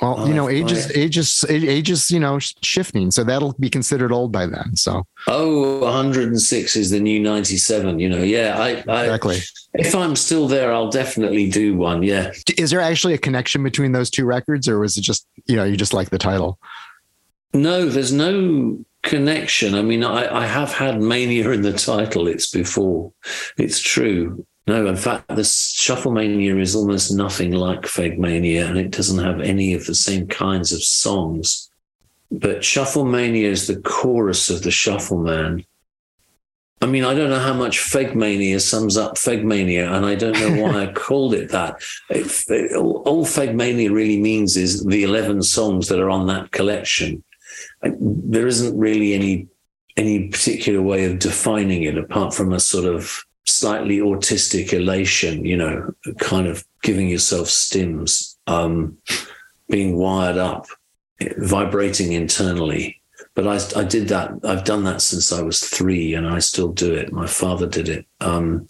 Well, 0.00 0.14
oh, 0.18 0.26
you 0.26 0.34
know, 0.34 0.48
age 0.48 0.70
is 0.70 0.96
age 0.96 1.18
is 1.18 1.44
age 1.48 1.90
is 1.90 2.10
you 2.10 2.20
know 2.20 2.38
shifting, 2.38 3.10
so 3.10 3.24
that'll 3.24 3.54
be 3.54 3.68
considered 3.68 4.12
old 4.12 4.30
by 4.30 4.46
then. 4.46 4.76
So 4.76 5.04
oh, 5.26 5.80
106 5.80 6.76
is 6.76 6.90
the 6.90 7.00
new 7.00 7.18
97. 7.18 7.98
You 7.98 8.08
know, 8.08 8.22
yeah, 8.22 8.56
I, 8.58 8.84
I 8.88 9.04
exactly. 9.04 9.38
If 9.74 9.94
I'm 9.94 10.14
still 10.14 10.46
there, 10.46 10.72
I'll 10.72 10.90
definitely 10.90 11.50
do 11.50 11.76
one. 11.76 12.02
Yeah. 12.02 12.32
Is 12.56 12.70
there 12.70 12.80
actually 12.80 13.14
a 13.14 13.18
connection 13.18 13.62
between 13.62 13.92
those 13.92 14.08
two 14.08 14.24
records, 14.24 14.68
or 14.68 14.78
was 14.78 14.96
it 14.96 15.02
just 15.02 15.26
you 15.46 15.56
know 15.56 15.64
you 15.64 15.76
just 15.76 15.92
like 15.92 16.10
the 16.10 16.18
title? 16.18 16.60
No, 17.52 17.88
there's 17.88 18.12
no 18.12 18.78
connection. 19.02 19.74
I 19.74 19.82
mean, 19.82 20.04
I, 20.04 20.42
I 20.42 20.46
have 20.46 20.72
had 20.72 21.00
mania 21.00 21.50
in 21.50 21.62
the 21.62 21.72
title. 21.72 22.28
It's 22.28 22.50
before. 22.50 23.12
It's 23.56 23.80
true. 23.80 24.46
No, 24.68 24.86
in 24.86 24.96
fact, 24.96 25.28
the 25.28 25.42
Shufflemania 25.42 26.60
is 26.60 26.76
almost 26.76 27.10
nothing 27.10 27.52
like 27.52 27.82
Fegmania, 27.82 28.68
and 28.68 28.78
it 28.78 28.90
doesn't 28.90 29.24
have 29.24 29.40
any 29.40 29.74
of 29.74 29.86
the 29.86 29.94
same 29.94 30.26
kinds 30.26 30.72
of 30.72 30.82
songs. 30.82 31.70
But 32.30 32.58
Shufflemania 32.58 33.44
is 33.44 33.66
the 33.66 33.80
chorus 33.80 34.50
of 34.50 34.62
the 34.62 34.70
Shuffle 34.70 35.18
Man. 35.18 35.64
I 36.80 36.86
mean, 36.86 37.04
I 37.04 37.14
don't 37.14 37.30
know 37.30 37.40
how 37.40 37.54
much 37.54 37.78
Fegmania 37.78 38.60
sums 38.60 38.96
up 38.96 39.14
Fegmania, 39.14 39.90
and 39.90 40.06
I 40.06 40.14
don't 40.14 40.38
know 40.38 40.62
why 40.62 40.82
I 40.82 40.92
called 40.92 41.34
it 41.34 41.50
that. 41.50 41.82
It, 42.10 42.30
it, 42.48 42.76
all 42.76 43.24
Fegmania 43.24 43.90
really 43.90 44.20
means 44.20 44.56
is 44.56 44.84
the 44.84 45.02
11 45.02 45.42
songs 45.42 45.88
that 45.88 45.98
are 45.98 46.10
on 46.10 46.26
that 46.28 46.52
collection 46.52 47.24
there 47.82 48.46
isn't 48.46 48.78
really 48.78 49.14
any 49.14 49.46
any 49.96 50.28
particular 50.28 50.80
way 50.80 51.04
of 51.04 51.18
defining 51.18 51.82
it 51.82 51.98
apart 51.98 52.32
from 52.32 52.52
a 52.52 52.60
sort 52.60 52.84
of 52.84 53.24
slightly 53.48 53.98
autistic 53.98 54.72
elation, 54.72 55.44
you 55.44 55.56
know, 55.56 55.94
kind 56.18 56.46
of 56.46 56.64
giving 56.82 57.08
yourself 57.08 57.48
stims, 57.48 58.36
um, 58.46 58.96
being 59.68 59.96
wired 59.96 60.36
up, 60.36 60.66
vibrating 61.38 62.12
internally. 62.12 63.00
But 63.34 63.46
I, 63.46 63.80
I 63.80 63.84
did 63.84 64.08
that. 64.08 64.32
I've 64.44 64.64
done 64.64 64.84
that 64.84 65.00
since 65.00 65.32
I 65.32 65.42
was 65.42 65.60
three, 65.60 66.14
and 66.14 66.26
I 66.26 66.40
still 66.40 66.72
do 66.72 66.92
it. 66.94 67.12
My 67.12 67.26
father 67.26 67.66
did 67.66 67.88
it. 67.88 68.06
Um, 68.20 68.66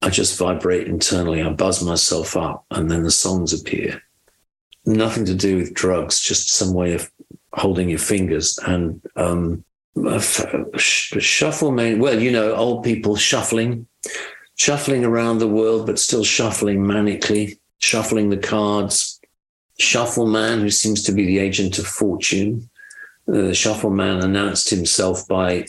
I 0.00 0.10
just 0.10 0.38
vibrate 0.38 0.88
internally. 0.88 1.42
I 1.42 1.50
buzz 1.50 1.84
myself 1.84 2.36
up, 2.36 2.64
and 2.70 2.90
then 2.90 3.02
the 3.02 3.10
songs 3.10 3.52
appear. 3.52 4.02
Nothing 4.84 5.24
to 5.26 5.34
do 5.34 5.58
with 5.58 5.74
drugs, 5.74 6.20
just 6.20 6.50
some 6.50 6.72
way 6.72 6.94
of 6.94 7.10
holding 7.52 7.88
your 7.88 7.98
fingers 7.98 8.58
and 8.66 9.00
um, 9.16 9.64
shuffle 10.78 11.70
man. 11.70 11.98
Well, 11.98 12.20
you 12.20 12.32
know, 12.32 12.54
old 12.54 12.84
people 12.84 13.16
shuffling, 13.16 13.86
shuffling 14.56 15.04
around 15.04 15.38
the 15.38 15.48
world, 15.48 15.86
but 15.86 15.98
still 15.98 16.24
shuffling 16.24 16.80
manically, 16.80 17.58
shuffling 17.78 18.30
the 18.30 18.36
cards. 18.36 19.20
Shuffle 19.78 20.26
man, 20.26 20.60
who 20.60 20.70
seems 20.70 21.02
to 21.04 21.12
be 21.12 21.26
the 21.26 21.38
agent 21.38 21.78
of 21.78 21.86
fortune. 21.86 22.68
Uh, 23.28 23.32
the 23.32 23.54
shuffle 23.54 23.90
man 23.90 24.22
announced 24.22 24.70
himself 24.70 25.26
by 25.28 25.66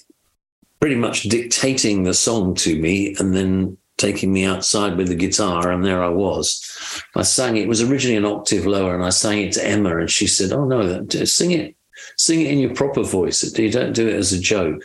pretty 0.79 0.95
much 0.95 1.23
dictating 1.23 2.03
the 2.03 2.13
song 2.13 2.53
to 2.55 2.79
me 2.79 3.15
and 3.19 3.33
then 3.33 3.77
taking 3.97 4.33
me 4.33 4.43
outside 4.43 4.97
with 4.97 5.07
the 5.07 5.15
guitar, 5.15 5.71
and 5.71 5.85
there 5.85 6.03
I 6.03 6.09
was. 6.09 7.03
I 7.15 7.21
sang 7.21 7.57
it. 7.57 7.67
was 7.67 7.81
originally 7.81 8.17
an 8.17 8.25
octave 8.25 8.65
lower, 8.65 8.95
and 8.95 9.03
I 9.03 9.09
sang 9.09 9.41
it 9.41 9.53
to 9.53 9.65
Emma, 9.65 9.97
and 9.97 10.11
she 10.11 10.27
said, 10.27 10.51
"Oh 10.51 10.65
no, 10.65 11.05
sing 11.25 11.51
it, 11.51 11.75
sing 12.17 12.41
it 12.41 12.51
in 12.51 12.59
your 12.59 12.73
proper 12.73 13.03
voice. 13.03 13.57
You 13.57 13.71
don't 13.71 13.93
do 13.93 14.07
it 14.07 14.15
as 14.15 14.33
a 14.33 14.39
joke." 14.39 14.83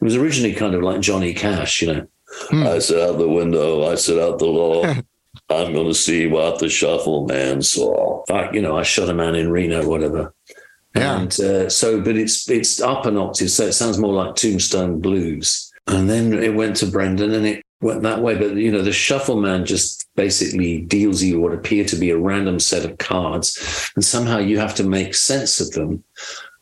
It 0.00 0.04
was 0.04 0.16
originally 0.16 0.54
kind 0.54 0.74
of 0.74 0.82
like 0.82 1.00
Johnny 1.00 1.34
Cash, 1.34 1.82
you 1.82 1.92
know. 1.92 2.06
Hmm. 2.50 2.66
I 2.66 2.78
sit 2.78 3.00
out 3.00 3.18
the 3.18 3.28
window, 3.28 3.90
I 3.90 3.94
sit 3.94 4.18
out 4.18 4.38
the 4.38 4.46
law. 4.46 4.84
I'm 5.50 5.72
going 5.72 5.86
to 5.86 5.94
see 5.94 6.26
what 6.26 6.58
the 6.58 6.68
shuffle 6.68 7.26
man 7.26 7.62
saw. 7.62 8.24
I, 8.30 8.50
you 8.50 8.60
know, 8.60 8.76
I 8.76 8.82
shot 8.82 9.08
a 9.08 9.14
man 9.14 9.34
in 9.34 9.50
Reno, 9.50 9.88
whatever. 9.88 10.34
Yeah. 10.94 11.20
And 11.20 11.40
uh, 11.40 11.68
so, 11.68 12.00
but 12.00 12.16
it's 12.16 12.48
it's 12.50 12.80
up 12.80 13.06
an 13.06 13.16
octave, 13.16 13.50
so 13.50 13.66
it 13.66 13.72
sounds 13.72 13.98
more 13.98 14.12
like 14.12 14.34
Tombstone 14.34 15.00
Blues. 15.00 15.70
And 15.86 16.08
then 16.08 16.34
it 16.34 16.54
went 16.54 16.76
to 16.76 16.86
Brendan, 16.86 17.32
and 17.32 17.46
it 17.46 17.64
went 17.80 18.02
that 18.02 18.20
way. 18.20 18.34
But 18.34 18.56
you 18.56 18.72
know, 18.72 18.82
the 18.82 18.92
shuffle 18.92 19.40
man 19.40 19.64
just 19.64 20.08
basically 20.16 20.80
deals 20.82 21.22
you 21.22 21.40
what 21.40 21.54
appear 21.54 21.84
to 21.84 21.96
be 21.96 22.10
a 22.10 22.18
random 22.18 22.58
set 22.58 22.84
of 22.84 22.98
cards, 22.98 23.90
and 23.94 24.04
somehow 24.04 24.38
you 24.38 24.58
have 24.58 24.74
to 24.76 24.84
make 24.84 25.14
sense 25.14 25.60
of 25.60 25.70
them. 25.72 26.02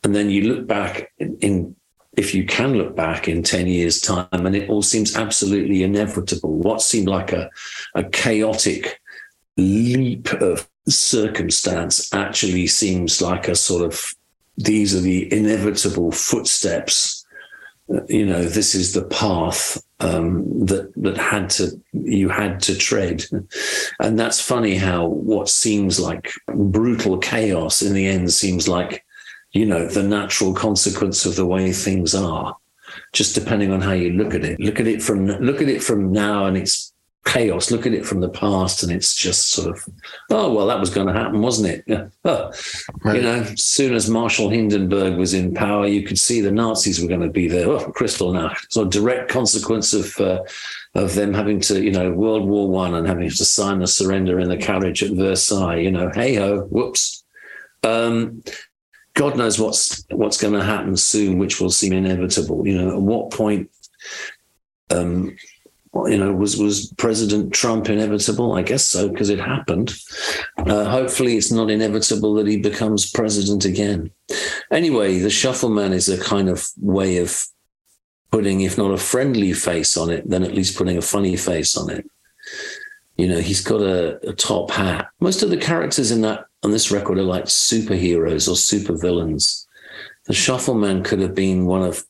And 0.07 0.15
then 0.15 0.31
you 0.31 0.43
look 0.43 0.69
back 0.69 1.13
in, 1.19 1.37
in 1.39 1.77
if 2.17 2.33
you 2.33 2.47
can 2.47 2.75
look 2.75 2.95
back 2.95 3.27
in 3.27 3.43
10 3.43 3.67
years' 3.67 4.01
time, 4.01 4.29
and 4.31 4.55
it 4.55 4.71
all 4.71 4.81
seems 4.81 5.17
absolutely 5.17 5.83
inevitable. 5.83 6.55
What 6.55 6.81
seemed 6.81 7.09
like 7.09 7.33
a, 7.33 7.51
a 7.97 8.05
chaotic 8.05 9.01
leap 9.57 10.33
of 10.35 10.71
circumstance 10.89 12.15
actually 12.15 12.69
seems 12.69 13.21
like 13.21 13.49
a 13.49 13.57
sort 13.57 13.83
of 13.83 14.15
these 14.57 14.95
are 14.95 15.01
the 15.01 15.33
inevitable 15.33 16.13
footsteps. 16.13 17.27
You 18.09 18.27
know, 18.27 18.45
this 18.45 18.77
is 18.77 18.93
the 18.93 19.07
path 19.07 19.83
um, 19.99 20.67
that 20.67 20.93
that 20.95 21.17
had 21.17 21.51
to 21.51 21.73
you 21.93 22.29
had 22.29 22.61
to 22.61 22.77
tread, 22.77 23.25
and 23.99 24.17
that's 24.17 24.41
funny 24.41 24.77
how 24.77 25.05
what 25.09 25.49
seems 25.49 25.99
like 25.99 26.31
brutal 26.47 27.19
chaos 27.19 27.83
in 27.83 27.93
the 27.93 28.07
end 28.07 28.33
seems 28.33 28.69
like 28.69 29.03
you 29.57 29.67
know 29.67 29.87
the 29.87 30.03
natural 30.03 30.53
consequence 30.53 31.25
of 31.27 31.37
the 31.37 31.47
way 31.47 31.73
things 31.73 32.15
are, 32.15 32.57
just 33.13 33.35
depending 33.35 33.73
on 33.73 33.81
how 33.81 33.93
you 33.93 34.11
look 34.11 34.35
at 34.35 34.45
it. 34.45 34.61
Look 34.61 34.81
at 34.81 34.87
it 34.87 35.03
from 35.03 35.27
look 35.27 35.63
at 35.63 35.69
it 35.69 35.83
from 35.83 36.13
now, 36.13 36.47
and 36.47 36.57
it's 36.57 36.93
chaos. 37.27 37.71
Look 37.71 37.87
at 37.87 37.93
it 37.93 38.07
from 38.07 38.21
the 38.21 38.29
past, 38.29 38.83
and 38.83 38.91
it's 38.91 39.15
just 39.15 39.51
sort 39.51 39.69
of, 39.69 39.85
oh 40.31 40.53
well, 40.53 40.67
that 40.69 40.81
was 40.81 40.91
going 40.91 41.09
to 41.09 41.13
happen, 41.13 41.43
wasn't 41.43 41.69
it? 41.69 41.85
Yeah. 41.87 42.09
Oh, 42.25 42.51
right. 43.05 43.17
You 43.17 43.23
know, 43.23 43.35
as 43.35 43.63
soon 43.63 43.95
as 43.95 44.11
Marshal 44.11 44.49
Hindenburg 44.49 45.17
was 45.17 45.33
in 45.33 45.55
power, 45.55 45.87
you 45.87 46.03
could 46.03 46.19
see 46.19 46.41
the 46.41 46.51
Nazis 46.51 47.01
were 47.01 47.07
going 47.07 47.21
to 47.21 47.31
be 47.31 47.47
there. 47.47 47.69
Oh, 47.69 47.93
Kristallnacht. 47.93 48.67
So 48.69 48.83
a 48.83 48.91
direct 48.91 49.31
consequence 49.31 49.95
of 49.95 50.19
uh, 50.21 50.43
of 50.97 51.15
them 51.15 51.33
having 51.33 51.61
to, 51.61 51.81
you 51.81 51.93
know, 51.93 52.11
World 52.11 52.49
War 52.49 52.69
One 52.69 52.95
and 52.95 53.07
having 53.07 53.29
to 53.29 53.45
sign 53.45 53.79
the 53.79 53.87
surrender 53.87 54.41
in 54.41 54.49
the 54.49 54.57
carriage 54.57 55.05
at 55.05 55.13
Versailles. 55.13 55.77
You 55.77 55.93
know, 55.93 56.11
hey 56.13 56.35
ho, 56.35 56.63
whoops. 56.63 57.23
Um, 57.85 58.43
God 59.17 59.37
knows 59.37 59.59
what's 59.59 60.05
what's 60.11 60.41
going 60.41 60.55
to 60.55 60.63
happen 60.63 60.97
soon, 60.97 61.39
which 61.39 61.61
will 61.61 61.71
seem 61.71 61.93
inevitable. 61.93 62.67
You 62.67 62.81
know, 62.81 62.97
at 62.97 63.03
what 63.03 63.33
point 63.33 63.71
um, 64.91 65.37
you 66.05 66.19
know, 66.19 66.33
was 66.33 66.57
was 66.59 66.93
President 66.99 67.53
Trump 67.53 67.89
inevitable? 67.89 68.53
I 68.53 68.63
guess 68.63 68.85
so 68.85 69.09
because 69.09 69.31
it 69.31 69.41
happened. 69.41 69.95
Uh, 70.59 70.85
hopefully, 70.85 71.37
it's 71.37 71.51
not 71.51 71.71
inevitable 71.71 72.35
that 72.35 72.47
he 72.47 72.59
becomes 72.59 73.11
president 73.11 73.65
again. 73.65 74.11
Anyway, 74.71 75.19
the 75.19 75.31
Shuffleman 75.31 75.93
is 75.93 76.09
a 76.09 76.23
kind 76.23 76.49
of 76.49 76.69
way 76.79 77.19
of 77.19 77.47
putting, 78.31 78.61
if 78.61 78.77
not 78.77 78.91
a 78.91 78.99
friendly 78.99 79.53
face 79.53 79.97
on 79.97 80.11
it, 80.11 80.29
then 80.29 80.43
at 80.43 80.55
least 80.55 80.77
putting 80.77 80.99
a 80.99 81.03
funny 81.03 81.37
face 81.37 81.77
on 81.77 81.91
it. 81.91 82.09
You 83.17 83.29
know, 83.29 83.41
he's 83.41 83.63
got 83.63 83.81
a, 83.81 84.29
a 84.29 84.35
top 84.35 84.71
hat. 84.71 85.09
Most 85.21 85.43
of 85.43 85.49
the 85.49 85.57
characters 85.57 86.11
in 86.11 86.21
that 86.21 86.45
on 86.67 86.73
this 86.73 86.91
record 86.91 87.17
are 87.17 87.23
like 87.23 87.45
superheroes 87.45 88.49
or 88.49 88.57
supervillains. 88.57 89.65
The 90.27 90.35
Shuffleman 90.35 91.05
could 91.05 91.21
have 91.21 91.35
been 91.35 91.65
one 91.65 91.83
of 91.83 92.05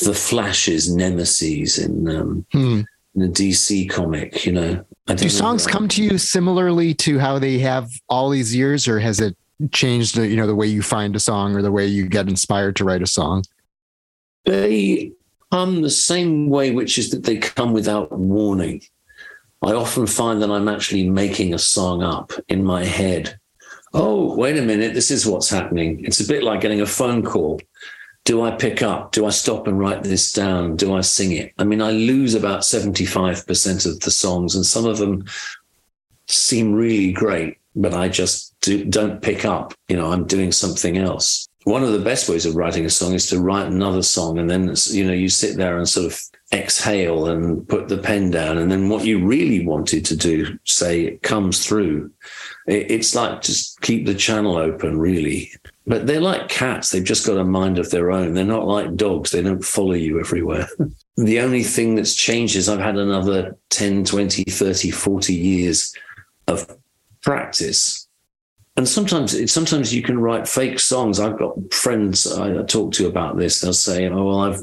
the 0.00 0.12
Flash's 0.12 0.94
nemesis 0.94 1.78
in 1.78 2.08
um, 2.08 2.46
hmm 2.52 2.82
in 3.14 3.22
a 3.22 3.28
DC 3.28 3.88
comic, 3.88 4.44
you 4.44 4.52
know. 4.52 4.84
Do 5.06 5.28
songs 5.28 5.66
come 5.66 5.86
to 5.88 6.02
you 6.02 6.18
similarly 6.18 6.94
to 6.94 7.18
how 7.18 7.38
they 7.38 7.58
have 7.58 7.88
all 8.08 8.30
these 8.30 8.54
years, 8.54 8.88
or 8.88 8.98
has 8.98 9.20
it 9.20 9.36
changed, 9.70 10.16
you 10.16 10.36
know, 10.36 10.46
the 10.46 10.54
way 10.54 10.66
you 10.66 10.82
find 10.82 11.14
a 11.14 11.20
song 11.20 11.54
or 11.54 11.62
the 11.62 11.70
way 11.70 11.86
you 11.86 12.08
get 12.08 12.28
inspired 12.28 12.74
to 12.76 12.84
write 12.84 13.02
a 13.02 13.06
song? 13.06 13.44
They 14.44 15.12
come 15.52 15.82
the 15.82 15.90
same 15.90 16.48
way, 16.48 16.72
which 16.72 16.98
is 16.98 17.10
that 17.10 17.22
they 17.22 17.36
come 17.36 17.72
without 17.72 18.10
warning. 18.10 18.82
I 19.62 19.72
often 19.72 20.06
find 20.06 20.42
that 20.42 20.50
I'm 20.50 20.68
actually 20.68 21.08
making 21.08 21.54
a 21.54 21.58
song 21.58 22.02
up 22.02 22.32
in 22.48 22.64
my 22.64 22.84
head. 22.84 23.38
Oh, 23.94 24.34
wait 24.34 24.58
a 24.58 24.62
minute, 24.62 24.92
this 24.92 25.10
is 25.10 25.26
what's 25.26 25.48
happening. 25.48 26.04
It's 26.04 26.20
a 26.20 26.26
bit 26.26 26.42
like 26.42 26.60
getting 26.60 26.80
a 26.80 26.86
phone 26.86 27.22
call 27.22 27.60
do 28.24 28.42
I 28.42 28.50
pick 28.52 28.82
up? 28.82 29.12
Do 29.12 29.26
I 29.26 29.30
stop 29.30 29.66
and 29.66 29.78
write 29.78 30.02
this 30.02 30.32
down? 30.32 30.76
Do 30.76 30.94
I 30.94 31.02
sing 31.02 31.32
it? 31.32 31.52
I 31.58 31.64
mean, 31.64 31.82
I 31.82 31.90
lose 31.90 32.34
about 32.34 32.60
75% 32.60 33.86
of 33.86 34.00
the 34.00 34.10
songs, 34.10 34.54
and 34.54 34.64
some 34.64 34.86
of 34.86 34.96
them 34.98 35.26
seem 36.26 36.72
really 36.72 37.12
great, 37.12 37.58
but 37.76 37.92
I 37.92 38.08
just 38.08 38.58
do, 38.60 38.84
don't 38.84 39.20
pick 39.20 39.44
up. 39.44 39.74
You 39.88 39.96
know, 39.96 40.10
I'm 40.10 40.26
doing 40.26 40.52
something 40.52 40.96
else. 40.96 41.46
One 41.64 41.82
of 41.82 41.92
the 41.92 41.98
best 41.98 42.28
ways 42.28 42.46
of 42.46 42.56
writing 42.56 42.86
a 42.86 42.90
song 42.90 43.12
is 43.12 43.26
to 43.28 43.40
write 43.40 43.66
another 43.66 44.02
song, 44.02 44.38
and 44.38 44.48
then, 44.48 44.74
you 44.86 45.04
know, 45.04 45.12
you 45.12 45.28
sit 45.28 45.58
there 45.58 45.76
and 45.76 45.88
sort 45.88 46.06
of 46.06 46.18
exhale 46.54 47.26
and 47.26 47.68
put 47.68 47.88
the 47.88 47.98
pen 47.98 48.30
down. 48.30 48.58
And 48.58 48.70
then 48.70 48.88
what 48.88 49.04
you 49.04 49.24
really 49.24 49.66
wanted 49.66 50.04
to 50.06 50.16
do, 50.16 50.58
say, 50.64 51.02
it 51.02 51.22
comes 51.22 51.66
through. 51.66 52.10
It's 52.66 53.14
like 53.14 53.42
just 53.42 53.80
keep 53.80 54.06
the 54.06 54.14
channel 54.14 54.56
open, 54.56 54.98
really. 54.98 55.52
But 55.86 56.06
they're 56.06 56.20
like 56.20 56.48
cats. 56.48 56.90
They've 56.90 57.04
just 57.04 57.26
got 57.26 57.36
a 57.36 57.44
mind 57.44 57.78
of 57.78 57.90
their 57.90 58.10
own. 58.10 58.32
They're 58.32 58.44
not 58.44 58.66
like 58.66 58.96
dogs. 58.96 59.30
They 59.30 59.42
don't 59.42 59.64
follow 59.64 59.92
you 59.92 60.18
everywhere. 60.20 60.68
the 61.16 61.40
only 61.40 61.62
thing 61.62 61.94
that's 61.94 62.14
changed 62.14 62.56
is 62.56 62.68
I've 62.68 62.80
had 62.80 62.96
another 62.96 63.56
10, 63.70 64.04
20, 64.04 64.44
30, 64.44 64.90
40 64.90 65.34
years 65.34 65.94
of 66.46 66.74
practice. 67.22 68.03
And 68.76 68.88
sometimes, 68.88 69.52
sometimes 69.52 69.94
you 69.94 70.02
can 70.02 70.18
write 70.18 70.48
fake 70.48 70.80
songs. 70.80 71.20
I've 71.20 71.38
got 71.38 71.72
friends 71.72 72.26
I 72.30 72.60
talk 72.64 72.92
to 72.94 73.06
about 73.06 73.36
this. 73.36 73.60
They'll 73.60 73.72
say, 73.72 74.08
"Oh, 74.08 74.24
well, 74.24 74.40
I've, 74.40 74.60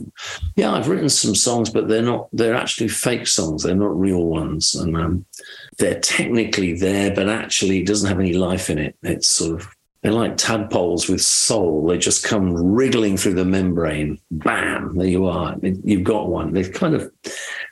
yeah, 0.57 0.73
I've 0.73 0.89
written 0.89 1.07
some 1.07 1.33
songs, 1.33 1.69
but 1.69 1.87
they're 1.87 2.01
not. 2.01 2.27
They're 2.33 2.55
actually 2.55 2.89
fake 2.89 3.25
songs. 3.25 3.63
They're 3.63 3.73
not 3.73 3.97
real 3.97 4.25
ones, 4.25 4.75
and 4.75 4.97
um, 4.97 5.25
they're 5.77 6.01
technically 6.01 6.73
there, 6.73 7.15
but 7.15 7.29
actually, 7.29 7.79
it 7.79 7.87
doesn't 7.87 8.09
have 8.09 8.19
any 8.19 8.33
life 8.33 8.69
in 8.69 8.79
it. 8.79 8.97
It's 9.01 9.29
sort 9.29 9.61
of 9.61 9.75
they're 10.01 10.11
like 10.11 10.35
tadpoles 10.35 11.07
with 11.07 11.21
soul. 11.21 11.85
They 11.85 11.97
just 11.97 12.23
come 12.23 12.53
wriggling 12.53 13.17
through 13.17 13.35
the 13.35 13.45
membrane. 13.45 14.19
Bam, 14.31 14.97
there 14.97 15.07
you 15.07 15.27
are. 15.27 15.55
You've 15.61 16.03
got 16.03 16.27
one. 16.27 16.53
They're 16.53 16.71
kind 16.71 16.95
of, 16.95 17.11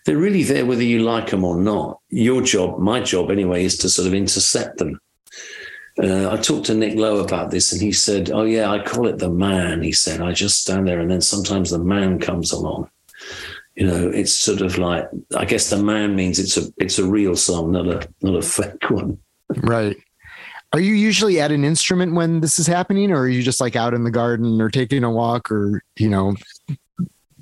they're 0.06 0.18
really 0.18 0.44
there 0.44 0.66
whether 0.66 0.84
you 0.84 1.00
like 1.00 1.32
them 1.32 1.44
or 1.44 1.58
not. 1.60 2.00
Your 2.10 2.44
job, 2.44 2.78
my 2.80 3.00
job 3.02 3.32
anyway, 3.32 3.66
is 3.66 3.78
to 3.80 3.90
sort 3.90 4.08
of 4.08 4.14
intercept 4.14 4.78
them. 4.78 5.02
Uh, 6.02 6.30
I 6.32 6.38
talked 6.38 6.68
to 6.68 6.74
Nick 6.74 6.96
Lowe 6.96 7.20
about 7.20 7.52
this 7.52 7.74
and 7.74 7.82
he 7.82 7.92
said, 7.92 8.32
Oh, 8.32 8.44
yeah, 8.44 8.72
I 8.72 8.80
call 8.80 9.08
it 9.08 9.18
the 9.18 9.30
man. 9.30 9.82
He 9.82 9.92
said, 9.92 10.22
I 10.22 10.32
just 10.32 10.62
stand 10.62 10.88
there 10.88 11.00
and 11.00 11.12
then 11.12 11.22
sometimes 11.22 11.72
the 11.72 11.80
man 11.80 12.20
comes 12.20 12.52
along. 12.52 12.90
You 13.76 13.88
know, 13.88 14.10
it's 14.10 14.34
sort 14.34 14.62
of 14.62 14.78
like, 14.78 15.10
I 15.36 15.46
guess 15.46 15.70
the 15.70 15.78
man 15.78 16.16
means 16.16 16.40
it's 16.40 16.58
a, 16.58 16.72
it's 16.78 17.00
a 17.00 17.06
real 17.06 17.36
song, 17.36 17.72
not 17.72 17.88
a, 17.88 18.08
not 18.22 18.36
a 18.36 18.42
fake 18.42 18.90
one. 18.90 19.18
Right. 19.58 19.98
Are 20.72 20.80
you 20.80 20.94
usually 20.94 21.42
at 21.42 21.52
an 21.52 21.66
instrument 21.66 22.14
when 22.14 22.42
this 22.42 22.60
is 22.60 22.68
happening, 22.68 23.12
or 23.12 23.22
are 23.22 23.28
you 23.28 23.42
just 23.42 23.60
like 23.60 23.76
out 23.76 23.96
in 23.96 24.04
the 24.04 24.12
garden 24.12 24.62
or 24.62 24.70
taking 24.70 25.04
a 25.04 25.10
walk 25.10 25.52
or, 25.52 25.84
you 25.98 26.10
know, 26.10 26.36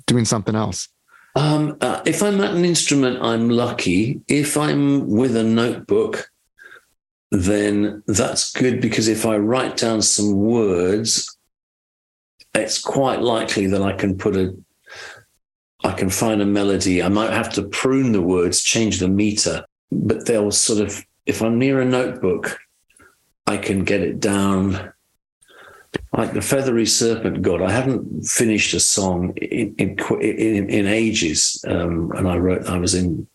doing 0.06 0.24
something 0.24 0.54
else? 0.54 0.88
Um, 1.36 1.76
uh, 1.82 2.00
if 2.06 2.22
I'm 2.22 2.40
at 2.40 2.54
an 2.54 2.64
instrument, 2.64 3.22
I'm 3.22 3.50
lucky. 3.50 4.22
If 4.28 4.56
I'm 4.56 5.08
with 5.08 5.36
a 5.36 5.44
notebook, 5.44 6.27
then 7.30 8.02
that's 8.06 8.52
good 8.52 8.80
because 8.80 9.08
if 9.08 9.26
I 9.26 9.36
write 9.36 9.76
down 9.76 10.02
some 10.02 10.34
words, 10.36 11.36
it's 12.54 12.80
quite 12.80 13.20
likely 13.20 13.66
that 13.66 13.82
I 13.82 13.92
can 13.92 14.16
put 14.16 14.36
a, 14.36 14.56
I 15.84 15.92
can 15.92 16.10
find 16.10 16.40
a 16.40 16.46
melody. 16.46 17.02
I 17.02 17.08
might 17.08 17.32
have 17.32 17.52
to 17.54 17.62
prune 17.62 18.12
the 18.12 18.22
words, 18.22 18.62
change 18.62 18.98
the 18.98 19.08
meter, 19.08 19.64
but 19.92 20.26
they'll 20.26 20.50
sort 20.50 20.80
of, 20.80 21.04
if 21.26 21.42
I'm 21.42 21.58
near 21.58 21.80
a 21.80 21.84
notebook, 21.84 22.58
I 23.46 23.58
can 23.58 23.84
get 23.84 24.00
it 24.00 24.20
down 24.20 24.92
like 26.12 26.32
the 26.32 26.42
feathery 26.42 26.86
serpent 26.86 27.42
god 27.42 27.62
i 27.62 27.70
haven't 27.70 28.22
finished 28.22 28.74
a 28.74 28.80
song 28.80 29.34
in 29.36 29.74
in, 29.78 29.96
in, 30.20 30.70
in 30.70 30.86
ages 30.86 31.64
um, 31.66 32.12
and 32.12 32.28
i 32.28 32.36
wrote 32.36 32.66
i 32.68 32.78
was 32.78 32.94
in 32.94 33.26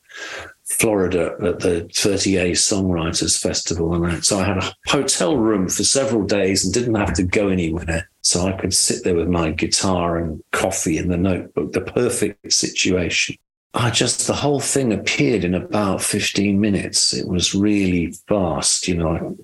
florida 0.74 1.36
at 1.44 1.60
the 1.60 1.88
30a 1.94 2.52
songwriters 2.52 3.40
festival 3.40 3.94
and 3.94 4.06
that 4.06 4.26
so 4.26 4.40
i 4.40 4.44
had 4.44 4.58
a 4.58 4.74
hotel 4.88 5.38
room 5.38 5.68
for 5.68 5.84
several 5.84 6.24
days 6.24 6.66
and 6.66 6.74
didn't 6.74 6.96
have 6.96 7.14
to 7.14 7.24
go 7.24 7.50
anywhere 7.50 8.10
so 8.22 8.48
i 8.48 8.52
could 8.54 8.74
sit 8.74 9.04
there 9.04 9.16
with 9.16 9.28
my 9.28 9.52
guitar 9.52 10.18
and 10.18 10.42
coffee 10.52 10.98
in 10.98 11.10
the 11.10 11.18
notebook 11.18 11.72
the 11.72 11.82
perfect 11.82 12.52
situation 12.52 13.36
I 13.76 13.90
just 13.90 14.28
the 14.28 14.34
whole 14.34 14.60
thing 14.60 14.94
appeared 14.94 15.44
in 15.44 15.56
about 15.56 16.02
15 16.02 16.60
minutes. 16.60 17.12
It 17.12 17.28
was 17.28 17.56
really 17.56 18.14
fast, 18.28 18.88
you 18.88 18.96
know, 18.96 19.36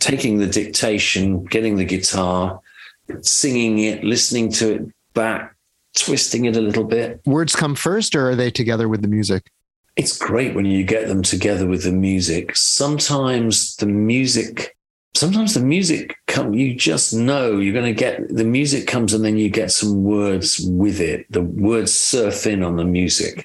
taking 0.00 0.38
the 0.38 0.48
dictation, 0.48 1.44
getting 1.44 1.76
the 1.76 1.84
guitar, 1.84 2.60
singing 3.20 3.78
it, 3.78 4.02
listening 4.02 4.50
to 4.52 4.74
it 4.74 4.82
back, 5.14 5.54
twisting 5.96 6.46
it 6.46 6.56
a 6.56 6.60
little 6.60 6.84
bit. 6.84 7.20
Words 7.24 7.54
come 7.54 7.76
first 7.76 8.16
or 8.16 8.30
are 8.30 8.34
they 8.34 8.50
together 8.50 8.88
with 8.88 9.02
the 9.02 9.08
music? 9.08 9.48
It's 9.98 10.16
great 10.16 10.54
when 10.54 10.64
you 10.64 10.84
get 10.84 11.08
them 11.08 11.22
together 11.22 11.66
with 11.66 11.82
the 11.82 11.92
music. 11.92 12.56
Sometimes 12.56 13.76
the 13.76 13.86
music 13.86 14.74
sometimes 15.14 15.54
the 15.54 15.60
music 15.60 16.14
come 16.28 16.54
you 16.54 16.72
just 16.74 17.12
know 17.12 17.58
you're 17.58 17.72
going 17.72 17.84
to 17.84 17.92
get 17.92 18.28
the 18.28 18.44
music 18.44 18.86
comes 18.86 19.12
and 19.12 19.24
then 19.24 19.36
you 19.36 19.48
get 19.48 19.72
some 19.72 20.04
words 20.04 20.60
with 20.60 21.00
it 21.00 21.26
the 21.32 21.42
words 21.42 21.92
surf 21.92 22.46
in 22.46 22.62
on 22.62 22.76
the 22.76 22.84
music 22.84 23.44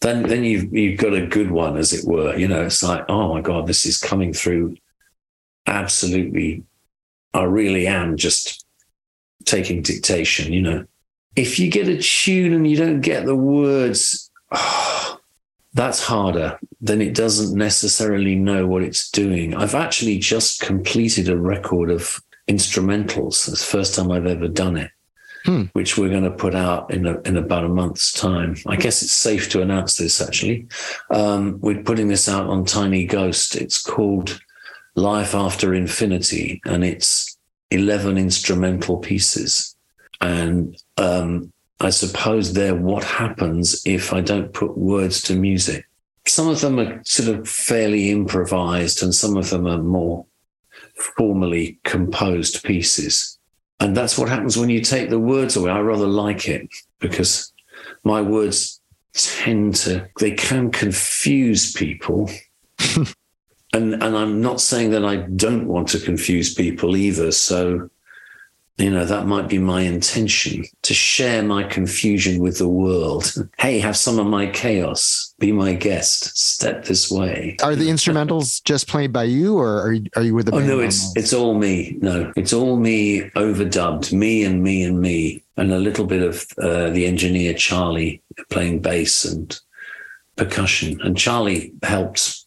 then 0.00 0.22
then 0.22 0.44
you've 0.44 0.72
you've 0.74 0.98
got 0.98 1.14
a 1.14 1.26
good 1.26 1.50
one, 1.50 1.76
as 1.76 1.92
it 1.92 2.06
were. 2.06 2.34
You 2.36 2.48
know, 2.48 2.62
it's 2.62 2.82
like, 2.82 3.04
oh 3.08 3.34
my 3.34 3.40
god, 3.40 3.66
this 3.66 3.84
is 3.84 3.98
coming 3.98 4.32
through. 4.32 4.76
Absolutely, 5.66 6.64
I 7.34 7.42
really 7.42 7.86
am 7.86 8.16
just 8.16 8.64
taking 9.44 9.82
dictation. 9.82 10.52
You 10.52 10.62
know, 10.62 10.84
if 11.36 11.58
you 11.58 11.70
get 11.70 11.88
a 11.88 11.98
tune 11.98 12.54
and 12.54 12.68
you 12.68 12.76
don't 12.76 13.02
get 13.02 13.26
the 13.26 13.36
words, 13.36 14.30
oh, 14.52 14.99
that's 15.72 16.02
harder. 16.02 16.58
Then 16.80 17.00
it 17.00 17.14
doesn't 17.14 17.56
necessarily 17.56 18.34
know 18.34 18.66
what 18.66 18.82
it's 18.82 19.10
doing. 19.10 19.54
I've 19.54 19.74
actually 19.74 20.18
just 20.18 20.60
completed 20.60 21.28
a 21.28 21.36
record 21.36 21.90
of 21.90 22.20
instrumentals. 22.48 23.48
It's 23.48 23.60
the 23.60 23.78
first 23.78 23.94
time 23.94 24.10
I've 24.10 24.26
ever 24.26 24.48
done 24.48 24.76
it. 24.76 24.90
hmm. 25.44 25.64
which 25.72 25.96
we're 25.96 26.10
going 26.10 26.24
to 26.24 26.30
put 26.30 26.54
out 26.54 26.90
in 26.92 27.06
a, 27.06 27.20
in 27.22 27.36
about 27.36 27.64
a 27.64 27.68
month's 27.68 28.12
time. 28.12 28.56
I 28.66 28.76
guess 28.76 29.02
it's 29.02 29.12
safe 29.12 29.48
to 29.50 29.62
announce 29.62 29.96
this 29.96 30.20
actually. 30.20 30.66
Um, 31.10 31.58
we're 31.60 31.82
putting 31.82 32.08
this 32.08 32.28
out 32.28 32.46
on 32.46 32.64
Tiny 32.64 33.06
Ghost. 33.06 33.56
It's 33.56 33.80
called 33.80 34.40
Life 34.96 35.34
After 35.34 35.72
Infinity, 35.72 36.60
and 36.66 36.84
it's 36.84 37.38
11 37.70 38.18
instrumental 38.18 38.98
pieces. 38.98 39.76
And 40.20 40.76
um, 40.98 41.52
I 41.80 41.90
suppose 41.90 42.52
they're 42.52 42.74
what 42.74 43.04
happens 43.04 43.80
if 43.86 44.12
I 44.12 44.20
don't 44.20 44.52
put 44.52 44.76
words 44.76 45.22
to 45.22 45.34
music. 45.34 45.86
Some 46.26 46.48
of 46.48 46.60
them 46.60 46.78
are 46.78 47.00
sort 47.04 47.30
of 47.30 47.48
fairly 47.48 48.10
improvised, 48.10 49.02
and 49.02 49.14
some 49.14 49.36
of 49.36 49.48
them 49.48 49.66
are 49.66 49.82
more 49.82 50.26
formally 51.16 51.78
composed 51.84 52.62
pieces. 52.62 53.38
And 53.80 53.96
that's 53.96 54.18
what 54.18 54.28
happens 54.28 54.58
when 54.58 54.68
you 54.68 54.82
take 54.82 55.08
the 55.08 55.18
words 55.18 55.56
away. 55.56 55.70
I 55.70 55.80
rather 55.80 56.06
like 56.06 56.48
it 56.48 56.68
because 56.98 57.50
my 58.04 58.20
words 58.20 58.80
tend 59.14 59.74
to, 59.76 60.06
they 60.18 60.32
can 60.32 60.70
confuse 60.70 61.72
people. 61.72 62.30
and, 63.72 63.94
and 63.94 64.02
I'm 64.02 64.42
not 64.42 64.60
saying 64.60 64.90
that 64.90 65.04
I 65.04 65.16
don't 65.16 65.66
want 65.66 65.88
to 65.88 66.00
confuse 66.00 66.54
people 66.54 66.94
either. 66.94 67.32
So 67.32 67.88
you 68.80 68.90
know, 68.90 69.04
that 69.04 69.26
might 69.26 69.48
be 69.48 69.58
my 69.58 69.82
intention 69.82 70.64
to 70.82 70.94
share 70.94 71.42
my 71.42 71.62
confusion 71.64 72.40
with 72.40 72.58
the 72.58 72.68
world. 72.68 73.32
Hey, 73.58 73.78
have 73.80 73.96
some 73.96 74.18
of 74.18 74.26
my 74.26 74.46
chaos. 74.46 75.34
Be 75.38 75.52
my 75.52 75.74
guest. 75.74 76.36
Step 76.38 76.84
this 76.84 77.10
way. 77.10 77.56
Are 77.62 77.76
the 77.76 77.88
instrumentals 77.94 78.62
just 78.64 78.88
played 78.88 79.12
by 79.12 79.24
you, 79.24 79.58
or 79.58 79.82
are 79.82 79.92
you, 79.92 80.06
are 80.16 80.22
you 80.22 80.34
with 80.34 80.46
the? 80.46 80.54
Oh 80.54 80.60
no, 80.60 80.80
it's 80.80 81.14
it's 81.14 81.34
all 81.34 81.54
me. 81.54 81.98
No, 82.00 82.32
it's 82.36 82.54
all 82.54 82.76
me 82.76 83.20
overdubbed. 83.36 84.12
Me 84.12 84.44
and 84.44 84.62
me 84.62 84.82
and 84.82 85.00
me, 85.00 85.42
and 85.58 85.72
a 85.72 85.78
little 85.78 86.06
bit 86.06 86.22
of 86.22 86.46
uh, 86.58 86.88
the 86.90 87.04
engineer 87.04 87.52
Charlie 87.52 88.22
playing 88.48 88.80
bass 88.80 89.26
and 89.26 89.60
percussion. 90.36 91.00
And 91.02 91.16
Charlie 91.18 91.72
helps. 91.82 92.46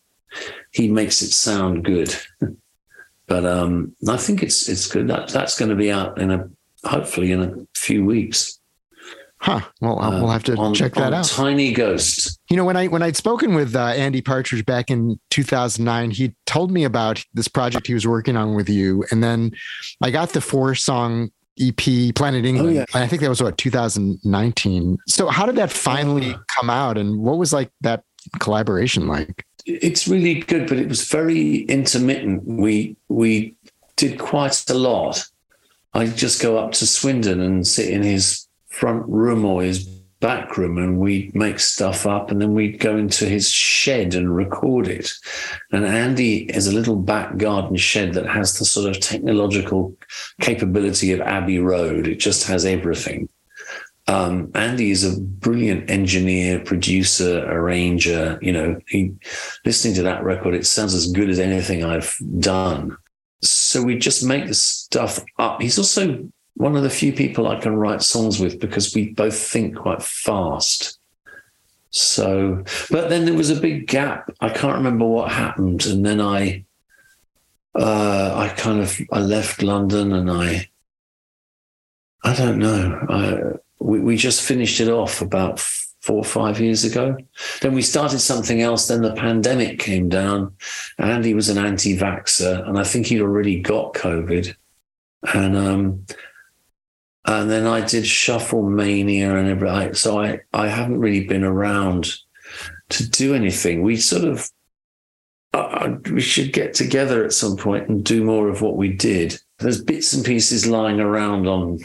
He 0.72 0.88
makes 0.88 1.22
it 1.22 1.32
sound 1.32 1.86
good. 1.86 2.16
But 3.34 3.48
um, 3.48 3.96
I 4.08 4.18
think 4.18 4.44
it's 4.44 4.70
it's 4.70 4.86
good. 4.86 5.08
That 5.08 5.30
that's 5.30 5.58
going 5.58 5.70
to 5.70 5.76
be 5.76 5.92
out 5.92 6.22
in 6.22 6.30
a 6.30 6.48
hopefully 6.84 7.32
in 7.32 7.42
a 7.42 7.56
few 7.76 8.06
weeks. 8.06 8.60
Huh. 9.38 9.62
Well, 9.82 10.00
uh, 10.00 10.22
we'll 10.22 10.30
have 10.30 10.44
to 10.44 10.56
on, 10.56 10.76
check 10.76 10.94
that 10.94 11.14
out. 11.14 11.26
Tiny 11.26 11.74
Ghost. 11.74 12.40
You 12.52 12.58
know, 12.58 12.64
when 12.64 12.78
I 12.78 12.86
when 12.86 13.02
I'd 13.02 13.16
spoken 13.16 13.56
with 13.56 13.76
uh, 13.76 13.86
Andy 13.86 14.22
Partridge 14.22 14.64
back 14.68 14.92
in 14.92 15.20
2009, 15.32 16.12
he 16.12 16.36
told 16.46 16.70
me 16.70 16.84
about 16.84 17.26
this 17.34 17.48
project 17.48 17.88
he 17.88 17.96
was 17.96 18.06
working 18.06 18.38
on 18.38 18.54
with 18.54 18.70
you, 18.70 19.04
and 19.10 19.24
then 19.24 19.50
I 20.00 20.12
got 20.12 20.30
the 20.30 20.40
four 20.40 20.76
song 20.76 21.32
EP 21.60 22.14
Planet 22.14 22.46
England. 22.46 22.70
Oh, 22.70 22.72
yeah. 22.72 22.86
I 22.94 23.08
think 23.08 23.24
that 23.24 23.30
was 23.30 23.42
what 23.42 23.58
2019. 23.58 25.00
So 25.08 25.28
how 25.30 25.48
did 25.48 25.56
that 25.56 25.72
finally 25.72 26.36
come 26.56 26.70
out, 26.70 27.00
and 27.00 27.18
what 27.18 27.40
was 27.40 27.52
like 27.52 27.72
that 27.82 28.04
collaboration 28.38 29.08
like? 29.08 29.44
It's 29.66 30.08
really 30.08 30.36
good, 30.36 30.68
but 30.68 30.78
it 30.78 30.90
was 30.90 31.08
very 31.08 31.62
intermittent. 31.64 32.46
We 32.46 32.96
we 33.08 33.56
did 33.96 34.20
quite 34.20 34.70
a 34.70 34.74
lot. 34.74 35.26
I'd 35.94 36.18
just 36.18 36.42
go 36.42 36.58
up 36.58 36.72
to 36.74 36.88
Swindon 36.88 37.40
and 37.40 37.68
sit 37.68 37.90
in 37.90 38.04
his 38.04 38.48
front 38.68 39.08
room 39.08 39.46
or 39.46 39.62
his 39.62 39.86
back 40.20 40.58
room 40.58 40.78
and 40.78 41.00
we'd 41.00 41.36
make 41.36 41.60
stuff 41.60 42.08
up 42.08 42.32
and 42.32 42.42
then 42.42 42.54
we'd 42.54 42.80
go 42.80 42.96
into 42.96 43.26
his 43.26 43.52
shed 43.52 44.16
and 44.16 44.34
record 44.34 44.88
it. 44.88 45.12
And 45.74 45.86
Andy 45.86 46.50
is 46.50 46.66
a 46.66 46.74
little 46.74 46.96
back 46.96 47.36
garden 47.36 47.76
shed 47.76 48.14
that 48.14 48.26
has 48.26 48.58
the 48.58 48.64
sort 48.64 48.90
of 48.90 49.02
technological 49.02 49.96
capability 50.40 51.12
of 51.12 51.20
Abbey 51.20 51.60
Road. 51.60 52.08
It 52.08 52.22
just 52.22 52.48
has 52.48 52.66
everything. 52.66 53.28
Um, 54.08 54.52
Andy 54.54 54.92
is 54.92 55.04
a 55.04 55.20
brilliant 55.20 55.90
engineer, 55.90 56.60
producer, 56.60 57.46
arranger. 57.50 58.38
You 58.42 58.52
know, 58.52 58.82
he 58.88 59.14
listening 59.66 59.96
to 59.96 60.04
that 60.04 60.24
record, 60.24 60.56
it 60.56 60.66
sounds 60.66 60.94
as 60.94 61.12
good 61.12 61.30
as 61.30 61.40
anything 61.40 61.84
I've 61.84 62.16
done. 62.40 62.98
So 63.42 63.82
we 63.82 63.98
just 63.98 64.24
make 64.24 64.48
the 64.48 64.54
stuff 64.54 65.20
up. 65.40 65.62
He's 65.62 65.78
also 65.78 66.30
one 66.56 66.76
of 66.76 66.84
the 66.84 66.90
few 66.90 67.14
people 67.14 67.48
I 67.48 67.60
can 67.60 67.76
write 67.76 68.02
songs 68.02 68.40
with 68.40 68.60
because 68.60 68.94
we 68.94 69.10
both 69.12 69.38
think 69.38 69.76
quite 69.76 70.04
fast. 70.04 71.00
So, 71.90 72.64
but 72.90 73.10
then 73.10 73.26
there 73.26 73.34
was 73.36 73.52
a 73.52 73.60
big 73.60 73.88
gap. 73.88 74.32
I 74.40 74.50
can't 74.50 74.78
remember 74.78 75.06
what 75.06 75.32
happened, 75.32 75.86
and 75.86 76.04
then 76.04 76.20
I, 76.20 76.66
uh, 77.76 78.34
I 78.36 78.50
kind 78.50 78.80
of 78.80 79.00
I 79.12 79.20
left 79.20 79.62
London, 79.62 80.12
and 80.12 80.32
I, 80.32 80.70
I 82.24 82.34
don't 82.34 82.58
know. 82.58 83.60
We, 83.84 84.00
we 84.00 84.18
just 84.18 84.42
finished 84.42 84.80
it 84.80 84.90
off 84.90 85.22
about 85.22 85.60
four 85.60 86.18
or 86.18 86.24
five 86.24 86.60
years 86.60 86.84
ago. 86.84 87.18
Then 87.62 87.74
we 87.74 87.82
started 87.82 88.20
something 88.20 88.62
else. 88.62 88.88
Then 88.88 89.02
the 89.02 89.14
pandemic 89.14 89.80
came 89.80 90.10
down. 90.10 90.56
Andy 90.98 91.34
was 91.34 91.50
an 91.50 91.58
anti 91.58 91.98
vaxxer, 91.98 92.68
and 92.68 92.78
I 92.78 92.84
think 92.84 93.08
he'd 93.08 93.22
already 93.22 93.62
got 93.62 93.94
COVID. 93.94 94.56
And 95.34 95.56
um, 95.56 96.06
and 97.26 97.50
then 97.50 97.66
I 97.66 97.82
did 97.82 98.04
Shufflemania 98.04 99.40
and 99.40 99.50
everything. 99.50 99.94
So 99.94 100.22
I, 100.22 100.40
I 100.54 100.68
haven't 100.68 101.00
really 101.00 101.26
been 101.26 101.44
around 101.44 102.14
to 102.90 103.10
do 103.10 103.34
anything. 103.34 103.82
We 103.82 103.96
sort 103.96 104.26
of, 104.26 104.52
uh, 105.54 105.96
we 106.12 106.20
should 106.20 106.52
get 106.52 106.74
together 106.74 107.24
at 107.24 107.32
some 107.32 107.56
point 107.56 107.88
and 107.88 108.04
do 108.04 108.24
more 108.24 108.50
of 108.50 108.62
what 108.62 108.76
we 108.76 108.90
did. 108.90 109.40
There's 109.60 109.82
bits 109.82 110.12
and 110.14 110.26
pieces 110.26 110.68
lying 110.68 111.00
around 111.00 111.48
on 111.48 111.80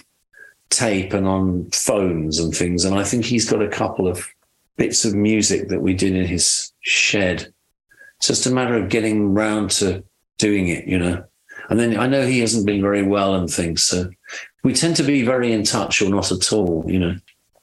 tape 0.71 1.13
and 1.13 1.27
on 1.27 1.71
phones 1.71 2.39
and 2.39 2.55
things. 2.55 2.85
And 2.85 2.99
I 2.99 3.05
think 3.05 3.25
he's 3.25 3.49
got 3.49 3.63
a 3.63 3.69
couple 3.69 4.07
of 4.07 4.27
bits 4.77 5.05
of 5.05 5.15
music 5.15 5.69
that 5.69 5.81
we 5.81 5.95
did 5.95 6.15
in 6.15 6.27
his 6.27 6.73
shed. 6.81 7.53
It's 8.19 8.29
just 8.29 8.47
a 8.47 8.51
matter 8.51 8.75
of 8.75 8.89
getting 8.89 9.35
round 9.35 9.71
to 9.73 10.05
doing 10.39 10.69
it, 10.69 10.87
you 10.87 10.99
know. 10.99 11.25
And 11.71 11.79
then 11.79 11.99
I 11.99 12.07
know 12.07 12.27
he 12.27 12.41
hasn't 12.41 12.67
been 12.67 12.81
very 12.81 13.03
well 13.03 13.35
and 13.35 13.51
things. 13.51 13.83
So 13.83 14.11
we 14.65 14.73
tend 14.73 14.97
to 14.97 15.03
be 15.03 15.23
very 15.23 15.53
in 15.53 15.65
touch 15.65 16.03
or 16.03 16.09
not 16.09 16.33
at 16.33 16.53
all, 16.53 16.85
you 16.87 16.99
know. 16.99 17.17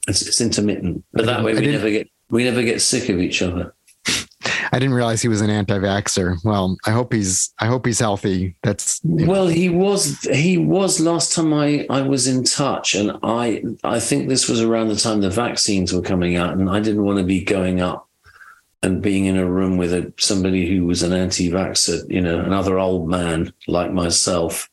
It's, 0.07 0.21
it's 0.21 0.41
intermittent. 0.41 1.03
But 1.13 1.25
that 1.25 1.43
way 1.43 1.53
we 1.53 1.67
never 1.67 1.89
get 1.89 2.09
we 2.29 2.43
never 2.43 2.63
get 2.63 2.81
sick 2.81 3.09
of 3.09 3.19
each 3.19 3.41
other. 3.41 3.73
I 4.71 4.79
didn't 4.79 4.95
realize 4.95 5.21
he 5.21 5.27
was 5.27 5.41
an 5.41 5.49
anti-vaxxer. 5.49 6.43
Well, 6.43 6.77
I 6.85 6.91
hope 6.91 7.13
he's 7.13 7.53
I 7.59 7.67
hope 7.67 7.85
he's 7.85 7.99
healthy. 7.99 8.55
That's 8.63 9.01
well, 9.03 9.47
he 9.47 9.69
was 9.69 10.21
he 10.21 10.57
was 10.57 10.99
last 10.99 11.33
time 11.33 11.53
I 11.53 11.85
I 11.89 12.01
was 12.01 12.27
in 12.27 12.43
touch, 12.43 12.95
and 12.95 13.17
I 13.23 13.63
I 13.83 13.99
think 13.99 14.27
this 14.27 14.49
was 14.49 14.61
around 14.61 14.89
the 14.89 14.95
time 14.95 15.21
the 15.21 15.29
vaccines 15.29 15.93
were 15.93 16.01
coming 16.01 16.35
out, 16.35 16.53
and 16.53 16.69
I 16.69 16.79
didn't 16.79 17.03
want 17.03 17.19
to 17.19 17.25
be 17.25 17.43
going 17.43 17.81
up 17.81 18.07
and 18.83 19.01
being 19.01 19.25
in 19.25 19.37
a 19.37 19.49
room 19.49 19.77
with 19.77 19.93
a, 19.93 20.13
somebody 20.19 20.69
who 20.69 20.85
was 20.85 21.01
an 21.01 21.11
anti-vaxxer, 21.11 22.09
you 22.09 22.21
know, 22.21 22.39
another 22.39 22.77
old 22.77 23.09
man 23.09 23.51
like 23.67 23.91
myself. 23.91 24.69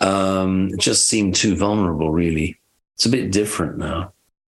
Um, 0.00 0.70
just 0.78 1.08
seemed 1.08 1.34
too 1.34 1.56
vulnerable. 1.56 2.10
Really, 2.10 2.58
it's 2.94 3.06
a 3.06 3.10
bit 3.10 3.32
different 3.32 3.78
now. 3.78 4.12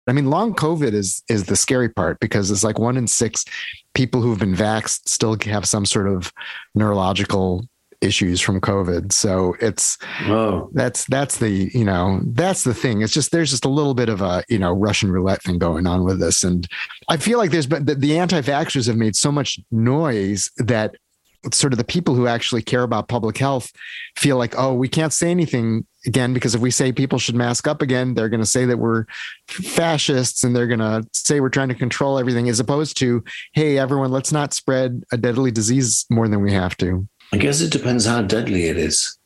I 0.07 0.13
mean, 0.13 0.29
long 0.29 0.53
COVID 0.53 0.93
is 0.93 1.23
is 1.29 1.45
the 1.45 1.55
scary 1.55 1.89
part 1.89 2.19
because 2.19 2.51
it's 2.51 2.63
like 2.63 2.79
one 2.79 2.97
in 2.97 3.07
six 3.07 3.45
people 3.93 4.21
who've 4.21 4.39
been 4.39 4.55
vaxxed 4.55 5.07
still 5.07 5.37
have 5.45 5.67
some 5.67 5.85
sort 5.85 6.07
of 6.07 6.31
neurological 6.75 7.65
issues 8.01 8.41
from 8.41 8.59
COVID. 8.59 9.11
So 9.11 9.55
it's 9.61 9.97
Whoa. 10.25 10.69
that's 10.73 11.05
that's 11.05 11.37
the 11.37 11.71
you 11.73 11.85
know 11.85 12.19
that's 12.25 12.63
the 12.63 12.73
thing. 12.73 13.01
It's 13.01 13.13
just 13.13 13.31
there's 13.31 13.51
just 13.51 13.65
a 13.65 13.69
little 13.69 13.93
bit 13.93 14.09
of 14.09 14.21
a 14.21 14.43
you 14.49 14.59
know 14.59 14.73
Russian 14.73 15.11
roulette 15.11 15.43
thing 15.43 15.59
going 15.59 15.87
on 15.87 16.03
with 16.03 16.19
this, 16.19 16.43
and 16.43 16.67
I 17.07 17.17
feel 17.17 17.37
like 17.37 17.51
there's 17.51 17.67
been 17.67 17.85
the, 17.85 17.95
the 17.95 18.17
anti-vaxxers 18.17 18.87
have 18.87 18.97
made 18.97 19.15
so 19.15 19.31
much 19.31 19.59
noise 19.71 20.49
that 20.57 20.95
sort 21.51 21.73
of 21.73 21.77
the 21.77 21.83
people 21.83 22.13
who 22.13 22.27
actually 22.27 22.61
care 22.61 22.83
about 22.83 23.07
public 23.07 23.37
health 23.37 23.71
feel 24.15 24.37
like, 24.37 24.53
oh, 24.57 24.73
we 24.73 24.87
can't 24.87 25.13
say 25.13 25.31
anything 25.31 25.85
again 26.05 26.33
because 26.33 26.55
if 26.55 26.61
we 26.61 26.71
say 26.71 26.91
people 26.91 27.19
should 27.19 27.35
mask 27.35 27.67
up 27.67 27.81
again, 27.81 28.13
they're 28.13 28.29
going 28.29 28.41
to 28.41 28.45
say 28.45 28.65
that 28.65 28.77
we're 28.77 29.05
fascists 29.47 30.43
and 30.43 30.55
they're 30.55 30.67
going 30.67 30.79
to 30.79 31.03
say 31.13 31.39
we're 31.39 31.49
trying 31.49 31.69
to 31.69 31.75
control 31.75 32.19
everything, 32.19 32.49
as 32.49 32.59
opposed 32.59 32.97
to, 32.97 33.23
hey, 33.53 33.77
everyone, 33.77 34.11
let's 34.11 34.31
not 34.31 34.53
spread 34.53 35.03
a 35.11 35.17
deadly 35.17 35.51
disease 35.51 36.05
more 36.09 36.27
than 36.27 36.41
we 36.41 36.51
have 36.51 36.77
to. 36.77 37.07
I 37.33 37.37
guess 37.37 37.61
it 37.61 37.71
depends 37.71 38.05
how 38.05 38.21
deadly 38.21 38.65
it 38.65 38.77
is. 38.77 39.17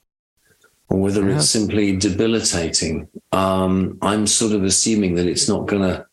Or 0.90 1.00
whether 1.00 1.28
it's 1.30 1.50
simply 1.50 1.98
debilitating. 1.98 3.08
Um, 3.32 3.98
I'm 4.04 4.28
sort 4.28 4.52
of 4.52 4.64
assuming 4.64 5.16
that 5.16 5.26
it's 5.26 5.50
not 5.50 5.66
going 5.66 5.82
to 5.82 6.06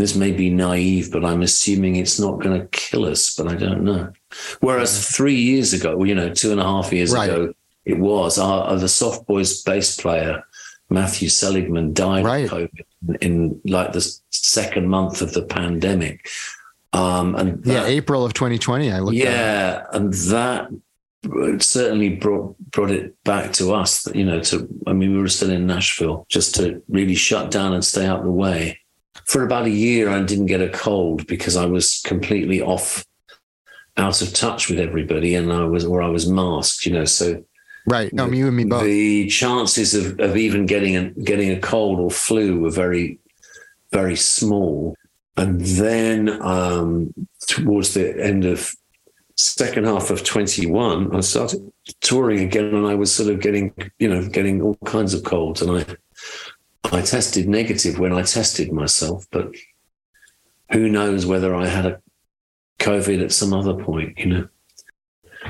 this 0.00 0.16
may 0.16 0.32
be 0.32 0.50
naive, 0.50 1.12
but 1.12 1.24
I'm 1.24 1.42
assuming 1.42 1.96
it's 1.96 2.18
not 2.18 2.40
going 2.40 2.60
to 2.60 2.66
kill 2.68 3.04
us, 3.04 3.34
but 3.36 3.48
I 3.48 3.54
don't 3.54 3.82
know. 3.82 4.12
Whereas 4.60 5.08
three 5.08 5.34
years 5.34 5.72
ago, 5.72 6.02
you 6.04 6.14
know, 6.14 6.32
two 6.32 6.52
and 6.52 6.60
a 6.60 6.64
half 6.64 6.92
years 6.92 7.12
right. 7.12 7.28
ago, 7.28 7.52
it 7.84 7.98
was 7.98 8.38
our, 8.38 8.68
uh, 8.68 8.74
the 8.76 8.88
Soft 8.88 9.26
Boys 9.26 9.62
bass 9.62 9.96
player, 9.96 10.42
Matthew 10.88 11.28
Seligman, 11.28 11.92
died 11.92 12.24
right. 12.24 12.44
of 12.44 12.50
COVID 12.50 12.84
in, 13.08 13.14
in, 13.16 13.60
like 13.64 13.92
the 13.92 14.00
second 14.30 14.88
month 14.88 15.22
of 15.22 15.32
the 15.32 15.42
pandemic. 15.42 16.28
Um, 16.92 17.34
and 17.36 17.62
that, 17.64 17.72
yeah, 17.72 17.84
April 17.84 18.24
of 18.24 18.32
2020. 18.32 18.92
I 18.92 18.98
looked. 18.98 19.16
Yeah, 19.16 19.84
and 19.92 20.12
that 20.12 20.70
certainly 21.58 22.16
brought 22.16 22.58
brought 22.70 22.90
it 22.90 23.22
back 23.22 23.52
to 23.54 23.72
us. 23.74 24.08
You 24.12 24.24
know, 24.24 24.40
to 24.40 24.68
I 24.86 24.92
mean, 24.92 25.12
we 25.12 25.20
were 25.20 25.28
still 25.28 25.50
in 25.50 25.66
Nashville, 25.66 26.26
just 26.28 26.56
to 26.56 26.82
really 26.88 27.14
shut 27.14 27.52
down 27.52 27.72
and 27.72 27.84
stay 27.84 28.06
out 28.06 28.20
of 28.20 28.24
the 28.24 28.32
way. 28.32 28.79
For 29.26 29.44
about 29.44 29.66
a 29.66 29.70
year, 29.70 30.08
I 30.10 30.22
didn't 30.22 30.46
get 30.46 30.60
a 30.60 30.68
cold 30.68 31.26
because 31.26 31.56
I 31.56 31.66
was 31.66 32.00
completely 32.04 32.60
off, 32.60 33.04
out 33.96 34.22
of 34.22 34.32
touch 34.32 34.68
with 34.68 34.78
everybody, 34.78 35.34
and 35.34 35.52
I 35.52 35.64
was 35.64 35.84
or 35.84 36.02
I 36.02 36.08
was 36.08 36.28
masked. 36.28 36.86
You 36.86 36.94
know, 36.94 37.04
so 37.04 37.44
right. 37.86 38.12
No, 38.12 38.26
you 38.30 38.48
and 38.48 38.56
me 38.56 38.64
both. 38.64 38.82
The 38.84 39.26
chances 39.28 39.94
of, 39.94 40.18
of 40.20 40.36
even 40.36 40.66
getting 40.66 40.96
a 40.96 41.10
getting 41.10 41.50
a 41.50 41.60
cold 41.60 42.00
or 42.00 42.10
flu 42.10 42.60
were 42.60 42.70
very, 42.70 43.18
very 43.92 44.16
small. 44.16 44.96
And 45.36 45.60
then 45.60 46.28
um, 46.42 47.14
towards 47.46 47.94
the 47.94 48.22
end 48.22 48.44
of 48.44 48.74
second 49.36 49.84
half 49.84 50.10
of 50.10 50.22
21, 50.22 51.16
I 51.16 51.20
started 51.20 51.72
touring 52.00 52.40
again 52.40 52.74
and 52.74 52.86
I 52.86 52.94
was 52.94 53.12
sort 53.12 53.30
of 53.30 53.40
getting, 53.40 53.72
you 53.98 54.08
know, 54.08 54.28
getting 54.28 54.60
all 54.60 54.76
kinds 54.84 55.14
of 55.14 55.24
colds. 55.24 55.62
And 55.62 55.78
I 55.78 55.86
I 56.84 57.02
tested 57.02 57.48
negative 57.48 57.98
when 57.98 58.12
I 58.12 58.22
tested 58.22 58.72
myself, 58.72 59.26
but 59.30 59.54
who 60.72 60.88
knows 60.88 61.26
whether 61.26 61.54
I 61.54 61.66
had 61.66 61.86
a 61.86 62.00
COVID 62.78 63.22
at 63.22 63.32
some 63.32 63.52
other 63.52 63.74
point, 63.74 64.18
you 64.18 64.26
know. 64.26 64.48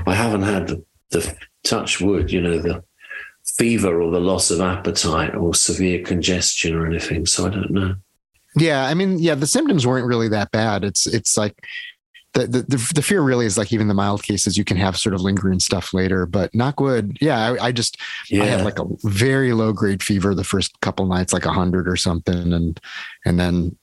I 0.06 0.14
haven't 0.14 0.42
had 0.42 0.68
the, 0.68 0.84
the 1.10 1.36
touch 1.62 2.00
wood, 2.00 2.30
you 2.30 2.40
know, 2.40 2.58
the 2.58 2.84
fever 3.44 4.02
or 4.02 4.10
the 4.10 4.20
loss 4.20 4.50
of 4.50 4.60
appetite 4.60 5.34
or 5.34 5.54
severe 5.54 6.02
congestion 6.02 6.74
or 6.74 6.86
anything. 6.86 7.26
So 7.26 7.46
I 7.46 7.50
don't 7.50 7.70
know. 7.70 7.94
Yeah, 8.56 8.84
I 8.84 8.94
mean, 8.94 9.18
yeah, 9.18 9.36
the 9.36 9.46
symptoms 9.46 9.86
weren't 9.86 10.06
really 10.06 10.28
that 10.28 10.50
bad. 10.50 10.82
It's 10.82 11.06
it's 11.06 11.36
like 11.36 11.54
the, 12.32 12.46
the 12.46 12.92
the 12.94 13.02
fear 13.02 13.22
really 13.22 13.46
is 13.46 13.58
like 13.58 13.72
even 13.72 13.88
the 13.88 13.94
mild 13.94 14.22
cases 14.22 14.56
you 14.56 14.64
can 14.64 14.76
have 14.76 14.96
sort 14.96 15.14
of 15.14 15.20
lingering 15.20 15.58
stuff 15.58 15.92
later 15.92 16.26
but 16.26 16.54
knock 16.54 16.80
wood 16.80 17.16
yeah 17.20 17.38
I, 17.38 17.66
I 17.66 17.72
just 17.72 17.96
yeah. 18.28 18.44
I 18.44 18.46
had 18.46 18.64
like 18.64 18.78
a 18.78 18.86
very 19.02 19.52
low 19.52 19.72
grade 19.72 20.02
fever 20.02 20.34
the 20.34 20.44
first 20.44 20.78
couple 20.80 21.06
nights 21.06 21.32
like 21.32 21.44
a 21.44 21.52
hundred 21.52 21.88
or 21.88 21.96
something 21.96 22.52
and 22.52 22.80
and 23.24 23.38
then 23.38 23.76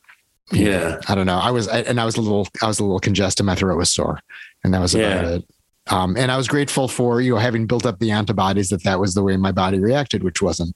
yeah 0.51 0.97
I 1.09 1.15
don't 1.15 1.25
know 1.25 1.39
I 1.39 1.51
was 1.51 1.67
I, 1.67 1.79
and 1.81 1.99
I 1.99 2.05
was 2.05 2.15
a 2.15 2.21
little 2.21 2.47
I 2.61 2.67
was 2.67 2.79
a 2.79 2.83
little 2.83 2.99
congested 2.99 3.45
my 3.45 3.55
throat 3.55 3.77
was 3.77 3.91
sore 3.91 4.19
and 4.63 4.73
that 4.73 4.79
was 4.79 4.95
about 4.95 5.25
yeah. 5.25 5.29
it 5.31 5.45
um, 5.89 6.17
and 6.17 6.31
I 6.31 6.37
was 6.37 6.47
grateful 6.47 6.87
for 6.87 7.19
you 7.19 7.33
know 7.33 7.39
having 7.39 7.67
built 7.67 7.85
up 7.85 7.99
the 7.99 8.11
antibodies 8.11 8.69
that 8.69 8.83
that 8.83 8.99
was 8.99 9.13
the 9.13 9.23
way 9.23 9.35
my 9.35 9.51
body 9.51 9.79
reacted 9.79 10.23
which 10.23 10.41
wasn't 10.41 10.73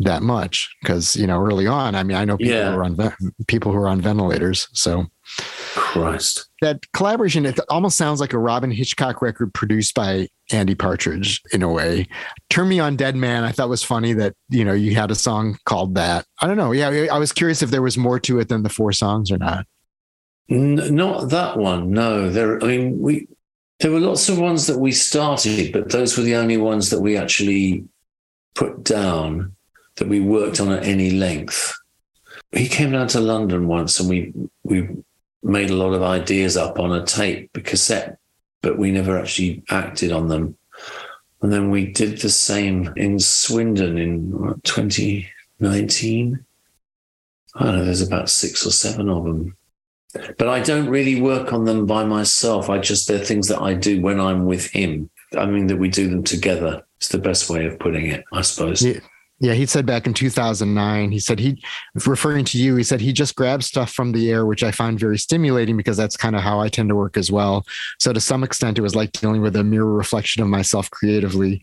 that 0.00 0.22
much 0.22 0.74
because 0.82 1.14
you 1.14 1.28
know 1.28 1.40
early 1.40 1.68
on 1.68 1.94
I 1.94 2.02
mean 2.02 2.16
I 2.16 2.24
know 2.24 2.36
people 2.36 2.54
yeah. 2.54 2.72
who 2.72 2.78
are 2.78 2.84
on 2.84 3.14
people 3.46 3.70
who 3.70 3.78
are 3.78 3.88
on 3.88 4.00
ventilators 4.00 4.68
so 4.72 5.06
Christ. 5.36 6.48
That 6.60 6.80
collaboration, 6.92 7.46
it 7.46 7.58
almost 7.68 7.96
sounds 7.96 8.20
like 8.20 8.32
a 8.32 8.38
Robyn 8.38 8.70
Hitchcock 8.70 9.22
record 9.22 9.54
produced 9.54 9.94
by 9.94 10.28
Andy 10.50 10.74
Partridge 10.74 11.40
in 11.52 11.62
a 11.62 11.70
way. 11.70 12.06
Turn 12.50 12.68
Me 12.68 12.80
On 12.80 12.96
Dead 12.96 13.16
Man, 13.16 13.44
I 13.44 13.52
thought 13.52 13.68
was 13.68 13.82
funny 13.82 14.12
that, 14.14 14.34
you 14.48 14.64
know, 14.64 14.72
you 14.72 14.94
had 14.94 15.10
a 15.10 15.14
song 15.14 15.58
called 15.66 15.94
that. 15.94 16.24
I 16.40 16.46
don't 16.46 16.56
know. 16.56 16.72
Yeah, 16.72 17.06
I 17.12 17.18
was 17.18 17.32
curious 17.32 17.62
if 17.62 17.70
there 17.70 17.82
was 17.82 17.96
more 17.96 18.18
to 18.20 18.40
it 18.40 18.48
than 18.48 18.62
the 18.62 18.68
four 18.68 18.92
songs 18.92 19.30
or 19.30 19.38
not. 19.38 19.66
N- 20.50 20.94
not 20.94 21.30
that 21.30 21.56
one. 21.56 21.90
No, 21.90 22.30
there, 22.30 22.62
I 22.62 22.66
mean, 22.66 22.98
we, 23.00 23.28
there 23.80 23.90
were 23.90 24.00
lots 24.00 24.28
of 24.28 24.38
ones 24.38 24.66
that 24.66 24.78
we 24.78 24.92
started, 24.92 25.72
but 25.72 25.90
those 25.90 26.16
were 26.16 26.24
the 26.24 26.36
only 26.36 26.56
ones 26.56 26.90
that 26.90 27.00
we 27.00 27.16
actually 27.16 27.84
put 28.54 28.82
down 28.82 29.54
that 29.96 30.08
we 30.08 30.20
worked 30.20 30.60
on 30.60 30.72
at 30.72 30.84
any 30.84 31.10
length. 31.10 31.74
He 32.52 32.66
came 32.66 32.92
down 32.92 33.08
to 33.08 33.20
London 33.20 33.68
once 33.68 34.00
and 34.00 34.08
we 34.08 34.32
we 34.62 34.88
made 35.42 35.70
a 35.70 35.76
lot 35.76 35.94
of 35.94 36.02
ideas 36.02 36.56
up 36.56 36.78
on 36.78 36.92
a 36.92 37.04
tape, 37.04 37.50
a 37.56 37.60
cassette, 37.60 38.18
but 38.62 38.78
we 38.78 38.90
never 38.90 39.18
actually 39.18 39.62
acted 39.70 40.12
on 40.12 40.28
them. 40.28 40.56
And 41.40 41.52
then 41.52 41.70
we 41.70 41.86
did 41.86 42.18
the 42.18 42.30
same 42.30 42.92
in 42.96 43.18
Swindon 43.20 43.96
in 43.96 44.60
2019. 44.64 46.44
I 47.54 47.64
don't 47.64 47.76
know, 47.76 47.84
there's 47.84 48.02
about 48.02 48.30
six 48.30 48.66
or 48.66 48.70
seven 48.70 49.08
of 49.08 49.24
them. 49.24 49.56
But 50.36 50.48
I 50.48 50.60
don't 50.60 50.88
really 50.88 51.20
work 51.20 51.52
on 51.52 51.64
them 51.64 51.86
by 51.86 52.04
myself. 52.04 52.70
I 52.70 52.78
just, 52.78 53.06
they're 53.06 53.18
things 53.18 53.48
that 53.48 53.60
I 53.60 53.74
do 53.74 54.00
when 54.00 54.20
I'm 54.20 54.46
with 54.46 54.66
him. 54.70 55.10
I 55.36 55.46
mean, 55.46 55.66
that 55.66 55.76
we 55.76 55.88
do 55.88 56.08
them 56.08 56.24
together. 56.24 56.82
It's 56.96 57.08
the 57.08 57.18
best 57.18 57.50
way 57.50 57.66
of 57.66 57.78
putting 57.78 58.06
it, 58.06 58.24
I 58.32 58.40
suppose. 58.40 58.82
Yeah. 58.82 59.00
Yeah, 59.40 59.52
he 59.52 59.66
said 59.66 59.86
back 59.86 60.06
in 60.06 60.14
2009, 60.14 61.12
he 61.12 61.20
said 61.20 61.38
he, 61.38 61.62
referring 62.06 62.44
to 62.46 62.58
you, 62.58 62.74
he 62.74 62.82
said 62.82 63.00
he 63.00 63.12
just 63.12 63.36
grabs 63.36 63.66
stuff 63.66 63.92
from 63.92 64.10
the 64.10 64.32
air, 64.32 64.44
which 64.44 64.64
I 64.64 64.72
find 64.72 64.98
very 64.98 65.16
stimulating 65.16 65.76
because 65.76 65.96
that's 65.96 66.16
kind 66.16 66.34
of 66.34 66.42
how 66.42 66.58
I 66.58 66.68
tend 66.68 66.88
to 66.88 66.96
work 66.96 67.16
as 67.16 67.30
well. 67.30 67.64
So 68.00 68.12
to 68.12 68.20
some 68.20 68.42
extent, 68.42 68.78
it 68.78 68.82
was 68.82 68.96
like 68.96 69.12
dealing 69.12 69.40
with 69.40 69.54
a 69.54 69.62
mirror 69.62 69.92
reflection 69.92 70.42
of 70.42 70.48
myself 70.48 70.90
creatively. 70.90 71.62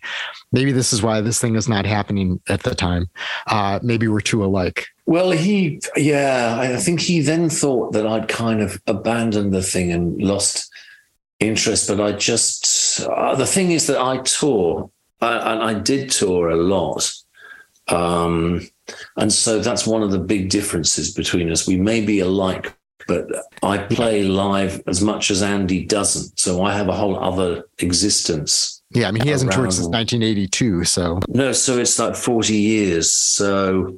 Maybe 0.53 0.71
this 0.71 0.93
is 0.93 1.01
why 1.01 1.19
this 1.19 1.41
thing 1.41 1.55
is 1.55 1.67
not 1.67 1.85
happening 1.85 2.39
at 2.47 2.63
the 2.63 2.75
time. 2.75 3.09
Uh, 3.47 3.79
maybe 3.83 4.07
we're 4.07 4.21
too 4.21 4.45
alike. 4.45 4.87
Well, 5.05 5.31
he, 5.31 5.81
yeah, 5.97 6.57
I 6.57 6.77
think 6.77 7.01
he 7.01 7.19
then 7.19 7.49
thought 7.49 7.91
that 7.91 8.07
I'd 8.07 8.29
kind 8.29 8.61
of 8.61 8.81
abandoned 8.87 9.53
the 9.53 9.61
thing 9.61 9.91
and 9.91 10.17
lost 10.21 10.71
interest. 11.41 11.89
But 11.89 11.99
I 11.99 12.13
just, 12.13 13.01
uh, 13.01 13.35
the 13.35 13.45
thing 13.45 13.71
is 13.71 13.87
that 13.87 14.01
I 14.01 14.19
tour, 14.19 14.89
and 15.19 15.61
I 15.61 15.73
did 15.73 16.09
tour 16.09 16.49
a 16.49 16.55
lot 16.55 17.11
um, 17.87 18.67
and 19.17 19.31
so 19.31 19.59
that's 19.59 19.85
one 19.85 20.03
of 20.03 20.11
the 20.11 20.19
big 20.19 20.49
differences 20.49 21.13
between 21.13 21.51
us. 21.51 21.67
We 21.67 21.77
may 21.77 22.01
be 22.01 22.19
alike, 22.19 22.75
but 23.07 23.27
I 23.61 23.77
play 23.77 24.23
live 24.23 24.81
as 24.87 25.01
much 25.01 25.29
as 25.31 25.43
Andy 25.43 25.85
doesn't. 25.85 26.39
So 26.39 26.63
I 26.63 26.73
have 26.73 26.87
a 26.87 26.95
whole 26.95 27.21
other 27.21 27.63
existence. 27.79 28.81
Yeah, 28.91 29.07
I 29.07 29.11
mean, 29.11 29.23
he 29.23 29.29
hasn't 29.29 29.51
toured 29.51 29.73
since 29.73 29.87
1982. 29.87 30.85
So 30.85 31.19
no, 31.27 31.51
so 31.51 31.77
it's 31.77 31.99
like 31.99 32.15
40 32.15 32.55
years. 32.55 33.13
So, 33.13 33.97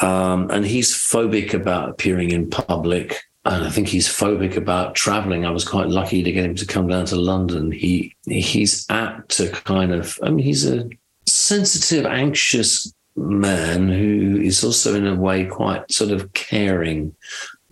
um, 0.00 0.50
and 0.50 0.64
he's 0.64 0.92
phobic 0.92 1.54
about 1.54 1.90
appearing 1.90 2.30
in 2.30 2.50
public. 2.50 3.22
And 3.44 3.64
I 3.64 3.70
think 3.70 3.88
he's 3.88 4.08
phobic 4.08 4.56
about 4.56 4.94
traveling. 4.94 5.46
I 5.46 5.50
was 5.50 5.66
quite 5.66 5.88
lucky 5.88 6.22
to 6.22 6.30
get 6.30 6.44
him 6.44 6.54
to 6.56 6.66
come 6.66 6.86
down 6.86 7.06
to 7.06 7.16
London. 7.16 7.72
He 7.72 8.14
he's 8.26 8.84
apt 8.90 9.30
to 9.36 9.48
kind 9.48 9.92
of. 9.92 10.18
I 10.22 10.28
mean, 10.28 10.44
he's 10.44 10.68
a 10.68 10.88
sensitive, 11.24 12.04
anxious 12.04 12.92
man 13.18 13.88
who 13.88 14.40
is 14.40 14.62
also 14.64 14.94
in 14.94 15.06
a 15.06 15.14
way 15.14 15.44
quite 15.44 15.90
sort 15.90 16.10
of 16.10 16.32
caring. 16.32 17.14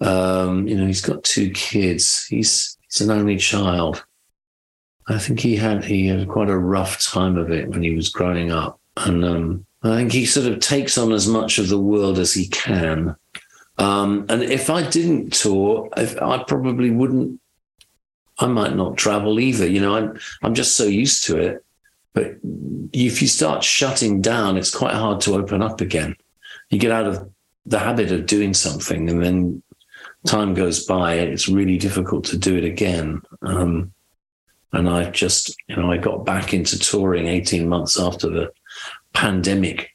Um, 0.01 0.67
you 0.69 0.77
know, 0.77 0.87
he's 0.87 1.01
got 1.01 1.25
two 1.25 1.51
kids. 1.51 2.25
He's 2.27 2.77
he's 2.83 3.01
an 3.01 3.11
only 3.11 3.37
child. 3.37 4.05
I 5.09 5.19
think 5.19 5.41
he 5.41 5.57
had 5.57 5.85
he 5.85 6.09
had 6.09 6.29
quite 6.29 6.51
a 6.51 6.59
rough 6.59 7.03
time 7.03 7.37
of 7.37 7.51
it 7.51 7.69
when 7.69 7.83
he 7.83 7.95
was 7.95 8.09
growing 8.09 8.51
up, 8.51 8.81
and 8.97 9.25
um, 9.25 9.67
I 9.83 9.97
think 9.97 10.13
he 10.13 10.27
sort 10.27 10.47
of 10.47 10.61
takes 10.61 10.99
on 10.99 11.13
as 11.13 11.29
much 11.29 11.59
of 11.59 11.69
the 11.69 11.81
world 11.81 12.19
as 12.19 12.35
he 12.35 12.49
can. 12.49 13.15
Um, 13.79 14.27
and 14.29 14.43
if 14.43 14.71
I 14.71 14.89
didn't 14.89 15.33
tour, 15.33 15.89
I 15.97 16.45
probably 16.47 16.91
wouldn't. 16.91 17.41
I 18.39 18.47
might 18.47 18.75
not 18.75 18.99
travel 18.99 19.39
either. 19.41 19.67
You 19.67 19.81
know, 19.81 19.95
I'm 19.95 20.19
I'm 20.43 20.55
just 20.55 20.77
so 20.77 20.85
used 20.85 21.25
to 21.25 21.39
it. 21.39 21.65
But 22.17 22.39
if 22.95 23.21
you 23.21 23.29
start 23.29 23.62
shutting 23.62 24.23
down, 24.23 24.57
it's 24.57 24.75
quite 24.75 24.95
hard 24.95 25.21
to 25.21 25.35
open 25.35 25.61
up 25.61 25.83
again. 25.83 26.17
You 26.71 26.79
get 26.79 26.91
out 26.91 27.05
of 27.05 27.31
the 27.67 27.79
habit 27.79 28.11
of 28.11 28.25
doing 28.25 28.55
something, 28.55 29.11
and 29.11 29.23
then 29.23 29.62
time 30.27 30.55
goes 30.55 30.87
by. 30.87 31.17
It's 31.17 31.47
really 31.47 31.77
difficult 31.77 32.25
to 32.25 32.39
do 32.39 32.57
it 32.57 32.64
again. 32.64 33.21
Um, 33.43 33.93
and 34.73 34.89
I 34.89 35.11
just, 35.11 35.55
you 35.69 35.77
know, 35.77 35.93
I 35.93 35.99
got 35.99 36.25
back 36.25 36.55
into 36.55 36.79
touring 36.79 37.27
18 37.27 37.69
months 37.69 38.01
after 38.01 38.31
the 38.31 38.51
pandemic 39.12 39.91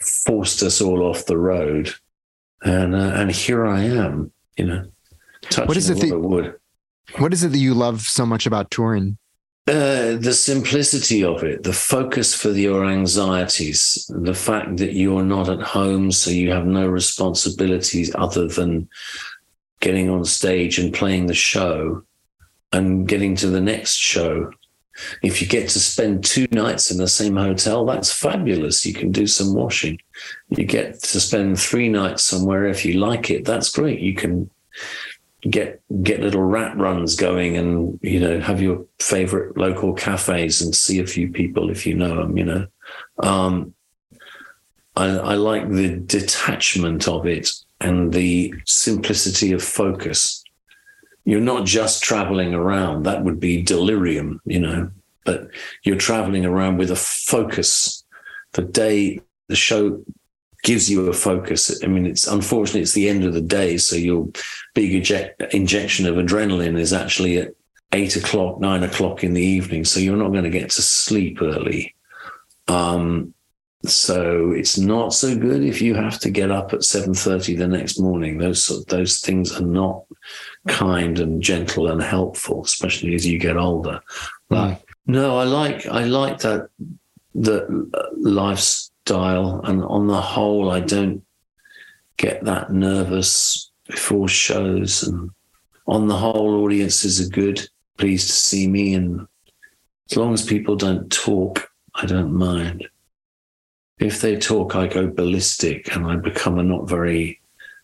forced 0.00 0.60
us 0.64 0.80
all 0.80 1.02
off 1.02 1.26
the 1.26 1.38
road. 1.38 1.94
And 2.64 2.96
uh, 2.96 3.12
and 3.14 3.30
here 3.30 3.64
I 3.64 3.82
am, 3.82 4.32
you 4.56 4.64
know, 4.64 4.86
touching 5.42 5.68
what 5.68 5.76
is 5.76 5.88
it 5.88 6.00
that, 6.00 6.18
wood. 6.18 6.56
What 7.18 7.32
is 7.32 7.44
it 7.44 7.52
that 7.52 7.58
you 7.58 7.74
love 7.74 8.00
so 8.00 8.26
much 8.26 8.44
about 8.44 8.72
touring? 8.72 9.18
Uh, 9.66 10.16
the 10.16 10.34
simplicity 10.34 11.24
of 11.24 11.42
it, 11.42 11.62
the 11.62 11.72
focus 11.72 12.34
for 12.34 12.50
your 12.50 12.84
anxieties, 12.84 14.10
the 14.10 14.34
fact 14.34 14.76
that 14.76 14.92
you're 14.92 15.22
not 15.22 15.48
at 15.48 15.62
home, 15.62 16.12
so 16.12 16.30
you 16.30 16.50
have 16.50 16.66
no 16.66 16.86
responsibilities 16.86 18.14
other 18.14 18.46
than 18.46 18.86
getting 19.80 20.10
on 20.10 20.22
stage 20.22 20.78
and 20.78 20.92
playing 20.92 21.26
the 21.26 21.34
show 21.34 22.02
and 22.74 23.08
getting 23.08 23.34
to 23.36 23.46
the 23.46 23.60
next 23.60 23.96
show. 23.96 24.52
If 25.22 25.40
you 25.40 25.48
get 25.48 25.70
to 25.70 25.80
spend 25.80 26.24
two 26.24 26.46
nights 26.50 26.90
in 26.90 26.98
the 26.98 27.08
same 27.08 27.36
hotel, 27.36 27.86
that's 27.86 28.12
fabulous. 28.12 28.84
You 28.84 28.92
can 28.92 29.12
do 29.12 29.26
some 29.26 29.54
washing. 29.54 29.98
You 30.50 30.66
get 30.66 31.02
to 31.04 31.20
spend 31.20 31.58
three 31.58 31.88
nights 31.88 32.22
somewhere 32.22 32.66
if 32.66 32.84
you 32.84 33.00
like 33.00 33.30
it, 33.30 33.46
that's 33.46 33.70
great. 33.70 34.00
You 34.00 34.14
can 34.14 34.50
get 35.50 35.82
get 36.02 36.20
little 36.20 36.42
rat 36.42 36.76
runs 36.76 37.16
going 37.16 37.56
and 37.56 37.98
you 38.02 38.18
know 38.18 38.40
have 38.40 38.62
your 38.62 38.84
favorite 38.98 39.56
local 39.56 39.92
cafes 39.92 40.62
and 40.62 40.74
see 40.74 41.00
a 41.00 41.06
few 41.06 41.30
people 41.30 41.70
if 41.70 41.86
you 41.86 41.94
know 41.94 42.16
them 42.16 42.36
you 42.36 42.44
know. 42.44 42.66
Um, 43.18 43.74
I, 44.96 45.06
I 45.06 45.34
like 45.34 45.68
the 45.70 45.96
detachment 45.96 47.08
of 47.08 47.26
it 47.26 47.50
and 47.80 48.12
the 48.12 48.54
simplicity 48.64 49.52
of 49.52 49.62
focus. 49.62 50.42
You're 51.24 51.40
not 51.40 51.66
just 51.66 52.02
traveling 52.02 52.54
around. 52.54 53.02
That 53.02 53.24
would 53.24 53.40
be 53.40 53.62
delirium 53.62 54.40
you 54.44 54.60
know 54.60 54.90
but 55.24 55.48
you're 55.82 55.96
traveling 55.96 56.44
around 56.44 56.76
with 56.76 56.90
a 56.90 56.96
focus. 56.96 58.04
The 58.52 58.62
day, 58.62 59.20
the 59.48 59.56
show 59.56 60.04
gives 60.64 60.90
you 60.90 61.08
a 61.08 61.12
focus. 61.12 61.82
I 61.84 61.86
mean, 61.86 62.06
it's 62.06 62.26
unfortunately 62.26 62.80
it's 62.80 62.94
the 62.94 63.08
end 63.08 63.22
of 63.22 63.34
the 63.34 63.40
day, 63.40 63.76
so 63.76 63.94
your 63.94 64.28
big 64.74 64.92
eject, 64.92 65.40
injection 65.54 66.06
of 66.06 66.16
adrenaline 66.16 66.78
is 66.78 66.92
actually 66.92 67.38
at 67.38 67.54
eight 67.92 68.16
o'clock, 68.16 68.60
nine 68.60 68.82
o'clock 68.82 69.22
in 69.22 69.34
the 69.34 69.44
evening, 69.44 69.84
so 69.84 70.00
you're 70.00 70.16
not 70.16 70.32
going 70.32 70.44
to 70.44 70.50
get 70.50 70.70
to 70.70 70.82
sleep 70.82 71.40
early. 71.40 71.94
Um, 72.66 73.34
so 73.84 74.52
it's 74.52 74.78
not 74.78 75.12
so 75.12 75.36
good 75.36 75.62
if 75.62 75.82
you 75.82 75.94
have 75.94 76.18
to 76.20 76.30
get 76.30 76.50
up 76.50 76.72
at 76.72 76.82
seven 76.82 77.12
thirty 77.12 77.54
the 77.54 77.68
next 77.68 78.00
morning. 78.00 78.38
Those 78.38 78.84
those 78.86 79.20
things 79.20 79.54
are 79.54 79.66
not 79.66 80.04
kind 80.66 81.18
and 81.18 81.42
gentle 81.42 81.90
and 81.90 82.02
helpful, 82.02 82.64
especially 82.64 83.14
as 83.14 83.26
you 83.26 83.38
get 83.38 83.58
older. 83.58 84.00
But 84.48 84.68
mm. 84.68 84.80
no, 85.06 85.38
I 85.38 85.44
like 85.44 85.86
I 85.86 86.04
like 86.04 86.38
that 86.38 86.70
the 87.34 87.90
lifestyle, 89.10 89.60
and 89.64 89.82
on 89.84 90.06
the 90.06 90.20
whole, 90.20 90.70
I 90.70 90.80
don't 90.80 91.22
get 92.16 92.44
that 92.44 92.72
nervous 92.72 93.70
before 93.86 94.28
shows. 94.28 95.02
And 95.02 95.30
on 95.86 96.08
the 96.08 96.16
whole, 96.16 96.64
audiences 96.64 97.20
are 97.20 97.30
good, 97.30 97.60
pleased 97.98 98.28
to 98.28 98.34
see 98.34 98.66
me, 98.66 98.94
and 98.94 99.26
as 100.10 100.16
long 100.16 100.34
as 100.34 100.44
people 100.44 100.76
don't 100.76 101.10
talk, 101.10 101.68
I 101.94 102.06
don't 102.06 102.32
mind 102.32 102.88
if 103.98 104.20
they 104.20 104.36
talk, 104.36 104.74
I 104.74 104.88
go 104.88 105.06
ballistic 105.06 105.94
and 105.94 106.04
I 106.06 106.16
become 106.16 106.58
a 106.58 106.62
not 106.64 106.88
very 106.88 107.40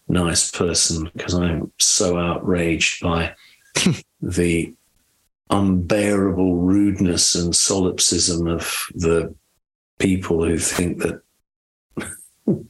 nice 0.08 0.50
person 0.50 1.08
because 1.14 1.34
I'm 1.34 1.70
so 1.78 2.18
outraged 2.18 3.02
by 3.02 3.32
the 4.20 4.74
unbearable 5.50 6.56
rudeness 6.56 7.36
and 7.36 7.54
solipsism 7.54 8.48
of 8.48 8.86
the 8.94 9.32
people 10.00 10.44
who 10.44 10.58
think 10.58 10.98
that, 11.02 11.22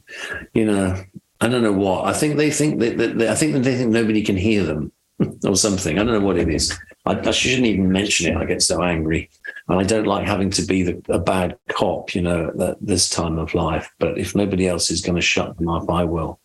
you 0.53 0.65
know, 0.67 1.03
I 1.41 1.49
don't 1.49 1.63
know 1.63 1.73
what. 1.73 2.05
I 2.05 2.13
think 2.13 2.37
they 2.37 2.51
think 2.51 2.81
that, 2.81 2.99
that, 2.99 3.19
that 3.19 3.29
I 3.29 3.35
think 3.35 3.55
that 3.55 3.61
they 3.61 3.77
think 3.77 3.91
nobody 3.91 4.23
can 4.23 4.37
hear 4.37 4.65
them 4.65 4.93
or 5.45 5.57
something. 5.57 5.99
I 5.99 6.05
don't 6.05 6.13
know 6.13 6.27
what 6.27 6.39
it 6.39 6.51
is. 6.51 6.79
I, 7.07 7.19
I 7.19 7.31
shouldn't 7.31 7.67
even 7.67 7.91
mention 7.91 8.31
it. 8.31 8.37
I 8.37 8.45
get 8.45 8.63
so 8.63 8.83
angry. 8.83 9.31
And 9.69 9.81
I 9.81 9.85
don't 9.85 10.07
like 10.07 10.27
having 10.27 10.51
to 10.51 10.63
be 10.63 10.83
the, 10.83 11.03
a 11.09 11.19
bad 11.19 11.57
cop, 11.71 12.15
you 12.15 12.21
know, 12.21 12.53
at 12.61 12.77
this 12.85 13.09
time 13.09 13.39
of 13.39 13.55
life. 13.55 13.91
But 13.99 14.19
if 14.19 14.35
nobody 14.35 14.69
else 14.69 14.91
is 14.91 15.01
going 15.01 15.17
to 15.17 15.23
shut 15.23 15.57
them 15.57 15.69
up, 15.69 15.89
I 15.89 16.05
will. 16.05 16.41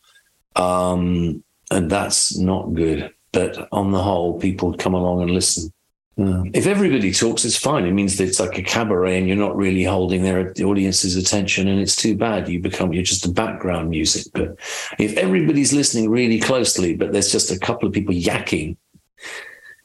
Um, 0.56 1.44
and 1.72 1.90
that's 1.90 2.38
not 2.38 2.74
good. 2.74 3.12
But 3.34 3.68
on 3.74 3.92
the 3.92 4.02
whole, 4.02 4.40
people 4.40 4.78
come 4.78 4.94
along 4.94 5.24
and 5.24 5.32
listen. 5.32 5.74
Mm. 6.18 6.51
If 6.55 6.66
everybody 6.66 7.11
talks, 7.11 7.43
it's 7.43 7.57
fine. 7.57 7.86
It 7.86 7.91
means 7.91 8.18
that 8.18 8.24
it's 8.24 8.39
like 8.39 8.57
a 8.57 8.63
cabaret 8.63 9.18
and 9.18 9.28
you're 9.28 9.36
not 9.36 9.55
really 9.55 9.84
holding 9.84 10.24
their 10.24 10.53
the 10.53 10.63
audience's 10.63 11.18
attention, 11.18 11.68
and 11.68 11.80
it's 11.80 11.95
too 11.95 12.16
bad. 12.16 12.47
You 12.47 12.61
become 12.61 12.93
you're 12.93 13.03
just 13.03 13.26
a 13.26 13.32
background 13.32 13.89
music. 13.89 14.32
But 14.34 14.57
if 14.97 15.18
everybody's 15.18 15.74
listening 15.74 16.09
really 16.09 16.39
closely, 16.39 16.95
but 16.95 17.11
there's 17.11 17.32
just 17.32 17.51
a 17.51 17.59
couple 17.59 17.88
of 17.88 17.93
people 17.93 18.13
yakking, 18.13 18.78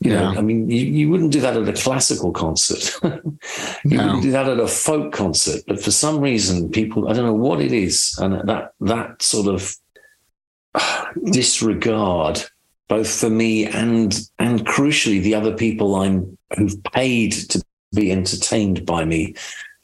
you 0.01 0.13
yeah. 0.13 0.21
know, 0.21 0.39
I 0.39 0.41
mean, 0.41 0.71
you, 0.71 0.87
you 0.87 1.11
wouldn't 1.11 1.33
do 1.33 1.41
that 1.41 1.57
at 1.57 1.69
a 1.69 1.75
classical 1.75 2.33
concert. 2.33 2.99
you 3.85 3.97
no. 3.97 4.07
wouldn't 4.07 4.23
do 4.23 4.31
that 4.31 4.49
at 4.49 4.59
a 4.59 4.67
folk 4.67 5.13
concert. 5.13 5.63
But 5.67 5.83
for 5.83 5.91
some 5.91 6.21
reason, 6.21 6.71
people, 6.71 7.09
I 7.09 7.13
don't 7.13 7.27
know 7.27 7.35
what 7.35 7.61
it 7.61 7.73
is, 7.73 8.17
and 8.19 8.49
that 8.49 8.73
that 8.81 9.23
sort 9.23 9.49
of 9.49 9.77
disregard, 11.25 12.45
both 12.91 13.09
for 13.09 13.31
me 13.31 13.67
and 13.67 14.29
and 14.39 14.67
crucially 14.67 15.23
the 15.23 15.35
other 15.35 15.57
people 15.57 15.95
I'm 15.95 16.37
who've 16.59 16.83
paid 16.93 17.33
to 17.33 17.65
be 17.95 18.13
entertained 18.13 18.85
by 18.85 19.05
me, 19.05 19.35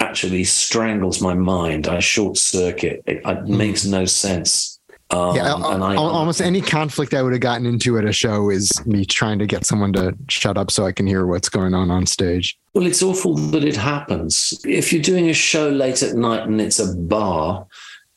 actually 0.01 0.45
strangles 0.45 1.23
my 1.23 1.35
mind. 1.35 1.89
I 1.89 2.01
short 2.01 2.37
circuit. 2.37 3.03
It, 3.07 3.19
it 3.19 3.25
mm. 3.25 3.49
makes 3.49 3.87
no 3.87 4.05
sense. 4.05 4.79
Um, 5.11 5.37
yeah, 5.37 5.55
and 5.55 5.85
I, 5.85 5.95
almost 5.95 6.41
any 6.41 6.61
conflict 6.61 7.15
I 7.15 7.23
would 7.23 7.33
have 7.33 7.41
gotten 7.41 7.65
into 7.65 7.97
at 7.97 8.05
a 8.05 8.13
show 8.13 8.51
is 8.51 8.85
me 8.87 9.05
trying 9.05 9.39
to 9.39 9.47
get 9.47 9.65
someone 9.65 9.93
to 9.93 10.17
shut 10.29 10.59
up 10.59 10.73
so 10.73 10.85
I 10.85 10.91
can 10.91 11.07
hear 11.07 11.27
what's 11.27 11.49
going 11.49 11.75
on 11.75 11.93
on 11.93 12.07
stage. 12.07 12.59
Well, 12.75 12.87
it's 12.87 13.05
awful 13.05 13.37
that 13.37 13.63
it 13.63 13.77
happens. 13.77 14.53
If 14.65 14.93
you're 14.93 15.03
doing 15.03 15.31
a 15.31 15.33
show 15.33 15.69
late 15.69 16.03
at 16.03 16.17
night 16.17 16.43
and 16.49 16.61
it's 16.61 16.81
a 16.81 16.93
bar, 16.93 17.67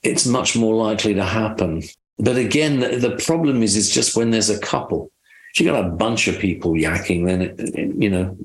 it's 0.02 0.26
much 0.26 0.56
more 0.56 0.74
likely 0.74 1.14
to 1.14 1.24
happen. 1.24 1.84
But 2.20 2.38
again, 2.38 2.80
the, 2.80 2.98
the 2.98 3.16
problem 3.18 3.64
is, 3.64 3.78
it's 3.78 3.90
just 3.90 4.16
when 4.16 4.32
there's 4.32 4.50
a 4.50 4.60
couple. 4.60 5.12
If 5.54 5.62
you 5.62 5.72
got 5.72 5.86
a 5.86 5.90
bunch 5.90 6.28
of 6.28 6.38
people 6.38 6.74
yakking, 6.74 7.26
then 7.26 7.42
it, 7.42 7.60
it, 7.60 7.96
you 7.96 8.10
know, 8.10 8.38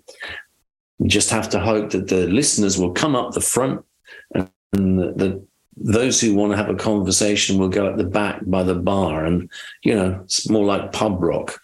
you 0.98 1.08
just 1.08 1.30
have 1.30 1.48
to 1.50 1.60
hope 1.60 1.90
that 1.90 2.08
the 2.08 2.26
listeners 2.28 2.78
will 2.78 2.92
come 2.92 3.16
up 3.16 3.32
the 3.32 3.40
front 3.40 3.84
and 4.34 4.48
the, 4.98 5.12
the 5.16 5.46
those 5.76 6.20
who 6.20 6.34
want 6.34 6.52
to 6.52 6.56
have 6.56 6.70
a 6.70 6.74
conversation 6.74 7.58
will 7.58 7.68
go 7.68 7.88
at 7.88 7.96
the 7.96 8.04
back 8.04 8.40
by 8.46 8.62
the 8.62 8.74
bar 8.74 9.24
and 9.24 9.50
you 9.82 9.94
know 9.94 10.20
it's 10.22 10.48
more 10.48 10.64
like 10.64 10.92
pub 10.92 11.20
rock 11.20 11.60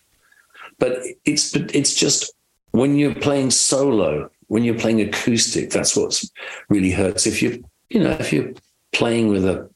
but 0.78 0.98
it's 1.24 1.54
it's 1.54 1.94
just 1.94 2.32
when 2.72 2.96
you're 2.96 3.14
playing 3.14 3.50
solo 3.50 4.28
when 4.48 4.64
you're 4.64 4.78
playing 4.78 5.00
acoustic 5.00 5.70
that's 5.70 5.96
what's 5.96 6.28
really 6.68 6.90
hurts 6.90 7.26
if 7.26 7.40
you 7.40 7.64
you 7.88 8.00
know 8.00 8.11
if 8.18 8.32
you're 8.32 8.52
playing 8.92 9.28
with 9.28 9.44
a 9.44 9.70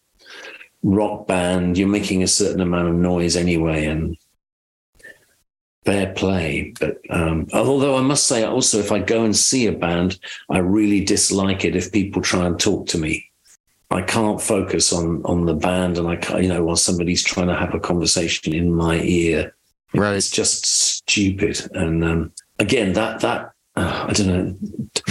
rock 0.85 1.27
band 1.27 1.77
you're 1.77 1.89
making 1.89 2.23
a 2.23 2.29
certain 2.29 2.61
amount 2.61 2.89
of 2.89 2.95
noise 2.95 3.37
anyway 3.37 3.87
and 3.87 4.17
fair 5.85 6.13
play 6.15 6.73
but 6.79 6.99
um, 7.11 7.47
although 7.53 7.97
i 7.97 8.01
must 8.01 8.27
say 8.27 8.45
also 8.45 8.79
if 8.79 8.93
i 8.93 8.99
go 8.99 9.25
and 9.25 9.37
see 9.37 9.67
a 9.67 9.73
band 9.73 10.19
i 10.51 10.59
really 10.59 11.05
dislike 11.05 11.65
it 11.65 11.75
if 11.75 11.91
people 11.91 12.23
try 12.23 12.47
and 12.47 12.61
talk 12.61 12.87
to 12.87 12.99
me 12.99 13.31
I 13.91 14.03
can't 14.03 14.41
focus 14.41 14.93
on 14.93 15.23
on 15.25 15.47
the 15.47 15.55
band, 15.55 15.99
and 15.99 16.09
I 16.09 16.17
can't, 16.17 16.43
you 16.43 16.49
know, 16.49 16.65
while 16.65 16.75
somebody's 16.75 17.23
trying 17.23 17.47
to 17.47 17.55
have 17.55 17.75
a 17.75 17.81
conversation 17.81 18.53
in 18.53 18.75
my 18.75 19.01
ear, 19.01 19.55
right? 19.95 20.17
It's 20.17 20.31
just 20.31 20.67
stupid. 20.67 21.61
And 21.75 22.05
um, 22.05 22.33
again, 22.59 22.95
that 22.95 23.21
that 23.21 23.54
uh, 23.77 24.07
I 24.09 24.13
don't 24.13 24.27
know 24.27 24.57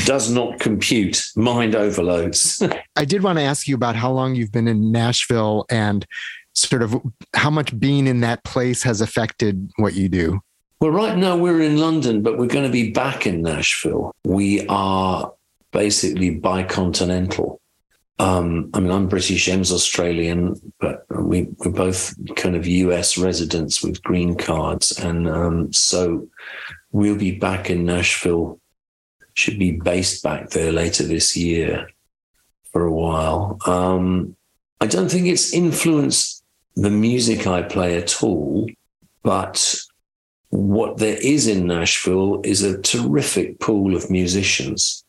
does 0.06 0.32
not 0.32 0.60
compute. 0.60 1.26
Mind 1.36 1.76
overloads. 1.76 2.62
I 2.96 3.06
did 3.06 3.24
want 3.24 3.40
to 3.40 3.44
ask 3.44 3.68
you 3.68 3.76
about 3.76 3.96
how 3.96 4.12
long 4.12 4.36
you've 4.36 4.52
been 4.52 4.68
in 4.68 4.92
Nashville 4.92 5.66
and 5.70 6.06
sort 6.54 6.84
of 6.84 6.96
how 7.34 7.50
much 7.50 7.78
being 7.80 8.08
in 8.08 8.22
that 8.22 8.44
place 8.44 8.84
has 8.84 9.02
affected 9.02 9.72
what 9.78 9.94
you 9.96 10.10
do. 10.10 10.40
Well, 10.80 10.92
right 10.92 11.18
now 11.18 11.38
we're 11.38 11.62
in 11.62 11.78
London, 11.78 12.22
but 12.22 12.38
we're 12.38 12.48
going 12.48 12.66
to 12.66 12.72
be 12.72 12.92
back 12.92 13.26
in 13.26 13.42
Nashville. 13.42 14.14
We 14.26 14.68
are 14.68 15.32
basically 15.72 16.32
bicontinental. 16.32 17.60
Um, 18.20 18.70
I 18.74 18.80
mean, 18.80 18.92
I'm 18.92 19.08
British, 19.08 19.48
Em's 19.50 19.72
Australian, 19.72 20.74
but 20.80 21.06
we, 21.10 21.48
we're 21.60 21.72
both 21.72 22.14
kind 22.36 22.56
of 22.56 22.68
US 22.68 23.18
residents 23.18 23.82
with 23.82 24.04
green 24.04 24.36
cards. 24.36 24.92
And 25.00 25.28
um, 25.28 25.74
so 25.74 26.28
we'll 26.94 27.18
be 27.18 27.32
back 27.38 27.70
in 27.70 27.86
Nashville, 27.86 28.62
should 29.34 29.60
be 29.60 29.72
based 29.72 30.24
back 30.24 30.52
there 30.52 30.72
later 30.72 31.04
this 31.04 31.36
year 31.36 31.90
for 32.72 32.86
a 32.86 32.94
while. 32.94 33.58
Um, 33.66 34.38
I 34.80 34.86
don't 34.86 35.10
think 35.10 35.28
it's 35.28 35.54
influenced 35.54 36.44
the 36.76 36.90
music 36.90 37.46
I 37.46 37.64
play 37.64 37.98
at 37.98 38.24
all, 38.24 38.70
but 39.24 39.76
what 40.50 40.98
there 40.98 41.18
is 41.22 41.48
in 41.48 41.68
Nashville 41.68 42.42
is 42.44 42.62
a 42.62 42.82
terrific 42.82 43.60
pool 43.60 43.96
of 43.96 44.10
musicians. 44.10 45.04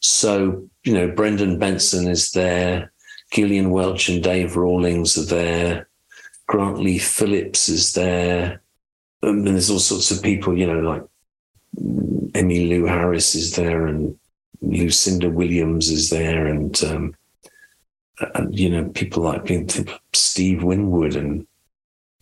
So 0.00 0.68
you 0.84 0.94
know, 0.94 1.08
Brendan 1.08 1.58
Benson 1.58 2.06
is 2.06 2.30
there, 2.30 2.92
Gillian 3.32 3.70
Welch 3.70 4.08
and 4.08 4.22
Dave 4.22 4.56
Rawlings 4.56 5.18
are 5.18 5.24
there, 5.24 5.88
Grant 6.46 6.78
Lee 6.78 6.98
Phillips 6.98 7.68
is 7.68 7.92
there. 7.92 8.62
And 9.22 9.44
there's 9.44 9.70
all 9.70 9.80
sorts 9.80 10.12
of 10.12 10.22
people, 10.22 10.56
you 10.56 10.66
know, 10.66 10.78
like 10.78 11.02
Emmylou 11.80 12.88
Harris 12.88 13.34
is 13.34 13.56
there 13.56 13.86
and 13.86 14.18
Lucinda 14.62 15.30
Williams 15.30 15.90
is 15.90 16.10
there 16.10 16.46
and, 16.46 16.82
um, 16.84 17.14
and 18.34 18.58
you 18.58 18.70
know, 18.70 18.88
people 18.90 19.22
like 19.22 19.50
Steve 20.12 20.62
Winwood 20.62 21.16
and 21.16 21.46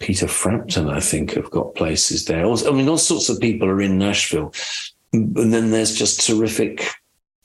Peter 0.00 0.26
Frampton, 0.26 0.88
I 0.88 1.00
think, 1.00 1.32
have 1.34 1.50
got 1.50 1.74
places 1.74 2.24
there. 2.24 2.44
I 2.44 2.70
mean, 2.72 2.88
all 2.88 2.98
sorts 2.98 3.28
of 3.28 3.40
people 3.40 3.68
are 3.68 3.80
in 3.80 3.98
Nashville. 3.98 4.52
And 5.12 5.52
then 5.52 5.70
there's 5.70 5.94
just 5.94 6.26
terrific 6.26 6.84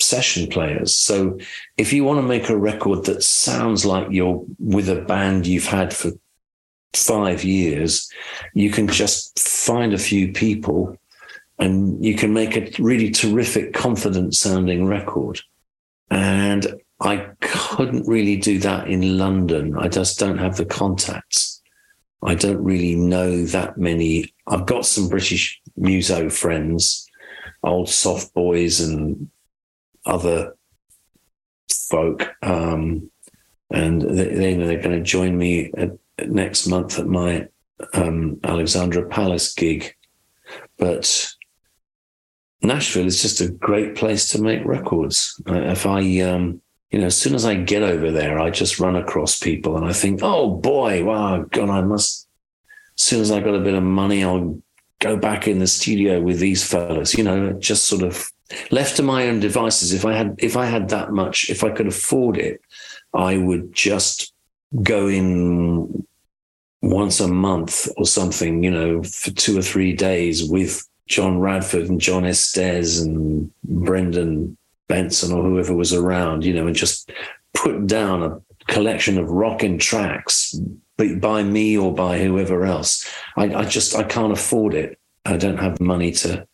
session 0.02 0.48
players. 0.48 0.96
So 0.96 1.38
if 1.78 1.94
you 1.94 2.04
want 2.04 2.18
to 2.20 2.28
make 2.28 2.50
a 2.50 2.58
record 2.58 3.06
that 3.06 3.24
sounds 3.24 3.86
like 3.86 4.08
you're 4.10 4.44
with 4.58 4.90
a 4.90 5.02
band 5.02 5.46
you've 5.46 5.68
had 5.68 5.94
for 5.94 6.12
five 6.94 7.44
years, 7.44 8.12
you 8.54 8.72
can 8.72 8.88
just 8.88 9.38
find 9.38 9.94
a 9.94 10.00
few 10.00 10.32
people 10.32 10.98
and 11.60 12.04
you 12.04 12.16
can 12.16 12.34
make 12.34 12.56
a 12.56 12.72
really 12.82 13.12
terrific, 13.12 13.74
confident 13.74 14.34
sounding 14.34 14.86
record. 14.86 15.42
And 16.10 16.82
I 17.02 17.28
couldn't 17.42 18.08
really 18.08 18.38
do 18.38 18.60
that 18.60 18.88
in 18.88 19.18
London. 19.18 19.78
I 19.78 19.90
just 19.90 20.20
don't 20.20 20.38
have 20.38 20.58
the 20.58 20.66
contacts. 20.66 21.62
I 22.24 22.36
don't 22.36 22.64
really 22.64 22.96
know 22.96 23.46
that 23.46 23.78
many. 23.78 24.34
I've 24.48 24.66
got 24.66 24.86
some 24.86 25.08
British 25.08 25.62
muso 25.78 26.30
friends, 26.30 27.08
old 27.64 27.90
soft 27.90 28.34
boys 28.34 28.80
and 28.80 29.30
other 30.06 30.56
folk. 31.70 32.30
Um, 32.42 33.12
and 33.72 34.02
they, 34.02 34.34
they, 34.34 34.54
they're 34.56 34.82
going 34.82 34.98
to 34.98 35.02
join 35.02 35.38
me 35.38 35.72
at, 35.78 35.92
next 36.28 36.68
month 36.68 37.00
at 37.00 37.08
my 37.08 37.48
um, 37.94 38.40
Alexandra 38.44 39.08
Palace 39.08 39.54
gig. 39.54 39.96
But 40.78 41.34
Nashville 42.62 43.06
is 43.06 43.22
just 43.22 43.42
a 43.42 43.50
great 43.50 43.96
place 43.96 44.28
to 44.30 44.42
make 44.42 44.66
records. 44.66 45.42
If 45.48 45.86
I, 45.86 46.20
um, 46.22 46.62
you 46.92 47.00
know, 47.00 47.06
as 47.06 47.18
soon 47.18 47.36
as 47.36 47.46
I 47.46 47.56
get 47.56 47.84
over 47.84 48.12
there, 48.12 48.40
I 48.40 48.50
just 48.50 48.80
run 48.80 48.96
across 48.96 49.40
people 49.40 49.78
and 49.78 49.86
I 49.86 49.94
think, 49.94 50.20
oh 50.24 50.50
boy, 50.56 51.04
wow, 51.04 51.46
God, 51.50 51.70
I 51.70 51.82
must. 51.82 52.28
As 52.98 53.04
soon 53.04 53.22
as 53.22 53.32
I 53.32 53.40
got 53.40 53.56
a 53.56 53.60
bit 53.60 53.76
of 53.76 53.84
money, 53.84 54.24
I'll 54.24 54.62
go 55.00 55.16
back 55.16 55.48
in 55.48 55.60
the 55.60 55.68
studio 55.68 56.20
with 56.20 56.40
these 56.40 56.66
fellas. 56.70 57.18
You 57.18 57.24
know, 57.24 57.54
just 57.54 57.86
sort 57.86 58.04
of 58.04 58.30
left 58.72 58.98
to 58.98 59.04
my 59.04 59.28
own 59.28 59.40
devices. 59.40 59.94
If 59.94 60.06
I 60.06 60.14
had, 60.14 60.36
if 60.40 60.58
I 60.58 60.66
had 60.66 60.90
that 60.90 61.12
much, 61.12 61.50
if 61.50 61.64
I 61.64 61.70
could 61.70 61.88
afford 61.88 62.38
it, 62.38 62.60
I 63.14 63.38
would 63.38 63.74
just 63.74 64.34
go 64.84 65.08
in 65.08 66.06
once 66.82 67.20
a 67.20 67.28
month 67.28 67.88
or 67.98 68.06
something, 68.06 68.64
you 68.64 68.72
know, 68.72 69.04
for 69.04 69.32
two 69.32 69.58
or 69.58 69.62
three 69.62 69.94
days 69.94 70.50
with 70.50 70.89
John 71.10 71.40
Radford 71.40 71.90
and 71.90 72.00
John 72.00 72.26
Estes 72.26 73.02
and 73.02 73.52
Brendan 73.64 74.56
Benson 74.88 75.34
or 75.34 75.44
whoever 75.44 75.76
was 75.76 75.92
around, 75.92 76.46
you 76.46 76.54
know, 76.54 76.68
and 76.68 76.76
just 76.76 77.12
put 77.54 77.88
down 77.88 78.24
a 78.24 78.40
collection 78.72 79.18
of 79.18 79.30
rocking 79.30 79.80
tracks 79.80 80.56
by 81.18 81.44
me 81.44 81.78
or 81.78 81.94
by 81.94 82.20
whoever 82.20 82.66
else. 82.66 83.10
I, 83.36 83.54
I 83.54 83.66
just 83.66 83.96
I 83.96 84.04
can't 84.04 84.32
afford 84.32 84.74
it. 84.76 85.00
I 85.26 85.38
don't 85.38 85.58
have 85.58 85.82
money 85.82 86.12
to 86.12 86.48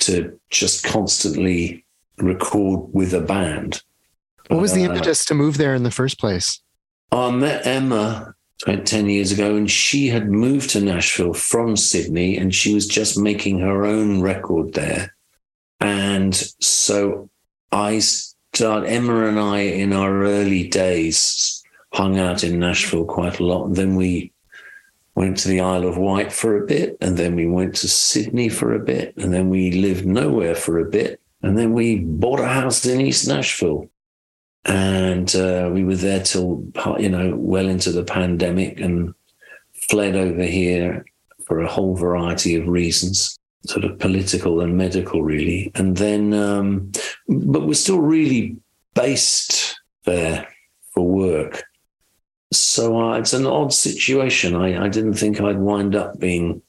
to 0.00 0.38
just 0.50 0.84
constantly 0.84 1.84
record 2.18 2.88
with 2.92 3.12
a 3.14 3.20
band. 3.20 3.82
What 4.48 4.60
was 4.60 4.72
the 4.72 4.84
uh, 4.84 4.90
impetus 4.90 5.24
to 5.26 5.34
move 5.34 5.58
there 5.58 5.74
in 5.74 5.82
the 5.82 5.90
first 5.90 6.18
place? 6.18 6.60
I 7.10 7.30
met 7.30 7.66
Emma 7.66 8.34
10 8.64 9.08
years 9.08 9.32
ago, 9.32 9.56
and 9.56 9.70
she 9.70 10.08
had 10.08 10.30
moved 10.30 10.70
to 10.70 10.80
Nashville 10.80 11.34
from 11.34 11.76
Sydney, 11.76 12.36
and 12.36 12.54
she 12.54 12.74
was 12.74 12.86
just 12.86 13.18
making 13.18 13.58
her 13.58 13.84
own 13.84 14.20
record 14.20 14.74
there. 14.74 15.14
And 15.80 16.34
so 16.60 17.28
I 17.72 17.98
started, 17.98 18.88
Emma 18.88 19.26
and 19.26 19.40
I, 19.40 19.60
in 19.60 19.92
our 19.92 20.22
early 20.22 20.68
days, 20.68 21.62
hung 21.92 22.18
out 22.18 22.44
in 22.44 22.60
Nashville 22.60 23.04
quite 23.04 23.40
a 23.40 23.44
lot. 23.44 23.66
And 23.66 23.76
then 23.76 23.96
we 23.96 24.32
went 25.16 25.38
to 25.38 25.48
the 25.48 25.60
Isle 25.60 25.86
of 25.86 25.98
Wight 25.98 26.32
for 26.32 26.56
a 26.56 26.66
bit, 26.66 26.96
and 27.00 27.16
then 27.16 27.34
we 27.34 27.46
went 27.46 27.74
to 27.76 27.88
Sydney 27.88 28.48
for 28.48 28.74
a 28.74 28.84
bit, 28.84 29.16
and 29.16 29.32
then 29.32 29.50
we 29.50 29.72
lived 29.72 30.06
nowhere 30.06 30.54
for 30.54 30.78
a 30.78 30.88
bit. 30.88 31.20
And 31.42 31.58
then 31.58 31.72
we 31.72 31.98
bought 31.98 32.38
a 32.38 32.46
house 32.46 32.86
in 32.86 33.00
East 33.00 33.26
Nashville 33.26 33.88
and 34.64 35.34
uh, 35.34 35.70
we 35.72 35.84
were 35.84 35.96
there 35.96 36.22
till 36.22 36.64
you 36.98 37.08
know 37.08 37.34
well 37.36 37.68
into 37.68 37.90
the 37.90 38.04
pandemic 38.04 38.80
and 38.80 39.14
fled 39.88 40.14
over 40.14 40.44
here 40.44 41.04
for 41.46 41.60
a 41.60 41.68
whole 41.68 41.94
variety 41.94 42.54
of 42.54 42.68
reasons 42.68 43.38
sort 43.66 43.84
of 43.84 43.98
political 43.98 44.60
and 44.60 44.76
medical 44.76 45.22
really. 45.22 45.70
And 45.74 45.96
then 45.96 46.34
um, 46.34 46.92
but 47.28 47.66
we're 47.66 47.74
still 47.74 48.00
really 48.00 48.56
based 48.94 49.80
there 50.04 50.48
for 50.90 51.06
work. 51.06 51.64
So 52.52 53.00
uh, 53.00 53.18
it's 53.18 53.32
an 53.32 53.46
odd 53.46 53.72
situation. 53.72 54.54
I, 54.54 54.84
I 54.84 54.88
didn't 54.88 55.14
think 55.14 55.40
i'd 55.40 55.58
wind 55.58 55.94
up 55.94 56.18
being 56.18 56.62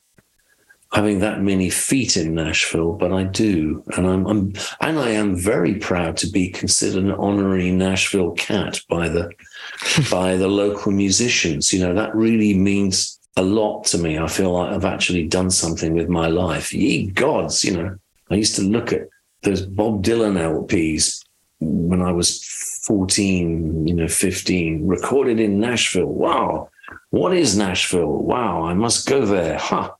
having 0.94 1.20
that 1.20 1.41
many 1.41 1.72
feet 1.72 2.16
in 2.18 2.36
Nashville, 2.36 2.94
but 2.94 3.12
I 3.12 3.24
do, 3.24 3.84
and 3.98 4.06
I'm, 4.06 4.28
I'm, 4.28 4.54
and 4.80 5.00
I 5.00 5.10
am 5.10 5.36
very 5.36 5.76
proud 5.76 6.18
to 6.18 6.30
be 6.30 6.50
considered 6.50 7.04
an 7.04 7.12
honorary 7.14 7.72
Nashville 7.72 8.32
cat 8.32 8.80
by 8.88 9.10
the 9.10 9.32
by 10.12 10.38
the 10.38 10.48
local 10.48 10.91
musicians. 10.91 11.74
You 11.74 11.80
know 11.80 11.94
that 11.96 12.16
really 12.16 12.54
means 12.54 13.20
a 13.36 13.41
lot 13.41 13.86
to 13.86 13.98
me. 13.98 14.20
I 14.20 14.28
feel 14.28 14.54
like 14.54 14.72
I've 14.72 14.86
actually 14.86 15.28
done 15.28 15.50
something 15.50 15.96
with 15.96 16.10
my 16.10 16.28
life. 16.28 16.72
Ye 16.72 17.08
gods, 17.08 17.64
you 17.64 17.76
know, 17.76 17.98
I 18.30 18.36
used 18.36 18.56
to 18.56 18.62
look 18.62 18.94
at 18.94 19.10
those 19.41 19.66
Bob 19.66 20.04
Dylan 20.04 20.38
LPs 20.38 21.26
when 21.60 22.02
I 22.02 22.12
was 22.12 22.44
14, 22.86 23.88
you 23.88 23.94
know, 23.94 24.08
15, 24.08 24.86
recorded 24.86 25.39
in 25.39 25.60
Nashville. 25.60 26.06
Wow. 26.06 26.70
What 27.10 27.34
is 27.34 27.58
Nashville? 27.58 28.12
Wow, 28.12 28.64
I 28.64 28.74
must 28.74 29.08
go 29.08 29.26
there. 29.26 29.58
Huh 29.58 29.91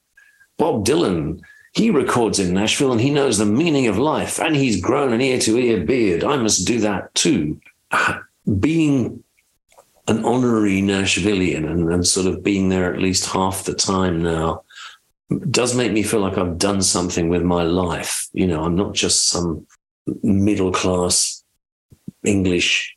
Bob 0.58 0.86
Dylan, 0.86 1.41
he 1.74 1.89
records 1.89 2.39
in 2.39 2.54
Nashville 2.54 2.91
and 2.91 3.01
he 3.01 3.10
knows 3.10 3.38
the 3.38 3.45
meaning 3.45 3.88
of 3.88 3.97
life 3.97 4.39
and 4.39 4.56
he's 4.56 4.82
grown 4.82 5.14
an 5.14 5.22
ear 5.22 5.39
to 5.39 5.58
ear 5.58 5.84
beard. 5.84 6.24
I 6.24 6.38
must 6.38 6.68
do 6.68 6.80
that 6.82 7.14
too. 7.16 7.60
Being 8.60 9.24
an 10.08 10.24
honorary 10.26 10.82
Nashvilleian 10.82 11.70
and, 11.70 11.91
and 11.91 12.06
sort 12.06 12.28
of 12.28 12.43
being 12.43 12.70
there 12.70 12.93
at 12.93 12.99
least 12.99 13.26
half 13.26 13.64
the 13.64 13.74
time 13.74 14.22
now 14.22 14.64
does 15.49 15.76
make 15.76 15.91
me 15.91 16.04
feel 16.04 16.20
like 16.20 16.38
I've 16.38 16.58
done 16.58 16.82
something 16.82 17.30
with 17.30 17.41
my 17.41 17.64
life. 17.64 18.28
You 18.34 18.47
know, 18.47 18.64
I'm 18.64 18.76
not 18.76 18.93
just 18.93 19.30
some 19.30 19.66
middle 20.22 20.72
class 20.72 21.43
English 22.24 22.95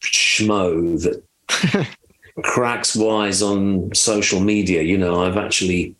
schmo 0.00 1.00
that 1.02 1.88
cracks 2.42 2.96
wise 2.96 3.42
on 3.42 3.94
social 3.94 4.40
media. 4.40 4.82
You 4.82 4.98
know, 4.98 5.24
I've 5.24 5.36
actually 5.36 5.94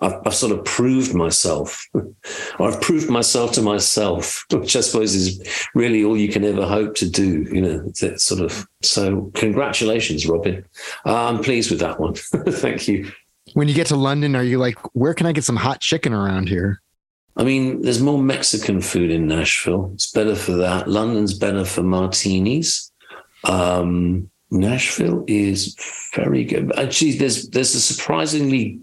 I've, 0.00 0.14
I've, 0.24 0.34
sort 0.34 0.52
of 0.52 0.64
proved 0.64 1.14
myself, 1.14 1.84
or 1.94 2.12
I've 2.60 2.80
proved 2.80 3.10
myself 3.10 3.52
to 3.52 3.62
myself, 3.62 4.44
which 4.52 4.76
I 4.76 4.80
suppose 4.80 5.14
is 5.14 5.42
really 5.74 6.04
all 6.04 6.16
you 6.16 6.28
can 6.28 6.44
ever 6.44 6.66
hope 6.66 6.94
to 6.96 7.08
do. 7.08 7.42
You 7.42 7.60
know, 7.60 7.78
that 8.00 8.20
sort 8.20 8.40
of. 8.40 8.66
So, 8.82 9.30
congratulations, 9.34 10.26
Robyn. 10.26 10.64
Uh, 11.04 11.28
I'm 11.28 11.42
pleased 11.42 11.70
with 11.70 11.80
that 11.80 11.98
one. 11.98 12.14
Thank 12.48 12.88
you. 12.88 13.10
When 13.54 13.68
you 13.68 13.74
get 13.74 13.86
to 13.88 13.96
London, 13.96 14.36
are 14.36 14.42
you 14.42 14.58
like, 14.58 14.78
where 14.94 15.14
can 15.14 15.26
I 15.26 15.32
get 15.32 15.44
some 15.44 15.56
hot 15.56 15.80
chicken 15.80 16.12
around 16.12 16.48
here? 16.48 16.82
I 17.36 17.44
mean, 17.44 17.82
there's 17.82 18.00
more 18.00 18.20
Mexican 18.20 18.80
food 18.80 19.10
in 19.10 19.26
Nashville. 19.26 19.90
It's 19.94 20.10
better 20.10 20.34
for 20.34 20.52
that. 20.52 20.88
London's 20.88 21.34
better 21.34 21.64
for 21.64 21.82
martinis. 21.82 22.90
Um, 23.44 24.30
Nashville 24.50 25.24
is 25.26 25.76
very 26.14 26.44
good. 26.44 26.72
Actually, 26.78 27.12
there's 27.12 27.48
there's 27.50 27.74
a 27.74 27.80
surprisingly 27.80 28.80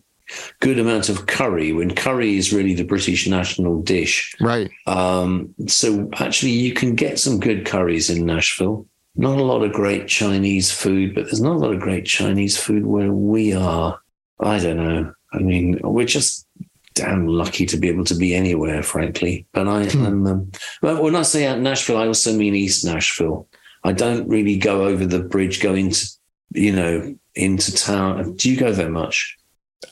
good 0.60 0.80
amount 0.80 1.10
of 1.10 1.26
curry 1.28 1.72
when 1.72 1.94
curry 1.94 2.38
is 2.38 2.54
really 2.54 2.74
the 2.74 2.84
British 2.84 3.28
national 3.28 3.82
dish. 3.82 4.36
Right. 4.40 4.70
Um, 4.88 5.54
so 5.68 6.10
actually, 6.16 6.52
you 6.52 6.74
can 6.74 6.96
get 6.96 7.20
some 7.20 7.40
good 7.40 7.66
curries 7.66 8.10
in 8.10 8.26
Nashville. 8.26 8.86
Not 9.16 9.38
a 9.38 9.44
lot 9.44 9.64
of 9.64 9.74
great 9.74 10.08
Chinese 10.08 10.72
food, 10.72 11.14
but 11.14 11.26
there's 11.26 11.42
not 11.42 11.56
a 11.56 11.60
lot 11.60 11.74
of 11.74 11.80
great 11.80 12.06
Chinese 12.06 12.58
food 12.58 12.86
where 12.86 13.12
we 13.12 13.54
are. 13.54 14.00
I 14.40 14.60
don't 14.60 14.78
know. 14.78 15.14
I 15.32 15.40
mean, 15.40 15.80
we're 15.84 16.06
just 16.06 16.48
damn 16.94 17.28
lucky 17.28 17.66
to 17.66 17.78
be 17.78 17.90
able 17.90 18.06
to 18.06 18.16
be 18.16 18.36
anywhere, 18.36 18.84
frankly. 18.84 19.46
But 19.54 19.68
I 19.68 19.86
hmm. 19.86 20.06
am. 20.06 20.28
Um, 20.28 20.52
when 20.82 21.16
I 21.16 21.24
say 21.24 21.46
out 21.46 21.60
Nashville, 21.60 21.98
I 21.98 22.08
also 22.08 22.34
mean 22.34 22.56
East 22.56 22.86
Nashville. 22.86 23.48
I 23.84 23.92
don't 23.92 24.28
really 24.28 24.58
go 24.58 24.86
over 24.86 25.06
the 25.06 25.20
bridge, 25.20 25.62
go 25.62 25.74
into, 25.74 26.08
you 26.52 26.72
know, 26.72 27.16
into 27.36 27.74
town. 27.74 28.36
Do 28.36 28.50
you 28.50 28.58
go 28.58 28.72
there 28.72 28.90
much? 28.90 29.38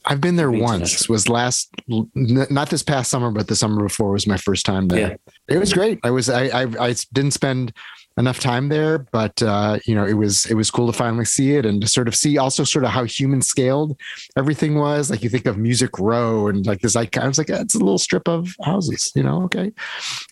I've 0.05 0.21
been 0.21 0.35
there 0.35 0.51
once. 0.51 1.09
Was 1.09 1.29
last 1.29 1.69
not 1.87 2.69
this 2.69 2.83
past 2.83 3.09
summer, 3.11 3.31
but 3.31 3.47
the 3.47 3.55
summer 3.55 3.83
before 3.83 4.11
was 4.11 4.27
my 4.27 4.37
first 4.37 4.65
time 4.65 4.87
there. 4.87 5.17
Yeah. 5.47 5.55
It 5.55 5.57
was 5.59 5.73
great. 5.73 5.99
I 6.03 6.11
was 6.11 6.29
I, 6.29 6.45
I 6.47 6.67
I, 6.79 6.95
didn't 7.13 7.31
spend 7.31 7.73
enough 8.17 8.39
time 8.39 8.69
there, 8.69 8.99
but 8.99 9.41
uh, 9.41 9.79
you 9.85 9.95
know 9.95 10.05
it 10.05 10.13
was 10.13 10.45
it 10.45 10.53
was 10.55 10.71
cool 10.71 10.91
to 10.91 10.93
finally 10.93 11.25
see 11.25 11.55
it 11.55 11.65
and 11.65 11.81
to 11.81 11.87
sort 11.87 12.07
of 12.07 12.15
see 12.15 12.37
also 12.37 12.63
sort 12.63 12.85
of 12.85 12.91
how 12.91 13.03
human 13.03 13.41
scaled 13.41 13.99
everything 14.37 14.75
was. 14.75 15.09
Like 15.09 15.23
you 15.23 15.29
think 15.29 15.45
of 15.45 15.57
Music 15.57 15.97
Row 15.99 16.47
and 16.47 16.65
like 16.65 16.81
this. 16.81 16.95
I, 16.95 17.09
I 17.19 17.27
was 17.27 17.37
like, 17.37 17.49
it's 17.49 17.75
a 17.75 17.79
little 17.79 17.97
strip 17.97 18.27
of 18.27 18.55
houses, 18.63 19.11
you 19.15 19.23
know? 19.23 19.43
Okay, 19.43 19.71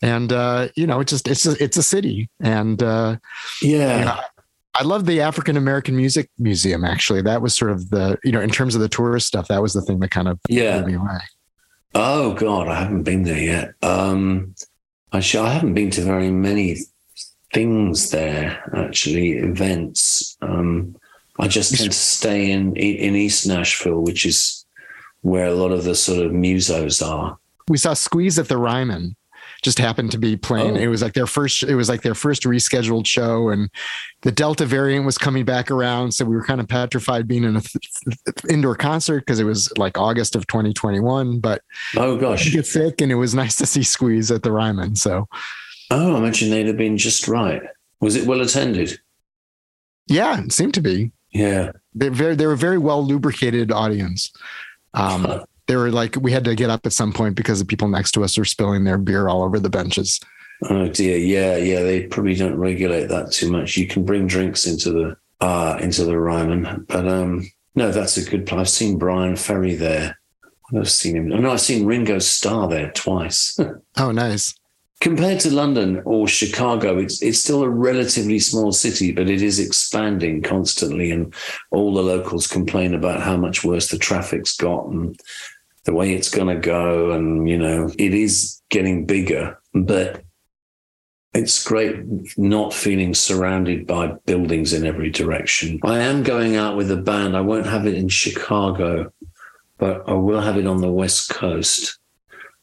and 0.01 0.31
uh, 0.31 0.69
you 0.75 0.87
know, 0.87 0.99
it's 0.99 1.11
just 1.11 1.27
it's 1.27 1.45
a, 1.45 1.61
it's 1.63 1.77
a 1.77 1.83
city, 1.83 2.29
and 2.39 2.81
uh, 2.83 3.17
yeah. 3.61 3.99
You 3.99 4.05
know, 4.05 4.19
I 4.79 4.83
love 4.83 5.05
the 5.05 5.19
African 5.19 5.57
American 5.57 5.97
Music 5.97 6.29
Museum. 6.39 6.85
Actually, 6.85 7.21
that 7.23 7.41
was 7.41 7.53
sort 7.53 7.71
of 7.71 7.89
the 7.89 8.17
you 8.23 8.31
know 8.31 8.39
in 8.39 8.49
terms 8.49 8.75
of 8.75 8.81
the 8.81 8.87
tourist 8.87 9.27
stuff, 9.27 9.49
that 9.49 9.61
was 9.61 9.73
the 9.73 9.81
thing 9.81 9.99
that 9.99 10.09
kind 10.09 10.29
of 10.29 10.39
yeah. 10.47 10.79
blew 10.79 10.87
me 10.87 10.93
away. 10.93 11.19
Oh 11.95 12.33
God, 12.33 12.69
I 12.69 12.75
haven't 12.75 13.03
been 13.03 13.23
there 13.23 13.43
yet. 13.43 13.73
Um, 13.83 14.55
I, 15.11 15.19
sh- 15.19 15.35
I 15.35 15.49
haven't 15.49 15.73
been 15.73 15.91
to 15.91 16.01
very 16.01 16.31
many 16.31 16.77
things 17.53 18.09
there. 18.11 18.63
Actually, 18.73 19.31
events. 19.33 20.37
Um, 20.41 20.95
I 21.39 21.49
just 21.49 21.75
tend 21.75 21.91
to 21.91 21.97
stay 21.97 22.49
in 22.49 22.73
in 22.77 23.17
East 23.17 23.47
Nashville, 23.47 24.01
which 24.01 24.25
is 24.25 24.65
where 25.21 25.47
a 25.47 25.55
lot 25.55 25.73
of 25.73 25.83
the 25.83 25.95
sort 25.95 26.25
of 26.25 26.31
musos 26.31 27.05
are. 27.05 27.37
We 27.67 27.77
saw 27.77 27.93
Squeeze 27.93 28.39
at 28.39 28.47
the 28.47 28.57
Ryman 28.57 29.17
just 29.61 29.77
happened 29.77 30.11
to 30.11 30.17
be 30.17 30.37
playing. 30.37 30.77
Oh. 30.77 30.79
It 30.79 30.87
was 30.87 31.01
like 31.01 31.13
their 31.13 31.27
first. 31.27 31.63
It 31.63 31.75
was 31.75 31.89
like 31.89 32.01
their 32.01 32.15
first 32.15 32.43
rescheduled 32.43 33.05
show, 33.07 33.49
and 33.49 33.69
the 34.21 34.31
Delta 34.31 34.65
variant 34.65 35.05
was 35.05 35.17
coming 35.17 35.45
back 35.45 35.71
around. 35.71 36.13
So 36.13 36.25
we 36.25 36.35
were 36.35 36.45
kind 36.45 36.61
of 36.61 36.67
petrified 36.67 37.27
being 37.27 37.43
in 37.43 37.55
an 37.57 37.63
indoor 38.49 38.75
concert 38.75 39.21
because 39.21 39.39
it 39.39 39.45
was 39.45 39.71
like 39.77 39.97
August 39.97 40.35
of 40.35 40.47
2021. 40.47 41.39
But 41.39 41.61
oh 41.97 42.17
gosh, 42.17 42.51
get 42.51 42.65
sick, 42.65 43.01
and 43.01 43.11
it 43.11 43.15
was 43.15 43.35
nice 43.35 43.55
to 43.57 43.65
see 43.65 43.83
Squeeze 43.83 44.31
at 44.31 44.43
the 44.43 44.51
Ryman. 44.51 44.95
So 44.95 45.27
Oh, 45.91 46.15
I 46.15 46.17
imagine 46.19 46.49
they'd 46.49 46.67
have 46.67 46.77
been 46.77 46.97
just 46.97 47.27
right. 47.27 47.61
Was 47.99 48.15
it 48.15 48.27
well 48.27 48.41
attended? 48.41 48.99
Yeah, 50.07 50.41
it 50.41 50.51
seemed 50.51 50.73
to 50.75 50.81
be. 50.81 51.11
Yeah. 51.31 51.71
They're 51.93 52.11
very, 52.11 52.35
they 52.35 52.45
were 52.45 52.53
a 52.53 52.57
very 52.57 52.77
well 52.77 53.05
lubricated 53.05 53.71
audience. 53.71 54.31
Um, 54.93 55.43
they 55.69 55.75
were 55.75 55.91
like, 55.91 56.15
we 56.15 56.31
had 56.31 56.45
to 56.45 56.55
get 56.55 56.71
up 56.71 56.87
at 56.87 56.93
some 56.93 57.13
point 57.13 57.35
because 57.35 57.59
the 57.59 57.65
people 57.65 57.87
next 57.87 58.13
to 58.13 58.23
us 58.23 58.35
were 58.35 58.43
spilling 58.43 58.85
their 58.85 58.97
beer 58.97 59.29
all 59.29 59.43
over 59.43 59.59
the 59.59 59.69
benches. 59.69 60.19
Oh 60.67 60.87
dear, 60.87 61.15
yeah, 61.15 61.57
yeah. 61.57 61.83
They 61.83 62.07
probably 62.07 62.33
don't 62.33 62.57
regulate 62.57 63.05
that 63.09 63.31
too 63.31 63.51
much. 63.51 63.77
You 63.77 63.85
can 63.85 64.03
bring 64.03 64.25
drinks 64.25 64.65
into 64.65 64.91
the 64.91 65.45
uh 65.45 65.77
into 65.79 66.05
the 66.05 66.17
Ryman, 66.17 66.87
but 66.89 67.07
um, 67.07 67.47
no, 67.75 67.91
that's 67.91 68.17
a 68.17 68.27
good. 68.27 68.47
Place. 68.47 68.59
I've 68.59 68.69
seen 68.69 68.97
Bryan 68.97 69.35
Ferry 69.35 69.75
there. 69.75 70.19
I've 70.75 70.89
seen 70.89 71.15
him. 71.15 71.29
No, 71.29 71.51
I've 71.51 71.61
seen 71.61 71.85
Ringo 71.85 72.17
Starr 72.17 72.67
there 72.67 72.91
twice. 72.91 73.57
oh, 73.97 74.11
nice. 74.11 74.55
Compared 75.01 75.39
to 75.41 75.53
London 75.53 76.01
or 76.03 76.27
Chicago, 76.27 76.97
it's 76.97 77.21
it's 77.21 77.39
still 77.39 77.61
a 77.61 77.69
relatively 77.69 78.39
small 78.39 78.71
city, 78.71 79.11
but 79.11 79.29
it 79.29 79.43
is 79.43 79.59
expanding 79.59 80.41
constantly, 80.41 81.11
and 81.11 81.31
all 81.69 81.93
the 81.93 82.01
locals 82.01 82.47
complain 82.47 82.95
about 82.95 83.21
how 83.21 83.37
much 83.37 83.63
worse 83.63 83.89
the 83.89 83.99
traffic's 83.99 84.57
got 84.57 84.87
and 84.87 85.17
the 85.89 85.95
way 85.95 86.13
it's 86.13 86.29
going 86.29 86.55
to 86.55 86.61
go, 86.61 87.09
and 87.09 87.49
you 87.49 87.57
know 87.57 87.91
it 87.97 88.13
is 88.13 88.61
getting 88.69 89.07
bigger, 89.07 89.59
but 89.73 90.21
it's 91.33 91.63
great 91.63 91.95
not 92.37 92.75
feeling 92.75 93.15
surrounded 93.15 93.87
by 93.87 94.13
buildings 94.27 94.71
in 94.71 94.85
every 94.85 95.09
direction. 95.09 95.79
I 95.83 95.97
am 96.01 96.21
going 96.21 96.55
out 96.55 96.77
with 96.77 96.91
a 96.91 96.95
band. 96.95 97.35
I 97.35 97.41
won't 97.41 97.65
have 97.65 97.87
it 97.87 97.95
in 97.95 98.07
Chicago, 98.07 99.11
but 99.79 100.07
I 100.07 100.13
will 100.13 100.41
have 100.41 100.57
it 100.57 100.67
on 100.67 100.81
the 100.81 100.91
West 100.91 101.31
Coast. 101.31 101.97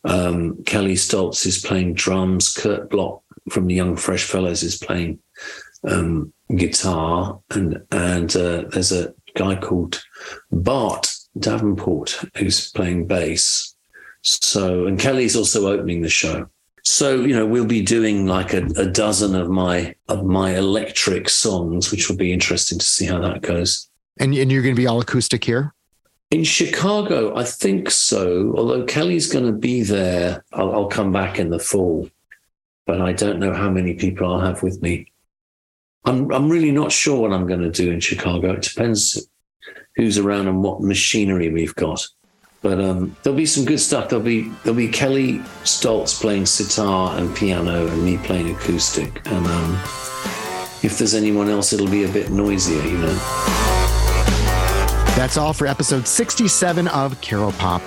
Um, 0.05 0.62
Kelley 0.62 0.95
Stoltz 0.95 1.45
is 1.47 1.59
playing 1.59 1.95
drums. 1.95 2.53
Kurt 2.53 2.89
Bloch 2.91 3.24
from 3.51 3.66
the 3.66 3.74
Young 3.74 3.97
Fresh 3.97 4.22
Fellows 4.22 4.62
is 4.62 4.79
playing 4.79 5.18
um, 5.83 6.33
guitar, 6.55 7.41
and 7.51 7.83
and 7.91 8.37
uh, 8.37 8.66
there's 8.70 8.93
a 8.93 9.12
guy 9.35 9.57
called 9.57 10.01
Bart 10.53 11.16
Davenport 11.39 12.24
who's 12.37 12.70
playing 12.72 13.07
bass. 13.07 13.74
So, 14.22 14.87
and 14.87 14.99
Kelley's 14.99 15.37
also 15.37 15.68
opening 15.68 16.03
the 16.03 16.09
show. 16.09 16.49
So 16.82 17.20
you 17.20 17.34
know 17.34 17.45
we'll 17.45 17.66
be 17.66 17.82
doing 17.82 18.26
like 18.26 18.55
a, 18.55 18.64
a, 18.76 18.87
dozen 18.87 19.34
of 19.34 19.51
my 19.51 19.97
of 20.09 20.24
my 20.24 20.57
electric 20.57 21.28
songs, 21.28 21.91
which 21.91 22.09
will 22.09 22.16
be 22.16 22.32
interesting 22.32 22.78
to 22.78 22.84
see 22.84 23.07
how 23.07 23.20
that 23.20 23.43
goes. 23.43 23.89
And 24.18 24.32
and 24.34 24.53
you're 24.53 24.62
going 24.62 24.74
to 24.74 24.80
be 24.80 24.87
all 24.87 25.01
acoustic 25.01 25.45
here 25.45 25.74
in 26.30 26.45
Chicago, 26.45 27.37
I 27.37 27.45
think 27.45 27.91
so. 27.91 28.53
Although 28.57 28.84
Kelley's 28.84 29.32
going 29.32 29.47
to 29.47 29.53
be 29.53 29.82
there, 29.82 30.45
I'll, 30.53 30.72
I'll 30.72 30.89
come 30.89 31.12
back 31.12 31.39
in 31.39 31.51
the 31.51 31.59
fall, 31.59 32.09
but 32.84 33.01
I 33.01 33.12
don't 33.12 33.39
know 33.39 33.55
how 33.55 33.70
many 33.70 33.95
people 33.95 34.32
I'll 34.32 34.41
have 34.41 34.62
with 34.62 34.82
me. 34.82 35.12
I'm 36.05 36.30
I'm 36.32 36.49
really 36.49 36.72
not 36.72 36.93
sure 36.93 37.20
what 37.20 37.32
I'm 37.32 37.47
going 37.47 37.62
to 37.62 37.70
do 37.70 37.91
in 37.91 38.01
Chicago. 38.01 38.53
It 38.53 38.62
depends 38.62 39.28
who's 39.97 40.18
around 40.18 40.49
and 40.49 40.62
what 40.62 40.82
machinery 40.82 41.53
we've 41.53 41.74
got. 41.74 42.07
But 42.62 42.80
um, 42.80 43.16
there'll 43.22 43.36
be 43.36 43.47
some 43.47 43.64
good 43.64 43.80
stuff. 43.80 44.09
There'll 44.09 44.24
be 44.24 44.49
there'll 44.64 44.76
be 44.76 44.88
Kelley 44.88 45.38
Stoltz 45.64 46.20
playing 46.20 46.47
sitar 46.47 47.18
and 47.18 47.34
piano, 47.34 47.86
and 47.86 48.05
me 48.05 48.18
playing 48.18 48.51
acoustic. 48.51 49.24
And 49.26 49.47
um, 49.47 49.74
if 50.82 50.99
there's 50.99 51.14
anyone 51.14 51.49
else, 51.49 51.72
it'll 51.72 51.88
be 51.88 52.05
a 52.05 52.09
bit 52.09 52.30
noisier, 52.30 52.82
you 52.82 52.99
know. 52.99 53.66
That's 55.16 55.38
all 55.38 55.55
for 55.55 55.66
episode 55.66 56.07
67 56.07 56.88
of 56.88 57.18
Caropop. 57.22 57.80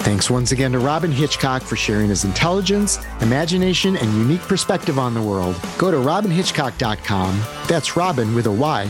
Thanks 0.00 0.30
once 0.30 0.52
again 0.52 0.70
to 0.70 0.78
Robyn 0.78 1.10
Hitchcock 1.10 1.62
for 1.62 1.74
sharing 1.74 2.10
his 2.10 2.24
intelligence, 2.24 2.98
imagination, 3.22 3.96
and 3.96 4.12
unique 4.14 4.42
perspective 4.42 4.96
on 4.96 5.12
the 5.12 5.20
world. 5.20 5.60
Go 5.78 5.90
to 5.90 5.96
robynhitchcock.com. 5.96 7.42
that's 7.66 7.96
Robin 7.96 8.34
with 8.36 8.46
a 8.46 8.52
Y, 8.52 8.88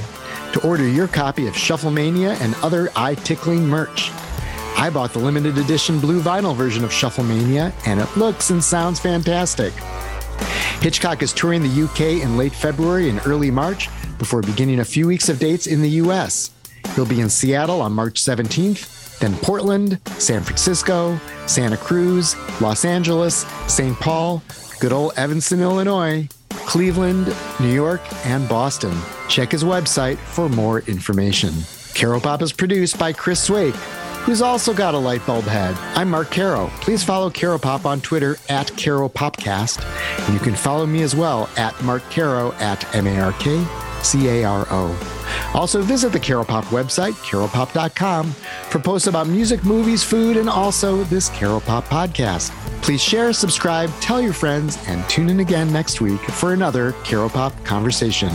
to 0.53 0.67
order 0.67 0.87
your 0.87 1.09
copy 1.09 1.47
of 1.47 1.55
Shufflemania 1.55 2.41
and 2.41 2.55
other 2.63 2.91
eye 2.97 3.15
tickling 3.15 3.67
merch. 3.67 4.11
I 4.77 4.91
bought 4.93 5.13
the 5.13 5.19
limited 5.19 5.57
edition 5.59 5.99
blue 5.99 6.21
vinyl 6.21 6.55
version 6.55 6.85
of 6.85 6.91
Shufflemania, 6.91 7.73
and 7.87 7.99
it 7.99 8.17
looks 8.17 8.51
and 8.51 8.63
sounds 8.63 9.01
fantastic. 9.01 9.73
Hitchcock 10.81 11.23
is 11.23 11.33
touring 11.33 11.63
the 11.63 11.83
UK 11.85 12.23
in 12.23 12.37
late 12.37 12.53
February 12.53 13.09
and 13.09 13.21
early 13.27 13.51
March 13.51 13.89
before 14.19 14.43
beginning 14.43 14.81
a 14.81 14.85
few 14.85 15.07
weeks 15.07 15.29
of 15.29 15.39
dates 15.39 15.67
in 15.67 15.81
the 15.81 15.89
US. 16.03 16.51
He'll 16.95 17.07
be 17.07 17.21
in 17.21 17.31
Seattle 17.31 17.81
on 17.81 17.93
March 17.93 18.23
17th, 18.23 19.19
then 19.19 19.35
Portland, 19.39 19.99
San 20.19 20.43
Francisco, 20.43 21.19
Santa 21.47 21.77
Cruz, 21.77 22.37
Los 22.61 22.85
Angeles, 22.85 23.47
St. 23.67 23.99
Paul, 23.99 24.43
good 24.79 24.93
old 24.93 25.13
Evanston, 25.17 25.61
Illinois, 25.61 26.29
Cleveland, 26.67 27.35
New 27.61 27.73
York, 27.73 28.03
and 28.27 28.49
Boston. 28.49 28.97
Check 29.29 29.53
his 29.53 29.64
website 29.64 30.19
for 30.19 30.49
more 30.49 30.81
information. 30.81 31.51
Caropop 31.95 32.43
is 32.43 32.53
produced 32.53 32.99
by 32.99 33.12
Chris 33.12 33.43
Swake 33.43 33.75
who's 34.27 34.43
also 34.43 34.75
got 34.75 34.93
a 34.93 34.99
light 34.99 35.25
bulb 35.25 35.45
head. 35.45 35.77
I'm 35.97 36.11
Mark 36.11 36.33
Caro. 36.33 36.67
Please 36.81 37.05
follow 37.05 37.31
Caropop 37.31 37.85
on 37.85 38.01
Twitter 38.01 38.37
at 38.49 38.77
Caro 38.77 39.09
Popcast. 39.09 39.85
And 40.25 40.35
you 40.35 40.41
can 40.41 40.57
follow 40.57 40.85
me 40.85 41.03
as 41.03 41.14
well 41.14 41.49
at 41.57 41.81
Mark 41.85 42.03
Caro 42.11 42.51
at 42.55 42.93
M 42.93 43.07
A 43.07 43.21
R 43.21 43.33
K 43.35 43.64
C 44.07 44.29
A 44.29 44.45
R 44.45 44.67
O. 44.71 45.53
Also, 45.55 45.83
visit 45.83 46.13
the 46.13 46.21
Caropop 46.21 46.65
website, 46.65 47.15
caropop.com, 47.25 48.31
for 48.71 48.79
posts 48.79 49.09
about 49.09 49.27
music, 49.27 49.65
movies, 49.65 50.03
food, 50.03 50.37
and 50.37 50.49
also 50.49 51.03
this 51.05 51.31
Caropop 51.31 51.85
podcast. 51.85 52.51
Please 52.83 53.03
share, 53.03 53.33
subscribe, 53.33 53.91
tell 54.01 54.21
your 54.21 54.33
friends, 54.33 54.79
and 54.87 55.07
tune 55.09 55.31
in 55.31 55.41
again 55.41 55.73
next 55.73 56.01
week 56.01 56.21
for 56.21 56.53
another 56.53 56.93
Caropop 57.05 57.65
conversation. 57.65 58.31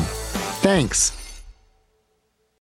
Thanks. 0.62 1.21